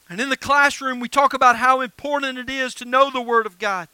And 0.08 0.20
in 0.20 0.30
the 0.30 0.36
classroom, 0.36 1.00
we 1.00 1.08
talk 1.08 1.34
about 1.34 1.56
how 1.56 1.80
important 1.80 2.38
it 2.38 2.48
is 2.48 2.74
to 2.76 2.84
know 2.84 3.10
the 3.10 3.20
Word 3.20 3.44
of 3.44 3.58
God. 3.58 3.88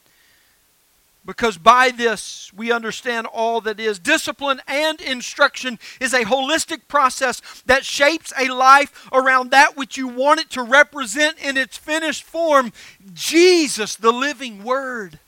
Because 1.27 1.57
by 1.57 1.91
this, 1.91 2.53
we 2.55 2.71
understand 2.71 3.27
all 3.27 3.61
that 3.63 3.81
is. 3.81 3.99
Discipline 3.99 4.61
and 4.67 5.01
instruction 5.01 5.79
is 5.99 6.13
a 6.13 6.25
holistic 6.25 6.87
process 6.87 7.41
that 7.65 7.85
shapes 7.85 8.33
a 8.39 8.49
life 8.49 9.09
around 9.11 9.51
that 9.51 9.77
which 9.77 9.97
you 9.97 10.07
want 10.07 10.41
it 10.41 10.51
to 10.51 10.63
represent 10.63 11.39
in 11.39 11.57
its 11.57 11.79
finished 11.79 12.25
form 12.25 12.73
Jesus, 13.15 13.97
the 13.97 14.13
living 14.13 14.65
Word. 14.65 15.19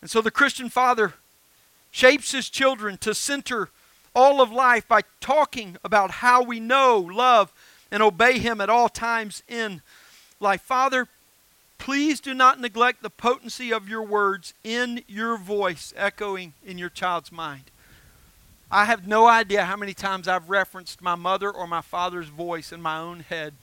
And 0.00 0.10
so 0.10 0.22
the 0.22 0.30
Christian 0.30 0.70
father 0.70 1.14
shapes 1.90 2.32
his 2.32 2.48
children 2.48 2.96
to 2.98 3.14
center 3.14 3.68
all 4.14 4.40
of 4.40 4.50
life 4.50 4.88
by 4.88 5.02
talking 5.20 5.76
about 5.84 6.10
how 6.10 6.42
we 6.42 6.58
know, 6.58 6.98
love, 6.98 7.52
and 7.90 8.02
obey 8.02 8.38
Him 8.38 8.60
at 8.60 8.70
all 8.70 8.88
times 8.88 9.42
in 9.48 9.82
life. 10.38 10.62
Father, 10.62 11.08
please 11.80 12.20
do 12.20 12.32
not 12.32 12.60
neglect 12.60 13.02
the 13.02 13.10
potency 13.10 13.72
of 13.72 13.88
your 13.88 14.02
words 14.02 14.54
in 14.62 15.02
your 15.08 15.36
voice 15.36 15.92
echoing 15.96 16.52
in 16.64 16.78
your 16.78 16.88
child's 16.88 17.32
mind. 17.32 17.64
I 18.70 18.84
have 18.84 19.08
no 19.08 19.26
idea 19.26 19.64
how 19.64 19.76
many 19.76 19.94
times 19.94 20.28
I've 20.28 20.48
referenced 20.48 21.02
my 21.02 21.16
mother 21.16 21.50
or 21.50 21.66
my 21.66 21.80
father's 21.80 22.28
voice 22.28 22.70
in 22.70 22.80
my 22.80 22.98
own 22.98 23.20
head. 23.20 23.54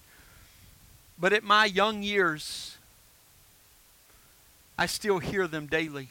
But 1.17 1.31
at 1.31 1.45
my 1.45 1.63
young 1.63 2.03
years, 2.03 2.75
I 4.77 4.85
still 4.85 5.19
hear 5.19 5.47
them 5.47 5.67
daily. 5.67 6.09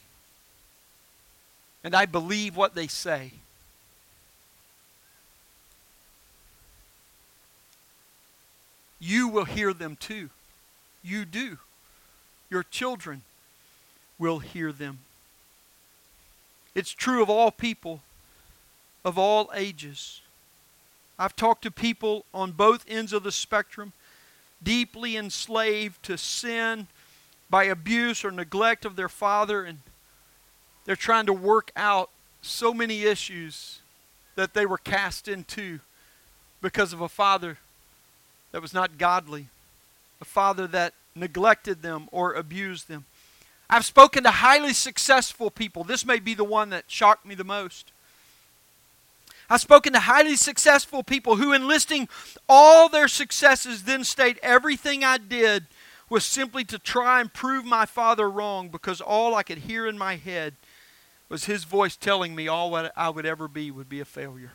And 1.83 1.93
I 1.93 2.07
believe 2.07 2.55
what 2.55 2.73
they 2.73 2.87
say. 2.87 3.33
you 8.99 9.27
will 9.27 9.45
hear 9.45 9.73
them 9.73 9.95
too. 9.95 10.29
You 11.03 11.25
do. 11.25 11.57
Your 12.49 12.63
children 12.63 13.23
will 14.17 14.39
hear 14.39 14.71
them. 14.71 14.99
It's 16.75 16.91
true 16.91 17.21
of 17.21 17.29
all 17.29 17.51
people, 17.51 18.01
of 19.03 19.17
all 19.17 19.49
ages. 19.55 20.21
I've 21.19 21.35
talked 21.35 21.63
to 21.63 21.71
people 21.71 22.25
on 22.33 22.51
both 22.51 22.85
ends 22.87 23.13
of 23.13 23.23
the 23.23 23.31
spectrum, 23.31 23.93
deeply 24.61 25.17
enslaved 25.17 26.03
to 26.03 26.17
sin 26.17 26.87
by 27.49 27.63
abuse 27.63 28.23
or 28.23 28.31
neglect 28.31 28.85
of 28.85 28.95
their 28.95 29.09
father, 29.09 29.63
and 29.63 29.79
they're 30.85 30.95
trying 30.95 31.25
to 31.25 31.33
work 31.33 31.71
out 31.75 32.09
so 32.41 32.73
many 32.73 33.03
issues 33.03 33.79
that 34.35 34.53
they 34.53 34.65
were 34.65 34.77
cast 34.77 35.27
into 35.27 35.79
because 36.61 36.93
of 36.93 37.01
a 37.01 37.09
father 37.09 37.57
that 38.51 38.61
was 38.61 38.73
not 38.73 38.97
godly, 38.97 39.47
a 40.21 40.25
father 40.25 40.67
that 40.67 40.93
neglected 41.17 41.81
them 41.81 42.07
or 42.11 42.33
abused 42.33 42.87
them. 42.87 43.05
I've 43.69 43.85
spoken 43.85 44.23
to 44.23 44.31
highly 44.31 44.73
successful 44.73 45.51
people. 45.51 45.83
This 45.83 46.05
may 46.05 46.19
be 46.19 46.33
the 46.33 46.43
one 46.43 46.69
that 46.69 46.85
shocked 46.87 47.25
me 47.25 47.35
the 47.35 47.43
most. 47.43 47.91
I've 49.49 49.61
spoken 49.61 49.93
to 49.93 49.99
highly 49.99 50.35
successful 50.35 51.03
people 51.03 51.37
who, 51.37 51.53
in 51.53 51.67
listing 51.67 52.09
all 52.49 52.89
their 52.89 53.07
successes, 53.07 53.83
then 53.83 54.03
state 54.03 54.37
everything 54.41 55.03
I 55.03 55.17
did 55.17 55.65
was 56.09 56.25
simply 56.25 56.63
to 56.65 56.79
try 56.79 57.19
and 57.19 57.33
prove 57.33 57.65
my 57.65 57.85
father 57.85 58.29
wrong 58.29 58.69
because 58.69 59.01
all 59.01 59.35
I 59.35 59.43
could 59.43 59.59
hear 59.59 59.87
in 59.87 59.97
my 59.97 60.15
head 60.15 60.53
was 61.29 61.45
his 61.45 61.65
voice 61.65 61.95
telling 61.95 62.35
me 62.35 62.47
all 62.47 62.71
what 62.71 62.93
I 62.95 63.09
would 63.09 63.25
ever 63.25 63.47
be 63.47 63.71
would 63.71 63.89
be 63.89 63.99
a 63.99 64.05
failure. 64.05 64.51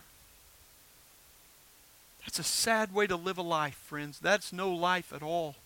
That's 2.24 2.38
a 2.38 2.44
sad 2.44 2.94
way 2.94 3.06
to 3.06 3.16
live 3.16 3.36
a 3.36 3.42
life, 3.42 3.74
friends. 3.74 4.18
That's 4.18 4.52
no 4.52 4.70
life 4.70 5.12
at 5.12 5.22
all. 5.22 5.56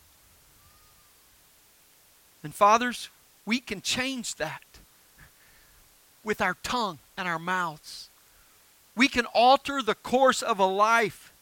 And 2.43 2.55
fathers, 2.55 3.09
we 3.45 3.61
can 3.61 3.81
change 3.81 4.37
that 4.37 4.63
with 6.25 6.41
our 6.41 6.57
tongue 6.63 6.99
and 7.17 7.27
our 7.29 7.39
mouths. 7.39 8.09
We 8.97 9.09
can 9.09 9.27
alter 9.27 9.83
the 9.83 9.95
course 9.95 10.43
of 10.43 10.59
a 10.59 10.67
life. 10.67 11.33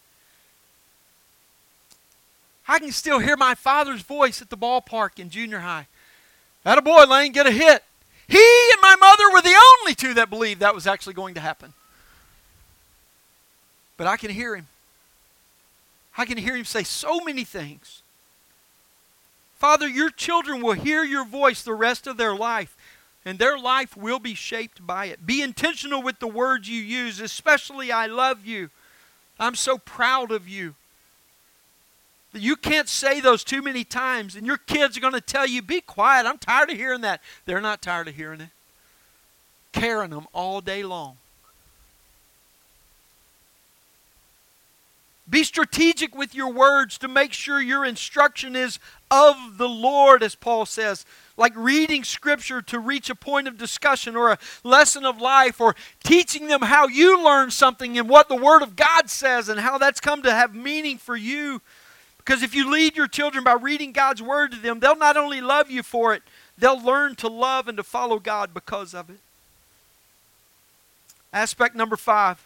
I 2.66 2.78
can 2.78 2.92
still 2.92 3.18
hear 3.18 3.36
my 3.36 3.54
father's 3.54 4.02
voice 4.02 4.40
at 4.40 4.50
the 4.50 4.56
ballpark 4.56 5.18
in 5.18 5.30
junior 5.30 5.60
high. 5.60 5.86
That 6.62 6.78
a 6.78 6.82
boy, 6.82 7.04
Lane, 7.04 7.32
get 7.32 7.46
a 7.46 7.50
hit. 7.50 7.84
He 8.26 8.70
and 8.72 8.80
my 8.80 8.96
mother 8.98 9.30
were 9.32 9.42
the 9.42 9.60
only 9.80 9.94
two 9.94 10.14
that 10.14 10.30
believed 10.30 10.60
that 10.60 10.74
was 10.74 10.86
actually 10.86 11.14
going 11.14 11.34
to 11.34 11.40
happen. 11.40 11.74
But 13.96 14.06
I 14.06 14.16
can 14.16 14.30
hear 14.30 14.56
him. 14.56 14.66
I 16.16 16.24
can 16.24 16.38
hear 16.38 16.56
him 16.56 16.64
say 16.64 16.84
so 16.84 17.20
many 17.20 17.44
things. 17.44 18.02
Father, 19.64 19.88
your 19.88 20.10
children 20.10 20.60
will 20.60 20.74
hear 20.74 21.04
your 21.04 21.24
voice 21.24 21.62
the 21.62 21.72
rest 21.72 22.06
of 22.06 22.18
their 22.18 22.36
life, 22.36 22.76
and 23.24 23.38
their 23.38 23.58
life 23.58 23.96
will 23.96 24.18
be 24.18 24.34
shaped 24.34 24.86
by 24.86 25.06
it. 25.06 25.24
Be 25.24 25.40
intentional 25.40 26.02
with 26.02 26.18
the 26.18 26.26
words 26.26 26.68
you 26.68 26.82
use, 26.82 27.18
especially 27.18 27.90
I 27.90 28.04
love 28.04 28.44
you. 28.44 28.68
I'm 29.40 29.54
so 29.54 29.78
proud 29.78 30.30
of 30.30 30.46
you. 30.46 30.74
You 32.34 32.56
can't 32.56 32.90
say 32.90 33.20
those 33.20 33.42
too 33.42 33.62
many 33.62 33.84
times, 33.84 34.36
and 34.36 34.46
your 34.46 34.58
kids 34.58 34.98
are 34.98 35.00
going 35.00 35.14
to 35.14 35.20
tell 35.22 35.46
you, 35.46 35.62
Be 35.62 35.80
quiet. 35.80 36.26
I'm 36.26 36.36
tired 36.36 36.68
of 36.68 36.76
hearing 36.76 37.00
that. 37.00 37.22
They're 37.46 37.62
not 37.62 37.80
tired 37.80 38.06
of 38.06 38.16
hearing 38.16 38.42
it. 38.42 38.50
Carrying 39.72 40.10
them 40.10 40.26
all 40.34 40.60
day 40.60 40.82
long. 40.82 41.16
Be 45.28 45.42
strategic 45.42 46.14
with 46.14 46.34
your 46.34 46.52
words 46.52 46.98
to 46.98 47.08
make 47.08 47.32
sure 47.32 47.60
your 47.60 47.84
instruction 47.84 48.54
is 48.54 48.78
of 49.14 49.58
the 49.58 49.68
Lord, 49.68 50.22
as 50.22 50.34
Paul 50.34 50.66
says. 50.66 51.06
Like 51.36 51.52
reading 51.56 52.04
Scripture 52.04 52.62
to 52.62 52.78
reach 52.78 53.10
a 53.10 53.14
point 53.14 53.48
of 53.48 53.58
discussion 53.58 54.16
or 54.16 54.30
a 54.30 54.38
lesson 54.62 55.04
of 55.04 55.20
life, 55.20 55.60
or 55.60 55.74
teaching 56.02 56.48
them 56.48 56.62
how 56.62 56.88
you 56.88 57.22
learn 57.22 57.50
something 57.50 57.98
and 57.98 58.08
what 58.08 58.28
the 58.28 58.36
Word 58.36 58.62
of 58.62 58.76
God 58.76 59.10
says 59.10 59.48
and 59.48 59.60
how 59.60 59.78
that's 59.78 60.00
come 60.00 60.22
to 60.22 60.32
have 60.32 60.54
meaning 60.54 60.98
for 60.98 61.16
you. 61.16 61.60
Because 62.18 62.42
if 62.42 62.54
you 62.54 62.70
lead 62.70 62.96
your 62.96 63.08
children 63.08 63.44
by 63.44 63.54
reading 63.54 63.92
God's 63.92 64.22
Word 64.22 64.52
to 64.52 64.58
them, 64.58 64.80
they'll 64.80 64.96
not 64.96 65.16
only 65.16 65.40
love 65.40 65.70
you 65.70 65.82
for 65.82 66.14
it, 66.14 66.22
they'll 66.56 66.80
learn 66.80 67.14
to 67.16 67.28
love 67.28 67.68
and 67.68 67.76
to 67.76 67.82
follow 67.82 68.18
God 68.18 68.54
because 68.54 68.94
of 68.94 69.10
it. 69.10 69.18
Aspect 71.32 71.74
number 71.74 71.96
five 71.96 72.44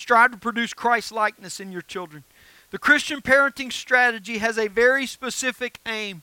Strive 0.00 0.30
to 0.30 0.38
produce 0.38 0.72
Christ 0.72 1.12
likeness 1.12 1.60
in 1.60 1.72
your 1.72 1.82
children. 1.82 2.24
The 2.70 2.78
Christian 2.78 3.20
parenting 3.20 3.72
strategy 3.72 4.38
has 4.38 4.56
a 4.56 4.68
very 4.68 5.06
specific 5.06 5.80
aim 5.86 6.22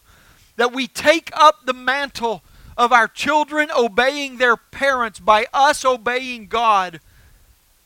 that 0.56 0.74
we 0.74 0.88
take 0.88 1.30
up 1.34 1.66
the 1.66 1.74
mantle 1.74 2.42
of 2.78 2.92
our 2.92 3.08
children 3.08 3.70
obeying 3.76 4.38
their 4.38 4.56
parents 4.56 5.20
by 5.20 5.48
us 5.54 5.84
obeying 5.84 6.48
God 6.48 7.00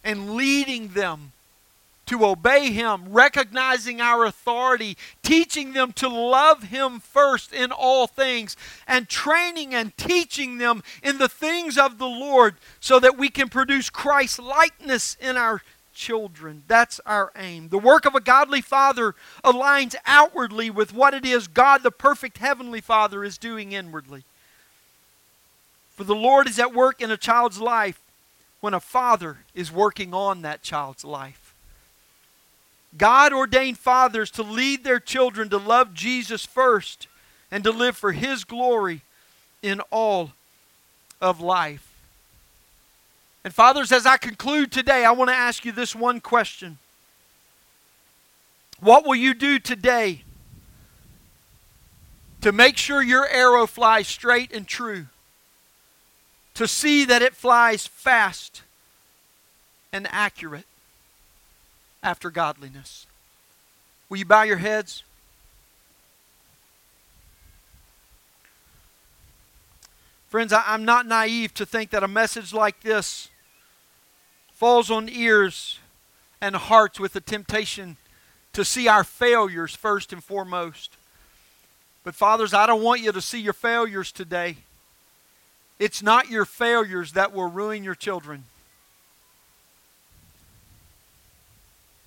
and 0.03 0.35
leading 0.35 0.89
them 0.89 1.31
to 2.07 2.25
obey 2.25 2.71
Him, 2.71 3.05
recognizing 3.09 4.01
our 4.01 4.25
authority, 4.25 4.97
teaching 5.23 5.71
them 5.71 5.93
to 5.93 6.09
love 6.09 6.63
Him 6.63 6.99
first 6.99 7.53
in 7.53 7.71
all 7.71 8.05
things, 8.05 8.57
and 8.85 9.07
training 9.07 9.73
and 9.73 9.95
teaching 9.95 10.57
them 10.57 10.83
in 11.01 11.19
the 11.19 11.29
things 11.29 11.77
of 11.77 11.97
the 11.99 12.07
Lord 12.07 12.55
so 12.79 12.99
that 12.99 13.17
we 13.17 13.29
can 13.29 13.47
produce 13.47 13.89
Christ 13.89 14.39
likeness 14.39 15.15
in 15.21 15.37
our 15.37 15.61
children. 15.93 16.63
That's 16.67 16.99
our 17.05 17.31
aim. 17.35 17.69
The 17.69 17.77
work 17.77 18.05
of 18.05 18.15
a 18.15 18.21
godly 18.21 18.61
father 18.61 19.15
aligns 19.43 19.95
outwardly 20.05 20.69
with 20.69 20.93
what 20.93 21.13
it 21.13 21.25
is 21.25 21.47
God, 21.47 21.83
the 21.83 21.91
perfect 21.91 22.37
heavenly 22.37 22.81
Father, 22.81 23.23
is 23.23 23.37
doing 23.37 23.71
inwardly. 23.71 24.23
For 25.91 26.03
the 26.03 26.15
Lord 26.15 26.47
is 26.47 26.59
at 26.59 26.73
work 26.73 27.01
in 27.01 27.11
a 27.11 27.17
child's 27.17 27.59
life 27.59 28.01
when 28.59 28.73
a 28.73 28.79
father 28.79 29.39
is 29.53 29.71
working 29.71 30.13
on 30.13 30.41
that 30.41 30.61
child's 30.61 31.03
life. 31.03 31.53
God 32.97 33.33
ordained 33.33 33.77
fathers 33.77 34.31
to 34.31 34.43
lead 34.43 34.83
their 34.83 34.99
children 34.99 35.49
to 35.49 35.57
love 35.57 35.93
Jesus 35.93 36.45
first 36.45 37.07
and 37.49 37.63
to 37.63 37.71
live 37.71 37.97
for 37.97 38.11
His 38.11 38.43
glory 38.43 39.01
in 39.61 39.81
all 39.91 40.31
of 41.21 41.39
life. 41.39 41.90
And 43.43 43.53
fathers, 43.53 43.91
as 43.91 44.05
I 44.05 44.17
conclude 44.17 44.71
today, 44.71 45.03
I 45.03 45.11
want 45.11 45.29
to 45.29 45.35
ask 45.35 45.65
you 45.65 45.71
this 45.71 45.95
one 45.95 46.19
question 46.19 46.77
What 48.79 49.05
will 49.05 49.15
you 49.15 49.33
do 49.33 49.59
today 49.59 50.23
to 52.41 52.51
make 52.51 52.77
sure 52.77 53.01
your 53.01 53.27
arrow 53.27 53.65
flies 53.65 54.07
straight 54.07 54.53
and 54.53 54.67
true? 54.67 55.07
To 56.55 56.67
see 56.67 57.05
that 57.05 57.21
it 57.21 57.33
flies 57.33 57.87
fast 57.87 58.61
and 59.91 60.07
accurate 60.11 60.65
after 62.03 62.29
godliness. 62.29 63.07
Will 64.09 64.17
you 64.17 64.25
bow 64.25 64.43
your 64.43 64.57
heads? 64.57 65.03
Friends, 70.29 70.53
I, 70.53 70.73
am 70.73 70.85
not 70.85 71.05
naive 71.05 71.53
to 71.55 71.65
think 71.65 71.89
that 71.89 72.03
a 72.03 72.07
message 72.07 72.53
like 72.53 72.81
this 72.81 73.30
falls 74.61 74.91
on 74.91 75.09
ears 75.09 75.79
and 76.39 76.55
hearts 76.55 76.99
with 76.99 77.13
the 77.13 77.19
temptation 77.19 77.97
to 78.53 78.63
see 78.63 78.87
our 78.87 79.03
failures 79.03 79.75
first 79.75 80.13
and 80.13 80.23
foremost. 80.23 80.97
But, 82.03 82.13
fathers, 82.13 82.53
I 82.53 82.67
don't 82.67 82.83
want 82.83 83.01
you 83.01 83.11
to 83.11 83.21
see 83.21 83.41
your 83.41 83.53
failures 83.53 84.11
today. 84.11 84.57
It's 85.79 86.03
not 86.03 86.29
your 86.29 86.45
failures 86.45 87.13
that 87.13 87.33
will 87.33 87.49
ruin 87.49 87.83
your 87.83 87.95
children. 87.95 88.43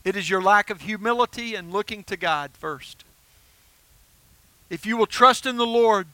It 0.05 0.15
is 0.15 0.31
your 0.31 0.41
lack 0.41 0.71
of 0.71 0.83
humility 0.83 1.57
and 1.57 1.73
looking 1.73 2.05
to 2.05 2.17
God 2.17 2.53
first. 2.53 3.03
If 4.71 4.87
you 4.87 4.97
will 4.97 5.07
trust 5.07 5.45
in 5.45 5.57
the 5.57 5.67
Lord, 5.67 6.07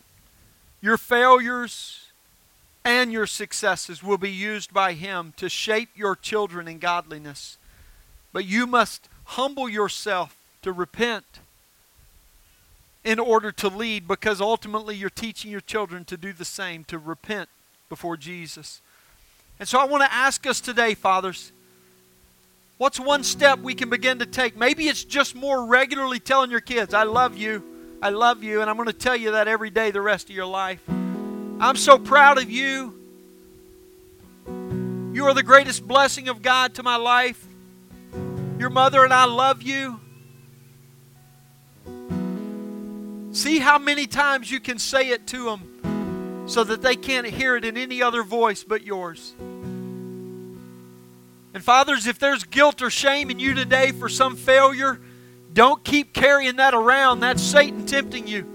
your 0.80 0.96
failures 0.96 2.06
and 2.84 3.12
your 3.12 3.26
successes 3.26 4.02
will 4.02 4.18
be 4.18 4.30
used 4.30 4.72
by 4.72 4.94
Him 4.94 5.32
to 5.36 5.48
shape 5.48 5.90
your 5.94 6.16
children 6.16 6.66
in 6.66 6.78
godliness. 6.78 7.58
But 8.32 8.46
you 8.46 8.66
must 8.66 9.08
humble 9.24 9.68
yourself 9.68 10.36
to 10.62 10.72
repent 10.72 11.24
in 13.04 13.18
order 13.18 13.50
to 13.50 13.68
lead 13.68 14.06
because 14.06 14.40
ultimately 14.40 14.94
you're 14.94 15.10
teaching 15.10 15.50
your 15.50 15.60
children 15.60 16.04
to 16.04 16.16
do 16.16 16.32
the 16.32 16.44
same, 16.44 16.84
to 16.84 16.98
repent 16.98 17.48
before 17.88 18.16
Jesus. 18.16 18.80
And 19.58 19.68
so 19.68 19.78
I 19.78 19.84
want 19.84 20.02
to 20.02 20.12
ask 20.12 20.46
us 20.46 20.60
today, 20.60 20.94
fathers, 20.94 21.52
what's 22.78 23.00
one 23.00 23.24
step 23.24 23.58
we 23.60 23.74
can 23.74 23.90
begin 23.90 24.18
to 24.18 24.26
take? 24.26 24.56
Maybe 24.56 24.88
it's 24.88 25.04
just 25.04 25.34
more 25.34 25.66
regularly 25.66 26.20
telling 26.20 26.50
your 26.50 26.60
kids, 26.60 26.94
I 26.94 27.04
love 27.04 27.36
you, 27.36 27.62
I 28.02 28.10
love 28.10 28.42
you, 28.42 28.60
and 28.60 28.70
I'm 28.70 28.76
going 28.76 28.86
to 28.86 28.92
tell 28.92 29.16
you 29.16 29.32
that 29.32 29.48
every 29.48 29.70
day 29.70 29.90
the 29.90 30.00
rest 30.00 30.30
of 30.30 30.36
your 30.36 30.46
life. 30.46 30.82
I'm 31.60 31.76
so 31.76 31.98
proud 31.98 32.38
of 32.38 32.50
you. 32.50 32.94
You 35.12 35.26
are 35.26 35.34
the 35.34 35.42
greatest 35.42 35.86
blessing 35.86 36.28
of 36.30 36.40
God 36.40 36.74
to 36.76 36.82
my 36.82 36.96
life. 36.96 37.46
Your 38.58 38.70
mother 38.70 39.04
and 39.04 39.12
I 39.12 39.26
love 39.26 39.60
you. 39.60 40.00
See 43.32 43.58
how 43.58 43.78
many 43.78 44.06
times 44.06 44.50
you 44.50 44.58
can 44.58 44.78
say 44.78 45.10
it 45.10 45.26
to 45.28 45.44
them 45.44 46.46
so 46.46 46.64
that 46.64 46.80
they 46.80 46.96
can't 46.96 47.26
hear 47.26 47.56
it 47.56 47.66
in 47.66 47.76
any 47.76 48.02
other 48.02 48.22
voice 48.22 48.64
but 48.64 48.82
yours. 48.82 49.34
And 51.52 51.62
fathers, 51.62 52.06
if 52.06 52.18
there's 52.18 52.44
guilt 52.44 52.80
or 52.80 52.88
shame 52.88 53.30
in 53.30 53.38
you 53.38 53.52
today 53.52 53.92
for 53.92 54.08
some 54.08 54.34
failure, 54.34 54.98
don't 55.52 55.84
keep 55.84 56.14
carrying 56.14 56.56
that 56.56 56.72
around. 56.72 57.20
That's 57.20 57.42
Satan 57.42 57.84
tempting 57.84 58.26
you. 58.26 58.46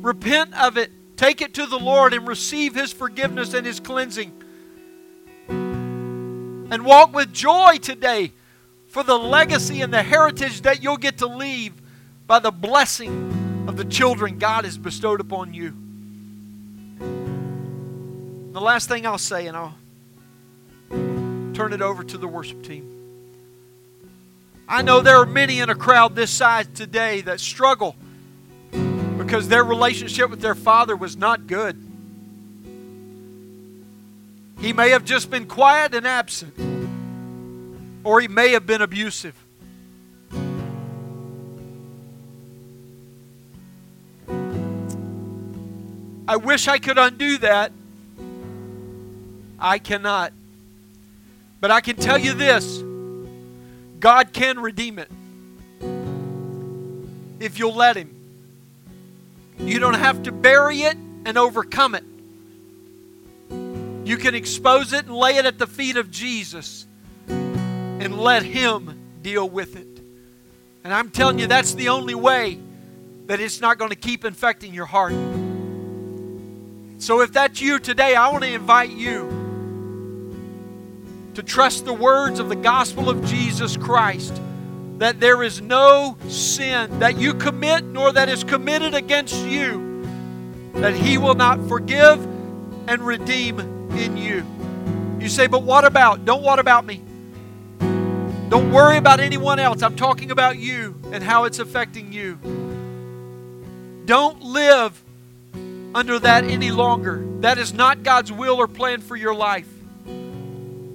Repent 0.00 0.54
of 0.54 0.78
it. 0.78 0.92
Take 1.18 1.42
it 1.42 1.52
to 1.54 1.66
the 1.66 1.78
Lord 1.80 2.14
and 2.14 2.28
receive 2.28 2.76
His 2.76 2.92
forgiveness 2.92 3.52
and 3.52 3.66
His 3.66 3.80
cleansing. 3.80 4.32
And 5.48 6.84
walk 6.84 7.12
with 7.12 7.32
joy 7.32 7.78
today 7.78 8.30
for 8.86 9.02
the 9.02 9.18
legacy 9.18 9.82
and 9.82 9.92
the 9.92 10.02
heritage 10.04 10.62
that 10.62 10.80
you'll 10.80 10.96
get 10.96 11.18
to 11.18 11.26
leave 11.26 11.72
by 12.28 12.38
the 12.38 12.52
blessing 12.52 13.66
of 13.66 13.76
the 13.76 13.84
children 13.84 14.38
God 14.38 14.64
has 14.64 14.78
bestowed 14.78 15.20
upon 15.20 15.52
you. 15.54 15.74
The 18.52 18.60
last 18.60 18.88
thing 18.88 19.04
I'll 19.04 19.18
say, 19.18 19.48
and 19.48 19.56
I'll 19.56 19.74
turn 21.52 21.72
it 21.72 21.82
over 21.82 22.04
to 22.04 22.16
the 22.16 22.28
worship 22.28 22.62
team. 22.62 22.94
I 24.68 24.82
know 24.82 25.00
there 25.00 25.16
are 25.16 25.26
many 25.26 25.58
in 25.58 25.68
a 25.68 25.74
crowd 25.74 26.14
this 26.14 26.30
size 26.30 26.68
today 26.72 27.22
that 27.22 27.40
struggle 27.40 27.96
because 29.28 29.46
their 29.46 29.62
relationship 29.62 30.30
with 30.30 30.40
their 30.40 30.54
father 30.54 30.96
was 30.96 31.14
not 31.14 31.46
good. 31.46 31.76
He 34.58 34.72
may 34.72 34.88
have 34.88 35.04
just 35.04 35.30
been 35.30 35.44
quiet 35.44 35.92
and 35.94 36.06
absent, 36.06 36.54
or 38.04 38.22
he 38.22 38.26
may 38.26 38.52
have 38.52 38.64
been 38.64 38.80
abusive. 38.80 39.34
I 46.26 46.36
wish 46.36 46.66
I 46.66 46.78
could 46.78 46.96
undo 46.96 47.36
that. 47.38 47.70
I 49.58 49.78
cannot. 49.78 50.32
But 51.60 51.70
I 51.70 51.82
can 51.82 51.96
tell 51.96 52.16
you 52.16 52.32
this 52.32 52.82
God 54.00 54.32
can 54.32 54.58
redeem 54.58 54.98
it 54.98 55.10
if 57.40 57.58
you'll 57.58 57.74
let 57.74 57.96
Him. 57.96 58.17
You 59.58 59.78
don't 59.78 59.94
have 59.94 60.22
to 60.24 60.32
bury 60.32 60.82
it 60.82 60.96
and 61.24 61.36
overcome 61.36 61.94
it. 61.94 62.04
You 64.06 64.16
can 64.16 64.34
expose 64.34 64.92
it 64.92 65.06
and 65.06 65.14
lay 65.14 65.36
it 65.36 65.44
at 65.44 65.58
the 65.58 65.66
feet 65.66 65.96
of 65.96 66.10
Jesus 66.10 66.86
and 67.28 68.18
let 68.18 68.42
Him 68.42 68.98
deal 69.22 69.48
with 69.48 69.76
it. 69.76 69.86
And 70.84 70.94
I'm 70.94 71.10
telling 71.10 71.38
you, 71.38 71.46
that's 71.46 71.74
the 71.74 71.90
only 71.90 72.14
way 72.14 72.58
that 73.26 73.40
it's 73.40 73.60
not 73.60 73.76
going 73.78 73.90
to 73.90 73.96
keep 73.96 74.24
infecting 74.24 74.72
your 74.72 74.86
heart. 74.86 75.12
So 76.98 77.20
if 77.20 77.32
that's 77.32 77.60
you 77.60 77.78
today, 77.78 78.14
I 78.14 78.28
want 78.32 78.44
to 78.44 78.50
invite 78.50 78.90
you 78.90 79.28
to 81.34 81.42
trust 81.42 81.84
the 81.84 81.92
words 81.92 82.40
of 82.40 82.48
the 82.48 82.56
gospel 82.56 83.10
of 83.10 83.24
Jesus 83.26 83.76
Christ 83.76 84.40
that 84.98 85.20
there 85.20 85.42
is 85.42 85.60
no 85.60 86.16
sin 86.28 86.98
that 86.98 87.18
you 87.18 87.32
commit 87.34 87.84
nor 87.84 88.12
that 88.12 88.28
is 88.28 88.42
committed 88.44 88.94
against 88.94 89.36
you 89.46 89.88
that 90.74 90.94
He 90.94 91.18
will 91.18 91.34
not 91.34 91.66
forgive 91.68 92.22
and 92.88 93.00
redeem 93.00 93.60
in 93.92 94.16
you. 94.16 94.44
You 95.20 95.28
say, 95.28 95.46
but 95.46 95.62
what 95.62 95.84
about? 95.84 96.24
Don't 96.24 96.42
what 96.42 96.58
about 96.58 96.84
me. 96.84 97.02
Don't 98.48 98.72
worry 98.72 98.96
about 98.96 99.20
anyone 99.20 99.58
else. 99.58 99.82
I'm 99.82 99.96
talking 99.96 100.30
about 100.30 100.58
you 100.58 101.00
and 101.12 101.22
how 101.22 101.44
it's 101.44 101.58
affecting 101.58 102.12
you. 102.12 102.38
Don't 104.04 104.42
live 104.42 105.00
under 105.94 106.18
that 106.18 106.44
any 106.44 106.70
longer. 106.70 107.24
That 107.40 107.58
is 107.58 107.72
not 107.72 108.02
God's 108.02 108.32
will 108.32 108.56
or 108.56 108.66
plan 108.66 109.00
for 109.00 109.16
your 109.16 109.34
life. 109.34 109.68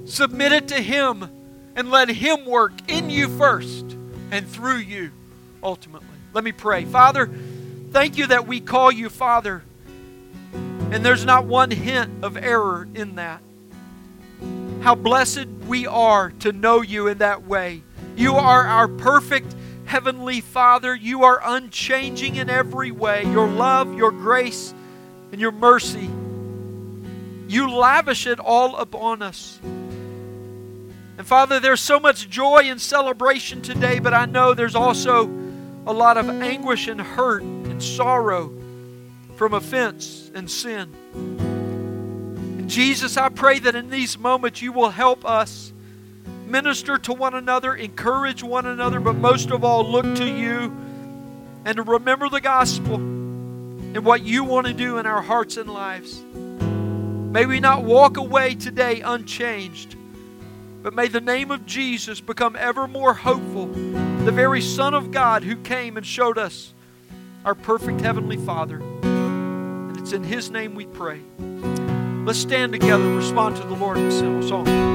Submit 0.05 0.51
it 0.51 0.67
to 0.69 0.81
Him 0.81 1.29
and 1.75 1.91
let 1.91 2.09
Him 2.09 2.45
work 2.45 2.73
in 2.87 3.09
you 3.09 3.29
first 3.37 3.92
and 4.33 4.47
through 4.49 4.77
you 4.77 5.11
ultimately. 5.61 6.07
Let 6.33 6.43
me 6.43 6.51
pray. 6.51 6.85
Father, 6.85 7.29
thank 7.91 8.17
you 8.17 8.27
that 8.27 8.47
we 8.47 8.59
call 8.59 8.91
you 8.91 9.09
Father, 9.09 9.63
and 10.53 11.05
there's 11.05 11.23
not 11.23 11.45
one 11.45 11.69
hint 11.69 12.23
of 12.23 12.35
error 12.35 12.87
in 12.95 13.15
that. 13.15 13.41
How 14.81 14.95
blessed 14.95 15.45
we 15.67 15.85
are 15.85 16.31
to 16.39 16.51
know 16.51 16.81
you 16.81 17.07
in 17.07 17.19
that 17.19 17.43
way. 17.43 17.83
You 18.15 18.35
are 18.35 18.63
our 18.65 18.87
perfect 18.87 19.55
Heavenly 19.85 20.41
Father. 20.41 20.95
You 20.95 21.23
are 21.25 21.39
unchanging 21.43 22.35
in 22.35 22.49
every 22.49 22.91
way. 22.91 23.23
Your 23.25 23.47
love, 23.47 23.95
your 23.95 24.11
grace, 24.11 24.73
and 25.31 25.39
your 25.39 25.51
mercy. 25.51 26.09
You 27.47 27.69
lavish 27.69 28.25
it 28.25 28.39
all 28.39 28.75
upon 28.77 29.21
us. 29.21 29.59
And 31.17 31.27
Father, 31.27 31.59
there's 31.59 31.81
so 31.81 31.99
much 31.99 32.27
joy 32.29 32.63
and 32.65 32.81
celebration 32.81 33.61
today, 33.61 33.99
but 33.99 34.13
I 34.13 34.25
know 34.25 34.53
there's 34.53 34.75
also 34.75 35.29
a 35.85 35.93
lot 35.93 36.17
of 36.17 36.27
anguish 36.27 36.87
and 36.87 36.99
hurt 36.99 37.43
and 37.43 37.81
sorrow 37.81 38.51
from 39.35 39.53
offense 39.53 40.31
and 40.33 40.49
sin. 40.49 40.91
And 41.13 42.69
Jesus, 42.69 43.15
I 43.15 43.29
pray 43.29 43.59
that 43.59 43.75
in 43.75 43.89
these 43.89 44.17
moments 44.17 44.61
you 44.61 44.71
will 44.71 44.89
help 44.89 45.23
us 45.23 45.71
minister 46.47 46.97
to 46.97 47.13
one 47.13 47.35
another, 47.35 47.75
encourage 47.75 48.41
one 48.41 48.65
another, 48.65 48.99
but 48.99 49.13
most 49.13 49.51
of 49.51 49.63
all, 49.63 49.89
look 49.89 50.15
to 50.15 50.25
you 50.25 50.75
and 51.65 51.75
to 51.75 51.83
remember 51.83 52.29
the 52.29 52.41
gospel 52.41 52.95
and 52.95 54.03
what 54.03 54.23
you 54.23 54.43
want 54.43 54.65
to 54.65 54.73
do 54.73 54.97
in 54.97 55.05
our 55.05 55.21
hearts 55.21 55.57
and 55.57 55.69
lives. 55.69 56.23
May 56.23 57.45
we 57.45 57.59
not 57.59 57.83
walk 57.83 58.17
away 58.17 58.55
today 58.55 59.01
unchanged 59.01 59.95
but 60.83 60.93
may 60.93 61.07
the 61.07 61.21
name 61.21 61.49
of 61.49 61.65
Jesus 61.65 62.19
become 62.19 62.57
ever 62.57 62.87
more 62.87 63.13
hopeful. 63.13 63.67
The 63.67 64.31
very 64.31 64.61
Son 64.61 64.93
of 64.93 65.11
God 65.11 65.43
who 65.43 65.55
came 65.55 65.95
and 65.95 66.05
showed 66.05 66.37
us 66.37 66.73
our 67.45 67.55
perfect 67.55 68.01
Heavenly 68.01 68.37
Father. 68.37 68.81
And 68.81 69.97
it's 69.97 70.11
in 70.11 70.23
His 70.23 70.51
name 70.51 70.75
we 70.75 70.85
pray. 70.85 71.21
Let's 72.25 72.39
stand 72.39 72.73
together 72.73 73.03
and 73.03 73.15
respond 73.15 73.55
to 73.57 73.63
the 73.63 73.75
Lord 73.75 73.97
in 73.97 74.07
a 74.07 74.47
song. 74.47 74.92